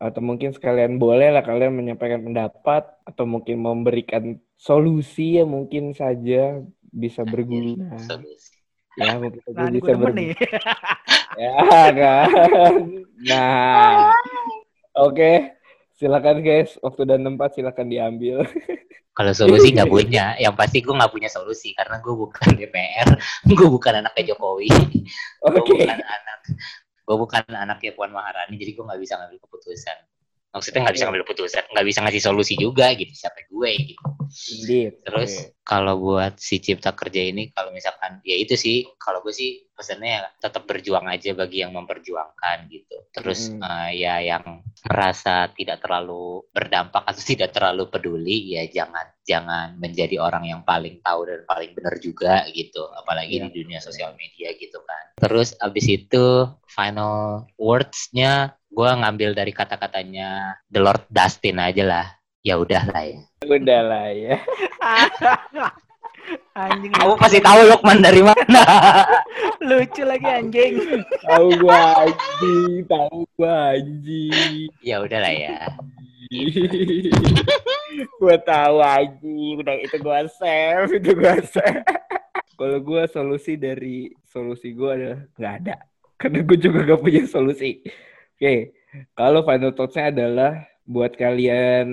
Atau 0.00 0.24
mungkin 0.24 0.56
sekalian 0.56 0.96
boleh 0.96 1.28
lah 1.28 1.44
kalian 1.44 1.76
menyampaikan 1.76 2.24
pendapat 2.24 2.88
atau 3.04 3.28
mungkin 3.28 3.60
memberikan 3.60 4.40
solusi 4.56 5.36
yang 5.36 5.52
mungkin 5.52 5.92
saja 5.92 6.64
bisa 6.88 7.20
berguna. 7.28 8.00
Ya, 8.96 9.20
mungkin 9.20 9.44
saja 9.44 9.60
Nah, 9.60 9.68
bisa 9.68 9.92
berguna. 9.92 10.16
nih. 10.16 10.32
Ya 11.40 11.62
kan. 11.94 12.28
Nah, 13.22 14.10
oke. 15.06 15.59
Silakan 16.00 16.40
guys, 16.40 16.80
waktu 16.80 17.04
dan 17.04 17.20
tempat 17.20 17.52
silakan 17.52 17.92
diambil. 17.92 18.40
Kalau 19.20 19.36
solusi 19.36 19.76
nggak 19.76 19.92
punya, 19.92 20.32
yang 20.40 20.56
pasti 20.56 20.80
gue 20.80 20.96
nggak 20.96 21.12
punya 21.12 21.28
solusi 21.28 21.76
karena 21.76 22.00
gue 22.00 22.14
bukan 22.16 22.56
DPR, 22.56 23.20
gue 23.52 23.68
bukan 23.68 24.00
anaknya 24.00 24.32
Jokowi, 24.32 24.72
gue 25.44 25.60
Oke. 25.60 25.76
bukan 25.76 26.00
anak, 26.00 26.40
gue 27.04 27.16
bukan 27.20 27.42
anaknya 27.52 27.92
Puan 27.92 28.16
Maharani, 28.16 28.56
jadi 28.56 28.72
gue 28.72 28.84
nggak 28.88 28.96
bisa 28.96 29.20
ngambil 29.20 29.44
keputusan. 29.44 29.98
Maksudnya 30.50 30.82
nggak 30.82 30.94
bisa 30.98 31.04
ngambil 31.06 31.24
keputusan, 31.26 31.62
nggak 31.70 31.86
bisa 31.86 31.98
ngasih 32.02 32.22
solusi 32.22 32.54
juga 32.58 32.90
gitu, 32.98 33.14
siapa 33.14 33.46
gue 33.46 33.70
gitu. 33.94 34.02
Indeed. 34.30 34.92
Terus 35.06 35.32
kalau 35.62 35.94
buat 35.98 36.38
si 36.42 36.58
cipta 36.58 36.90
kerja 36.94 37.22
ini, 37.22 37.54
kalau 37.54 37.70
misalkan 37.70 38.18
ya 38.26 38.34
itu 38.34 38.58
sih, 38.58 38.82
kalau 38.98 39.22
gue 39.22 39.30
sih 39.30 39.66
pesannya 39.70 40.20
ya 40.20 40.22
tetap 40.42 40.66
berjuang 40.66 41.06
aja 41.06 41.32
bagi 41.32 41.62
yang 41.62 41.70
memperjuangkan 41.74 42.66
gitu. 42.66 42.98
Terus 43.14 43.50
Mm. 43.50 43.62
eh, 43.62 43.90
ya 44.02 44.14
yang 44.22 44.44
merasa 44.86 45.50
tidak 45.54 45.82
terlalu 45.82 46.42
berdampak 46.50 47.02
atau 47.06 47.22
tidak 47.30 47.50
terlalu 47.54 47.86
peduli, 47.86 48.54
ya 48.58 48.66
jangan 48.66 49.06
jangan 49.22 49.78
menjadi 49.78 50.18
orang 50.18 50.50
yang 50.50 50.60
paling 50.66 50.98
tahu 50.98 51.30
dan 51.30 51.46
paling 51.46 51.70
benar 51.78 51.94
juga 52.02 52.42
gitu. 52.50 52.90
Apalagi 52.98 53.38
Iya. 53.38 53.46
di 53.46 53.62
dunia 53.62 53.78
sosial 53.78 54.18
media 54.18 54.50
gitu 54.58 54.82
kan. 54.82 55.04
Terus 55.18 55.54
abis 55.62 55.86
itu 55.86 56.50
final 56.66 57.46
words-nya 57.54 58.58
gue 58.70 58.90
ngambil 59.02 59.34
dari 59.34 59.50
kata-katanya 59.50 60.62
The 60.70 60.80
Lord 60.80 61.02
Dustin 61.10 61.58
aja 61.58 61.82
lah. 61.82 62.06
Ya 62.40 62.56
udah 62.56 62.86
lah 62.88 63.02
ya. 63.04 63.20
Udah 63.44 63.80
lah 63.84 64.08
ya. 64.14 64.36
anjing 66.54 66.92
Kamu 66.94 67.18
pasti 67.18 67.38
tahu 67.42 67.60
Lukman 67.66 67.98
dari 68.00 68.22
mana. 68.22 68.62
lucu 69.68 70.06
lagi 70.06 70.24
anjing. 70.24 71.02
Tahu 71.26 71.46
gua 71.60 72.06
anjing, 72.06 72.86
tahu 72.86 73.18
gua 73.36 73.76
anjing. 73.76 74.70
ya 74.80 75.02
udah 75.02 75.18
lah 75.20 75.34
ya. 75.34 75.58
gua 78.22 78.36
tahu 78.40 78.76
anjing, 78.78 79.54
udah 79.60 79.76
itu 79.82 79.96
gua 80.00 80.24
save, 80.30 80.96
itu 80.96 81.10
gua 81.12 81.36
save. 81.42 81.84
Kalau 82.56 82.78
gua 82.80 83.04
solusi 83.10 83.58
dari 83.58 84.14
solusi 84.30 84.72
gua 84.72 84.96
adalah 84.96 85.20
nggak 85.36 85.54
ada. 85.64 85.76
Karena 86.20 86.44
gue 86.44 86.58
juga 86.60 86.84
gak 86.84 87.00
punya 87.00 87.24
solusi. 87.24 87.80
Oke, 88.40 88.72
kalau 89.12 89.44
final 89.44 89.76
thoughts-nya 89.76 90.08
adalah 90.08 90.64
buat 90.88 91.12
kalian 91.12 91.88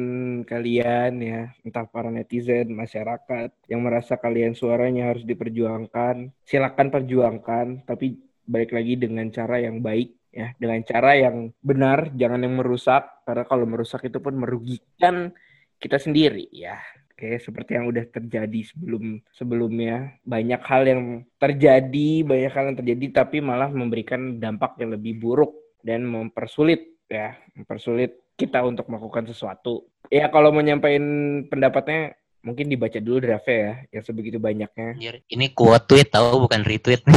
kalian 0.47 1.11
ya 1.19 1.51
entah 1.67 1.83
para 1.91 2.07
netizen 2.07 2.71
masyarakat 2.71 3.51
yang 3.67 3.83
merasa 3.83 4.15
kalian 4.15 4.55
suaranya 4.55 5.11
harus 5.11 5.27
diperjuangkan 5.27 6.31
silakan 6.47 6.87
perjuangkan 6.87 7.83
tapi 7.83 8.15
balik 8.47 8.71
lagi 8.71 8.95
dengan 8.95 9.27
cara 9.27 9.59
yang 9.59 9.83
baik 9.83 10.15
ya 10.31 10.55
dengan 10.55 10.79
cara 10.87 11.19
yang 11.19 11.51
benar 11.59 12.15
jangan 12.15 12.39
yang 12.41 12.55
merusak 12.55 13.27
karena 13.27 13.43
kalau 13.43 13.67
merusak 13.67 14.07
itu 14.07 14.23
pun 14.23 14.39
merugikan 14.39 15.35
kita 15.77 15.99
sendiri 15.99 16.47
ya. 16.55 16.79
Oke, 17.11 17.41
seperti 17.41 17.73
yang 17.73 17.89
udah 17.89 18.05
terjadi 18.13 18.61
sebelum 18.61 19.17
sebelumnya. 19.33 20.15
Banyak 20.21 20.61
hal 20.61 20.85
yang 20.85 21.01
terjadi 21.41 22.21
banyak 22.21 22.53
hal 22.53 22.63
yang 22.71 22.77
terjadi 22.77 23.05
tapi 23.25 23.41
malah 23.41 23.73
memberikan 23.73 24.37
dampak 24.37 24.77
yang 24.77 24.93
lebih 24.93 25.17
buruk 25.17 25.66
dan 25.87 26.03
mempersulit 26.03 26.99
ya 27.07 27.39
mempersulit 27.55 28.35
kita 28.35 28.59
untuk 28.67 28.91
melakukan 28.91 29.31
sesuatu 29.31 29.87
ya 30.11 30.27
kalau 30.27 30.51
mau 30.51 30.59
nyampein 30.59 31.03
pendapatnya 31.47 32.19
mungkin 32.47 32.67
dibaca 32.71 32.99
dulu 32.99 33.23
draftnya 33.23 33.55
ya 33.55 33.73
yang 33.99 34.03
sebegitu 34.03 34.37
banyaknya 34.39 34.95
Ini 35.27 35.51
quote 35.51 35.83
tweet 35.89 36.07
tahu 36.11 36.47
bukan 36.47 36.63
retweet. 36.63 37.03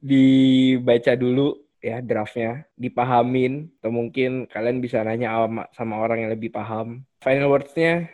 dibaca 0.00 1.12
dulu 1.12 1.60
ya 1.82 1.98
draftnya, 2.00 2.64
dipahamin, 2.78 3.68
atau 3.82 3.90
mungkin 3.90 4.46
kalian 4.46 4.78
bisa 4.78 5.02
nanya 5.02 5.34
sama, 5.34 5.62
sama 5.74 5.94
orang 5.98 6.24
yang 6.24 6.30
lebih 6.32 6.54
paham. 6.54 7.02
Final 7.20 7.50
words-nya 7.50 8.06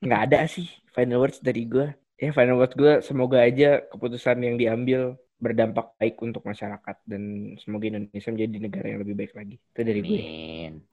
nggak 0.00 0.22
ada 0.32 0.48
sih 0.48 0.66
final 0.90 1.22
words 1.22 1.38
dari 1.44 1.68
gue. 1.68 1.92
Ya 2.16 2.32
final 2.32 2.58
words 2.58 2.74
gue 2.74 3.04
semoga 3.04 3.44
aja 3.44 3.84
keputusan 3.92 4.40
yang 4.40 4.56
diambil 4.56 5.20
berdampak 5.40 5.96
baik 5.96 6.20
untuk 6.20 6.44
masyarakat 6.44 6.96
dan 7.08 7.56
semoga 7.58 7.88
Indonesia 7.88 8.30
menjadi 8.30 8.56
negara 8.60 8.86
yang 8.92 9.00
lebih 9.02 9.16
baik 9.16 9.32
lagi. 9.34 9.56
Itu 9.56 9.80
dari 9.80 10.00
gue. 10.04 10.20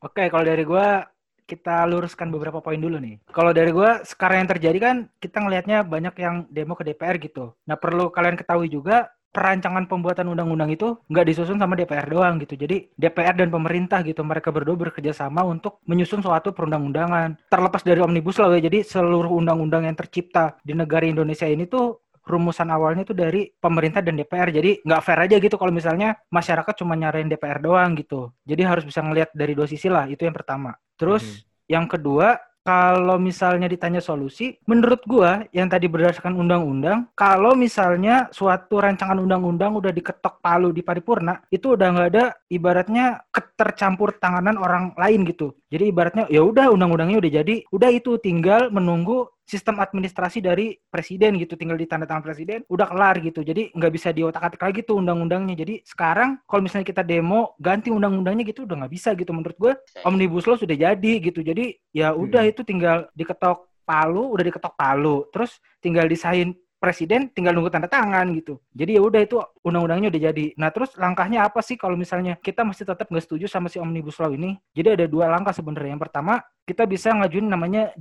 Oke, 0.02 0.24
kalau 0.32 0.46
dari 0.48 0.64
gua 0.64 1.04
kita 1.48 1.88
luruskan 1.88 2.28
beberapa 2.28 2.60
poin 2.60 2.80
dulu 2.80 3.00
nih. 3.00 3.24
Kalau 3.32 3.52
dari 3.56 3.72
gua 3.72 4.04
sekarang 4.04 4.44
yang 4.44 4.52
terjadi 4.52 4.78
kan 4.80 4.96
kita 5.20 5.40
ngelihatnya 5.40 5.84
banyak 5.88 6.16
yang 6.20 6.36
demo 6.52 6.76
ke 6.76 6.84
DPR 6.88 7.16
gitu. 7.20 7.56
Nah, 7.68 7.80
perlu 7.80 8.12
kalian 8.12 8.36
ketahui 8.36 8.68
juga 8.68 9.12
perancangan 9.38 9.86
pembuatan 9.86 10.34
undang-undang 10.34 10.74
itu 10.74 10.98
nggak 11.14 11.26
disusun 11.30 11.62
sama 11.62 11.78
DPR 11.78 12.10
doang 12.10 12.42
gitu. 12.42 12.58
Jadi 12.58 12.90
DPR 12.98 13.38
dan 13.38 13.54
pemerintah 13.54 14.02
gitu 14.02 14.26
mereka 14.26 14.50
berdua 14.50 14.74
bekerja 14.74 15.14
sama 15.14 15.46
untuk 15.46 15.78
menyusun 15.86 16.26
suatu 16.26 16.58
perundang-undangan. 16.58 17.38
Terlepas 17.46 17.86
dari 17.86 18.02
omnibus 18.02 18.42
law 18.42 18.50
ya. 18.58 18.66
Jadi 18.66 18.82
seluruh 18.82 19.30
undang-undang 19.30 19.86
yang 19.86 19.94
tercipta 19.94 20.58
di 20.66 20.74
negara 20.74 21.06
Indonesia 21.06 21.46
ini 21.46 21.70
tuh 21.70 22.07
rumusan 22.28 22.68
awalnya 22.68 23.08
tuh 23.08 23.16
dari 23.16 23.48
pemerintah 23.48 24.04
dan 24.04 24.20
DPR. 24.20 24.52
Jadi 24.52 24.84
nggak 24.84 25.02
fair 25.02 25.20
aja 25.24 25.36
gitu 25.40 25.56
kalau 25.56 25.72
misalnya 25.72 26.20
masyarakat 26.28 26.74
cuma 26.76 26.94
nyarain 27.00 27.32
DPR 27.32 27.64
doang 27.64 27.96
gitu. 27.96 28.36
Jadi 28.44 28.62
harus 28.68 28.84
bisa 28.84 29.00
ngelihat 29.00 29.32
dari 29.32 29.56
dua 29.56 29.66
sisi 29.66 29.88
lah. 29.88 30.06
Itu 30.12 30.28
yang 30.28 30.36
pertama. 30.36 30.76
Terus 31.00 31.48
yang 31.72 31.88
kedua, 31.88 32.36
kalau 32.68 33.16
misalnya 33.16 33.72
ditanya 33.72 34.04
solusi, 34.04 34.60
menurut 34.68 35.00
gua 35.08 35.48
yang 35.56 35.72
tadi 35.72 35.88
berdasarkan 35.88 36.36
undang-undang, 36.36 37.08
kalau 37.16 37.56
misalnya 37.56 38.28
suatu 38.36 38.84
rancangan 38.84 39.24
undang-undang 39.24 39.72
udah 39.80 39.88
diketok 39.96 40.44
palu 40.44 40.76
di 40.76 40.84
paripurna, 40.84 41.40
itu 41.48 41.80
udah 41.80 41.88
nggak 41.96 42.10
ada 42.12 42.36
ibaratnya 42.52 43.24
ketercampur 43.32 44.20
tanganan 44.20 44.60
orang 44.60 44.92
lain 45.00 45.24
gitu. 45.24 45.56
Jadi 45.72 45.96
ibaratnya 45.96 46.28
ya 46.28 46.44
udah 46.44 46.68
undang-undangnya 46.68 47.24
udah 47.24 47.32
jadi, 47.40 47.56
udah 47.72 47.88
itu 47.88 48.20
tinggal 48.20 48.68
menunggu 48.68 49.32
sistem 49.48 49.80
administrasi 49.80 50.44
dari 50.44 50.76
presiden 50.92 51.40
gitu, 51.40 51.56
tinggal 51.56 51.80
ditandatangan 51.80 52.20
presiden, 52.20 52.68
udah 52.68 52.88
kelar 52.92 53.16
gitu. 53.24 53.40
Jadi 53.48 53.72
nggak 53.72 53.92
bisa 53.96 54.12
diotak-atik 54.12 54.60
lagi 54.60 54.80
tuh 54.84 55.00
undang-undangnya. 55.00 55.56
Jadi 55.56 55.88
sekarang 55.88 56.44
kalau 56.44 56.62
misalnya 56.68 56.84
kita 56.84 57.08
demo 57.08 57.56
ganti 57.58 57.88
undang-undangnya 57.88 58.44
gitu 58.44 58.68
udah 58.68 58.84
nggak 58.84 58.94
bisa 58.94 59.16
gitu 59.16 59.32
menurut 59.32 59.56
gua 59.56 59.74
omnibus 60.04 60.44
law 60.44 60.60
sudah 60.60 60.76
jadi 60.76 61.14
gitu 61.24 61.40
jadi 61.40 61.80
ya 61.96 62.12
udah 62.12 62.44
Mm-mm. 62.44 62.52
itu 62.52 62.62
tinggal 62.68 63.08
diketok 63.16 63.72
palu 63.88 64.36
udah 64.36 64.44
diketok 64.44 64.74
palu 64.76 65.24
terus 65.32 65.64
tinggal 65.80 66.04
disahin 66.12 66.52
presiden 66.78 67.30
tinggal 67.34 67.54
nunggu 67.58 67.74
tanda 67.74 67.90
tangan 67.90 68.30
gitu 68.38 68.62
jadi 68.72 68.98
ya 68.98 69.02
udah 69.04 69.22
itu 69.22 69.38
undang-undangnya 69.66 70.14
udah 70.14 70.22
jadi 70.32 70.46
nah 70.56 70.70
terus 70.70 70.94
langkahnya 70.96 71.44
apa 71.44 71.60
sih 71.66 71.76
kalau 71.76 71.98
misalnya 71.98 72.38
kita 72.40 72.62
masih 72.64 72.86
tetap 72.88 73.10
nggak 73.10 73.26
setuju 73.26 73.46
sama 73.50 73.68
si 73.68 73.82
omnibus 73.82 74.18
law 74.22 74.30
ini 74.30 74.56
jadi 74.72 74.96
ada 74.98 75.06
dua 75.10 75.28
langkah 75.28 75.52
sebenarnya 75.52 75.98
yang 75.98 76.02
pertama 76.02 76.42
kita 76.68 76.84
bisa 76.84 77.16
ngajuin 77.16 77.48
namanya 77.48 77.96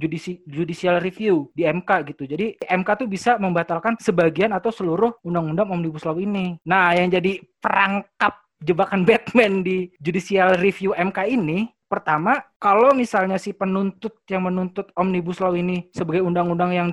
judicial 0.50 0.98
review 0.98 1.46
di 1.54 1.62
MK 1.70 1.86
gitu. 2.10 2.26
Jadi 2.26 2.58
MK 2.58 2.88
tuh 2.98 3.06
bisa 3.06 3.38
membatalkan 3.38 3.94
sebagian 3.94 4.50
atau 4.50 4.74
seluruh 4.74 5.14
undang-undang 5.22 5.70
omnibus 5.70 6.02
law 6.02 6.18
ini. 6.18 6.58
Nah, 6.66 6.90
yang 6.98 7.06
jadi 7.06 7.38
perangkap 7.62 8.42
jebakan 8.58 9.06
Batman 9.08 9.62
di 9.62 9.94
judicial 10.02 10.58
review 10.58 10.98
MK 10.98 11.30
ini 11.30 11.70
Pertama, 11.86 12.42
kalau 12.58 12.90
misalnya 12.98 13.38
si 13.38 13.54
penuntut 13.54 14.18
yang 14.26 14.50
menuntut 14.50 14.90
omnibus 14.98 15.38
law 15.38 15.54
ini 15.54 15.86
sebagai 15.94 16.26
undang-undang 16.26 16.74
yang 16.74 16.90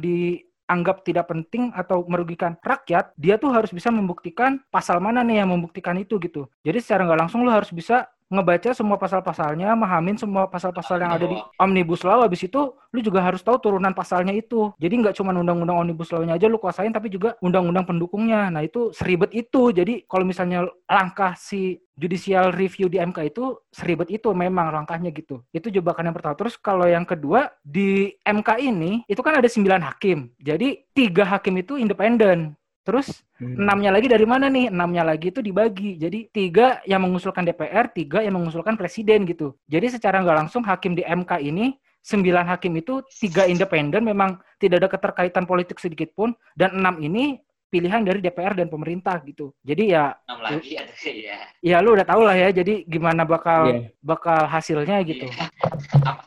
dianggap 0.64 1.03
tidak 1.03 1.28
penting 1.28 1.70
atau 1.76 2.07
merugikan 2.07 2.55
rakyat, 2.64 3.11
dia 3.20 3.36
tuh 3.36 3.51
harus 3.51 3.70
bisa 3.70 3.91
membuktikan 3.91 4.64
pasal 4.72 5.03
mana 5.03 5.22
nih 5.22 5.43
yang 5.43 5.51
membuktikan 5.51 5.93
itu 5.99 6.16
gitu. 6.24 6.47
Jadi 6.64 6.80
secara 6.80 7.03
nggak 7.05 7.20
langsung 7.28 7.43
lo 7.43 7.51
harus 7.51 7.70
bisa 7.76 8.07
ngebaca 8.34 8.73
semua 8.73 8.97
pasal-pasalnya, 8.97 9.77
mahamin 9.77 10.17
semua 10.17 10.49
pasal-pasal 10.49 10.97
yang 10.99 11.13
ada 11.13 11.25
di 11.29 11.38
Omnibus 11.61 12.01
Law, 12.01 12.25
habis 12.25 12.41
itu 12.41 12.73
lu 12.89 12.99
juga 12.99 13.21
harus 13.21 13.45
tahu 13.45 13.61
turunan 13.61 13.93
pasalnya 13.93 14.34
itu. 14.34 14.73
Jadi 14.81 14.93
nggak 15.05 15.15
cuma 15.21 15.31
undang-undang 15.34 15.77
Omnibus 15.77 16.09
Law-nya 16.09 16.36
aja 16.36 16.49
lu 16.49 16.57
kuasain, 16.57 16.89
tapi 16.89 17.13
juga 17.13 17.38
undang-undang 17.45 17.86
pendukungnya. 17.86 18.49
Nah 18.49 18.65
itu 18.65 18.89
seribet 18.91 19.29
itu. 19.31 19.69
Jadi 19.69 20.03
kalau 20.09 20.25
misalnya 20.25 20.65
langkah 20.89 21.38
si 21.38 21.77
judicial 21.93 22.49
review 22.49 22.89
di 22.89 22.97
MK 22.97 23.34
itu 23.34 23.61
seribet 23.69 24.09
itu 24.09 24.34
memang 24.34 24.73
langkahnya 24.73 25.13
gitu. 25.13 25.45
Itu 25.53 25.69
jebakan 25.69 26.09
yang 26.09 26.15
pertama. 26.17 26.36
Terus 26.38 26.57
kalau 26.57 26.89
yang 26.89 27.05
kedua 27.05 27.53
di 27.61 28.09
MK 28.25 28.49
ini 28.61 29.05
itu 29.05 29.21
kan 29.21 29.38
ada 29.38 29.49
sembilan 29.49 29.81
hakim. 29.93 30.34
Jadi 30.41 30.89
tiga 30.97 31.23
hakim 31.25 31.61
itu 31.61 31.77
independen. 31.77 32.57
Terus 32.84 33.23
Hmm. 33.39 33.55
enamnya 33.59 33.91
lagi 33.95 34.07
dari 34.07 34.27
mana 34.27 34.47
nih? 34.47 34.67
Enamnya 34.67 35.03
lagi 35.03 35.31
itu 35.31 35.39
dibagi. 35.39 35.95
Jadi 35.95 36.27
tiga 36.29 36.84
yang 36.84 37.03
mengusulkan 37.03 37.43
DPR, 37.43 37.88
tiga 37.89 38.19
yang 38.19 38.36
mengusulkan 38.36 38.75
presiden 38.75 39.23
gitu. 39.23 39.55
Jadi 39.65 39.88
secara 39.89 40.19
nggak 40.19 40.38
langsung 40.45 40.63
hakim 40.63 40.93
di 40.93 41.01
MK 41.01 41.39
ini 41.41 41.71
sembilan 42.03 42.43
hakim 42.51 42.75
itu 42.75 42.99
tiga 43.07 43.47
independen 43.47 44.03
memang 44.03 44.36
tidak 44.59 44.84
ada 44.84 44.89
keterkaitan 44.91 45.47
politik 45.47 45.79
sedikit 45.79 46.11
pun 46.11 46.36
dan 46.51 46.75
enam 46.75 46.99
ini 46.99 47.39
pilihan 47.67 48.05
dari 48.05 48.21
DPR 48.21 48.53
dan 48.53 48.69
pemerintah 48.69 49.17
gitu. 49.23 49.49
Jadi 49.65 49.95
ya 49.95 50.13
enam 50.29 50.39
lagi 50.45 50.77
ada 50.77 50.93
ya 51.09 51.38
ya 51.57 51.77
lu 51.81 51.95
udah 51.95 52.05
tau 52.05 52.21
lah 52.21 52.36
ya. 52.36 52.51
Jadi 52.51 52.84
gimana 52.86 53.23
bakal 53.23 53.61
Iya. 53.65 53.79
bakal 53.97 54.45
hasilnya 54.45 54.99
gitu. 55.07 55.25
Iya. 55.25 55.47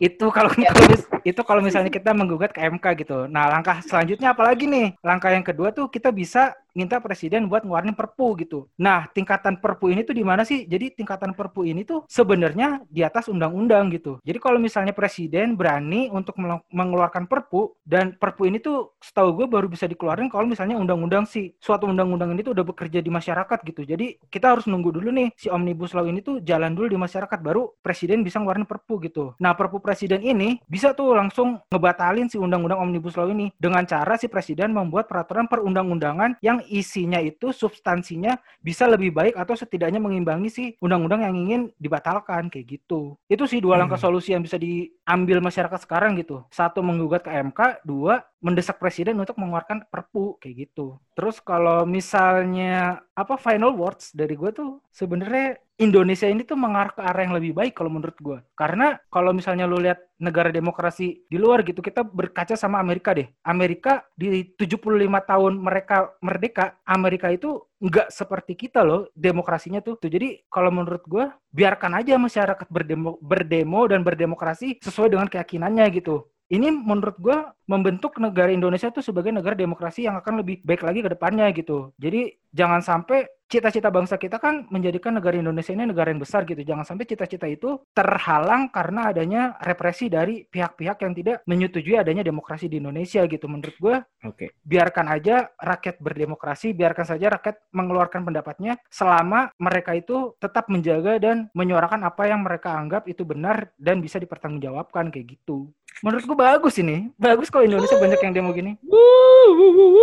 Itu 0.01 0.33
kalau 0.33 0.51
kalau 0.57 0.89
mis- 0.91 1.07
itu 1.27 1.43
kalau 1.43 1.59
misalnya 1.59 1.91
kita 1.91 2.15
menggugat 2.15 2.55
ke 2.55 2.63
MK 2.63 3.03
gitu. 3.03 3.19
Nah, 3.27 3.51
langkah 3.51 3.83
selanjutnya 3.83 4.31
apa 4.31 4.47
lagi 4.47 4.71
nih? 4.71 4.95
Langkah 5.03 5.35
yang 5.35 5.43
kedua 5.43 5.75
tuh 5.75 5.91
kita 5.91 6.15
bisa 6.15 6.55
minta 6.77 7.01
presiden 7.01 7.49
buat 7.49 7.65
ngeluarin 7.65 7.97
perpu 7.97 8.37
gitu. 8.45 8.69
Nah, 8.77 9.09
tingkatan 9.11 9.59
perpu 9.59 9.89
ini 9.89 10.05
tuh 10.05 10.13
di 10.13 10.21
mana 10.21 10.45
sih? 10.45 10.69
Jadi 10.69 10.93
tingkatan 10.93 11.33
perpu 11.33 11.65
ini 11.65 11.89
tuh 11.89 12.05
sebenarnya 12.05 12.85
di 12.93 13.01
atas 13.01 13.33
undang-undang 13.33 13.89
gitu. 13.97 14.21
Jadi 14.21 14.37
kalau 14.37 14.61
misalnya 14.61 14.93
presiden 14.93 15.57
berani 15.57 16.13
untuk 16.13 16.37
mengeluarkan 16.69 17.25
perpu 17.25 17.73
dan 17.81 18.13
perpu 18.21 18.47
ini 18.47 18.61
tuh 18.61 18.93
setahu 19.01 19.43
gue 19.43 19.47
baru 19.49 19.73
bisa 19.73 19.89
dikeluarin 19.89 20.29
kalau 20.29 20.45
misalnya 20.45 20.77
undang-undang 20.77 21.25
si 21.25 21.57
suatu 21.59 21.89
undang-undang 21.89 22.37
ini 22.37 22.45
tuh 22.45 22.53
udah 22.53 22.69
bekerja 22.69 23.01
di 23.01 23.09
masyarakat 23.09 23.59
gitu. 23.65 23.83
Jadi 23.89 24.21
kita 24.29 24.53
harus 24.53 24.69
nunggu 24.69 24.93
dulu 24.93 25.09
nih 25.11 25.33
si 25.33 25.49
omnibus 25.49 25.97
law 25.97 26.05
ini 26.05 26.21
tuh 26.21 26.45
jalan 26.45 26.77
dulu 26.77 26.93
di 26.93 27.01
masyarakat 27.01 27.41
baru 27.41 27.73
presiden 27.81 28.21
bisa 28.21 28.37
ngeluarin 28.37 28.69
perpu 28.69 29.01
gitu. 29.01 29.33
Nah, 29.41 29.57
perpu 29.57 29.81
presiden 29.81 30.21
ini 30.21 30.61
bisa 30.69 30.93
tuh 30.93 31.16
langsung 31.17 31.59
ngebatalin 31.73 32.29
si 32.29 32.37
undang-undang 32.37 32.79
omnibus 32.79 33.17
law 33.17 33.27
ini 33.33 33.49
dengan 33.57 33.83
cara 33.89 34.15
si 34.21 34.29
presiden 34.29 34.77
membuat 34.77 35.09
peraturan 35.09 35.49
perundang-undangan 35.49 36.39
yang 36.45 36.61
isinya 36.69 37.19
itu 37.19 37.51
substansinya 37.51 38.37
bisa 38.61 38.85
lebih 38.85 39.17
baik 39.17 39.35
atau 39.35 39.57
setidaknya 39.57 39.99
mengimbangi 39.99 40.49
si 40.53 40.65
undang-undang 40.79 41.25
yang 41.25 41.35
ingin 41.35 41.61
dibatalkan 41.81 42.53
kayak 42.53 42.79
gitu. 42.79 43.17
Itu 43.27 43.49
sih 43.49 43.65
dua 43.65 43.81
langkah 43.81 43.99
solusi 43.99 44.37
yang 44.37 44.45
bisa 44.45 44.61
diambil 45.07 45.39
masyarakat 45.39 45.87
sekarang 45.87 46.19
gitu. 46.19 46.43
Satu 46.51 46.83
menggugat 46.83 47.23
ke 47.23 47.31
MK, 47.31 47.87
dua 47.87 48.27
mendesak 48.43 48.83
presiden 48.83 49.15
untuk 49.23 49.39
mengeluarkan 49.39 49.87
perpu 49.87 50.35
kayak 50.43 50.67
gitu. 50.67 50.99
Terus 51.15 51.39
kalau 51.39 51.87
misalnya 51.87 53.01
apa 53.15 53.39
final 53.39 53.79
words 53.79 54.11
dari 54.11 54.35
gue 54.35 54.51
tuh 54.51 54.83
sebenarnya 54.91 55.63
Indonesia 55.79 56.27
ini 56.27 56.43
tuh 56.43 56.59
mengarah 56.59 56.93
ke 56.93 57.03
arah 57.07 57.23
yang 57.23 57.35
lebih 57.39 57.55
baik 57.55 57.79
kalau 57.79 57.91
menurut 57.95 58.19
gue. 58.19 58.39
Karena 58.59 58.99
kalau 59.09 59.31
misalnya 59.31 59.71
lu 59.71 59.79
lihat 59.79 60.03
negara 60.19 60.51
demokrasi 60.51 61.23
di 61.31 61.37
luar 61.39 61.63
gitu, 61.63 61.85
kita 61.85 62.03
berkaca 62.03 62.59
sama 62.59 62.83
Amerika 62.83 63.15
deh. 63.15 63.29
Amerika 63.47 64.03
di 64.19 64.43
75 64.59 65.07
tahun 65.23 65.53
mereka 65.61 66.17
merdeka, 66.19 66.81
Amerika 66.83 67.29
itu 67.31 67.63
nggak 67.77 68.09
seperti 68.09 68.57
kita 68.57 68.81
loh 68.81 69.09
demokrasinya 69.13 69.85
tuh. 69.85 70.01
Tuh, 70.01 70.09
Jadi 70.09 70.45
kalau 70.49 70.73
menurut 70.73 71.05
gue, 71.05 71.25
biarkan 71.53 72.01
aja 72.01 72.17
masyarakat 72.17 72.69
berdemo, 72.69 73.21
berdemo 73.21 73.85
dan 73.89 74.01
berdemokrasi 74.01 74.81
sesuai 74.81 75.13
dengan 75.13 75.29
keyakinannya 75.29 75.85
gitu. 75.93 76.25
Ini 76.47 76.71
menurut 76.71 77.19
gue 77.19 77.39
membentuk 77.67 78.19
negara 78.23 78.51
Indonesia 78.55 78.89
tuh 78.95 79.03
sebagai 79.03 79.35
negara 79.35 79.59
demokrasi 79.59 80.07
yang 80.07 80.17
akan 80.19 80.43
lebih 80.43 80.63
baik 80.63 80.87
lagi 80.87 81.03
ke 81.03 81.11
depannya 81.13 81.51
gitu. 81.51 81.91
Jadi 81.99 82.31
jangan 82.55 82.81
sampai 82.81 83.27
cita-cita 83.47 83.95
bangsa 83.95 84.19
kita 84.19 84.43
kan 84.43 84.67
menjadikan 84.75 85.15
negara 85.15 85.39
Indonesia 85.39 85.71
ini 85.71 85.87
negara 85.87 86.11
yang 86.11 86.19
besar 86.19 86.43
gitu. 86.43 86.59
Jangan 86.67 86.83
sampai 86.83 87.07
cita-cita 87.07 87.47
itu 87.47 87.79
terhalang 87.95 88.69
karena 88.75 89.15
adanya 89.15 89.55
represi 89.63 90.11
dari 90.11 90.43
pihak-pihak 90.43 90.99
yang 91.07 91.15
tidak 91.15 91.37
menyetujui 91.47 91.95
adanya 91.95 92.27
demokrasi 92.27 92.67
di 92.67 92.83
Indonesia 92.83 93.23
gitu. 93.31 93.47
Menurut 93.47 93.77
gue 93.79 93.97
Oke. 94.27 94.47
biarkan 94.67 95.07
aja 95.15 95.47
rakyat 95.63 96.03
berdemokrasi, 96.03 96.75
biarkan 96.75 97.07
saja 97.07 97.27
rakyat 97.39 97.57
mengeluarkan 97.71 98.27
pendapatnya 98.27 98.83
selama 98.91 99.55
mereka 99.63 99.95
itu 99.95 100.35
tetap 100.43 100.67
menjaga 100.67 101.23
dan 101.23 101.47
menyuarakan 101.55 102.03
apa 102.03 102.27
yang 102.27 102.43
mereka 102.43 102.75
anggap 102.75 103.07
itu 103.07 103.23
benar 103.23 103.71
dan 103.79 104.03
bisa 104.03 104.19
dipertanggungjawabkan 104.19 105.15
kayak 105.15 105.39
gitu. 105.39 105.71
Menurut 106.05 106.29
gue 106.29 106.37
bagus 106.37 106.77
ini, 106.77 107.09
bagus 107.17 107.49
kalau 107.57 107.73
Indonesia 107.73 107.97
banyak 107.97 108.21
yang 108.21 108.35
demo 108.37 108.53
gini. 108.53 108.73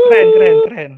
Keren, 0.10 0.28
keren, 0.34 0.56
keren. 0.66 0.92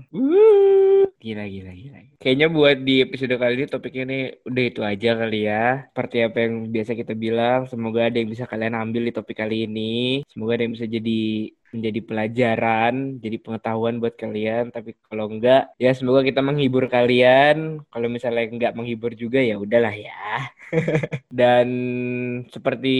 Gila, 1.20 1.44
gila, 1.52 1.72
gila. 1.76 2.00
Kayaknya 2.16 2.48
buat 2.48 2.78
di 2.80 3.04
episode 3.04 3.36
kali 3.36 3.54
ini 3.60 3.68
topiknya 3.68 4.04
ini 4.08 4.20
udah 4.48 4.64
itu 4.64 4.82
aja 4.88 5.10
kali 5.20 5.40
ya. 5.52 5.92
Seperti 5.92 6.18
apa 6.24 6.38
yang 6.48 6.72
biasa 6.72 6.92
kita 6.96 7.12
bilang, 7.12 7.68
semoga 7.68 8.08
ada 8.08 8.16
yang 8.16 8.32
bisa 8.32 8.48
kalian 8.48 8.72
ambil 8.72 9.04
di 9.04 9.12
topik 9.12 9.36
kali 9.36 9.68
ini. 9.68 10.24
Semoga 10.32 10.56
ada 10.56 10.64
yang 10.64 10.80
bisa 10.80 10.88
jadi 10.88 11.52
menjadi 11.74 12.00
pelajaran, 12.04 12.94
jadi 13.24 13.38
pengetahuan 13.42 13.98
buat 13.98 14.16
kalian. 14.20 14.70
Tapi 14.70 14.98
kalau 15.08 15.32
enggak, 15.32 15.74
ya 15.82 15.92
semoga 15.96 16.22
kita 16.22 16.44
menghibur 16.44 16.86
kalian. 16.92 17.82
Kalau 17.90 18.08
misalnya 18.12 18.46
enggak 18.46 18.76
menghibur 18.78 19.16
juga 19.18 19.40
ya 19.42 19.56
udahlah 19.58 19.96
ya. 19.96 20.52
Dan 21.40 21.68
seperti 22.50 22.96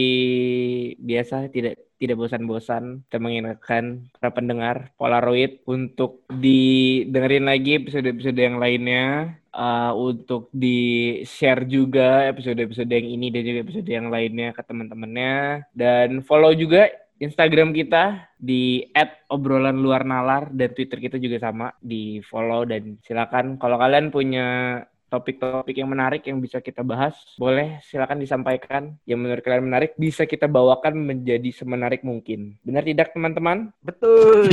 biasa 0.98 1.50
tidak 1.52 1.86
tidak 1.96 2.16
bosan-bosan 2.20 3.08
kita 3.08 3.18
mengingatkan 3.20 4.12
para 4.20 4.28
pendengar 4.28 4.92
Polaroid 5.00 5.64
untuk 5.64 6.28
didengerin 6.28 7.48
lagi 7.48 7.80
episode-episode 7.80 8.36
yang 8.36 8.60
lainnya 8.60 9.36
uh, 9.56 9.96
untuk 9.96 10.52
di 10.52 11.20
share 11.24 11.64
juga 11.64 12.28
episode-episode 12.28 12.92
yang 12.92 13.08
ini 13.08 13.32
dan 13.32 13.42
juga 13.48 13.58
episode 13.64 13.88
yang 13.88 14.12
lainnya 14.12 14.52
ke 14.52 14.62
teman-temannya 14.62 15.64
dan 15.72 16.20
follow 16.20 16.52
juga 16.52 16.92
Instagram 17.16 17.72
kita 17.72 18.28
di 18.36 18.84
@obrolan 19.32 19.80
luar 19.80 20.04
nalar 20.04 20.52
dan 20.52 20.76
Twitter 20.76 21.00
kita 21.00 21.16
juga 21.16 21.40
sama 21.40 21.72
di 21.80 22.20
follow 22.20 22.68
dan 22.68 23.00
silakan 23.00 23.56
kalau 23.56 23.80
kalian 23.80 24.12
punya 24.12 24.80
topik-topik 25.06 25.78
yang 25.78 25.88
menarik 25.88 26.26
yang 26.26 26.42
bisa 26.42 26.58
kita 26.58 26.82
bahas, 26.82 27.14
boleh 27.38 27.78
silakan 27.86 28.18
disampaikan. 28.18 28.98
Yang 29.06 29.18
menurut 29.22 29.42
kalian 29.46 29.64
menarik 29.70 29.94
bisa 29.94 30.26
kita 30.26 30.50
bawakan 30.50 30.98
menjadi 30.98 31.46
semenarik 31.54 32.02
mungkin. 32.02 32.58
Benar 32.66 32.82
tidak 32.82 33.14
teman-teman? 33.14 33.70
Betul. 33.80 34.50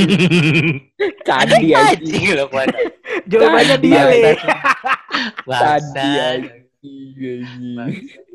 Tadi 1.28 1.74
aja. 1.74 1.98
anjing 1.98 2.38
lo 2.38 2.46
pada 2.48 2.78
Jawabannya 3.26 3.76
dia. 3.82 4.02
Tadi 5.42 6.10
aja. 6.22 6.52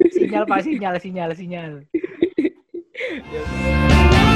Sinyal 0.09 0.43
Pak, 0.49 0.59
sinyal, 0.65 0.95
sinyal, 0.99 1.29
sinyal. 1.37 1.73
yes. 2.99 4.28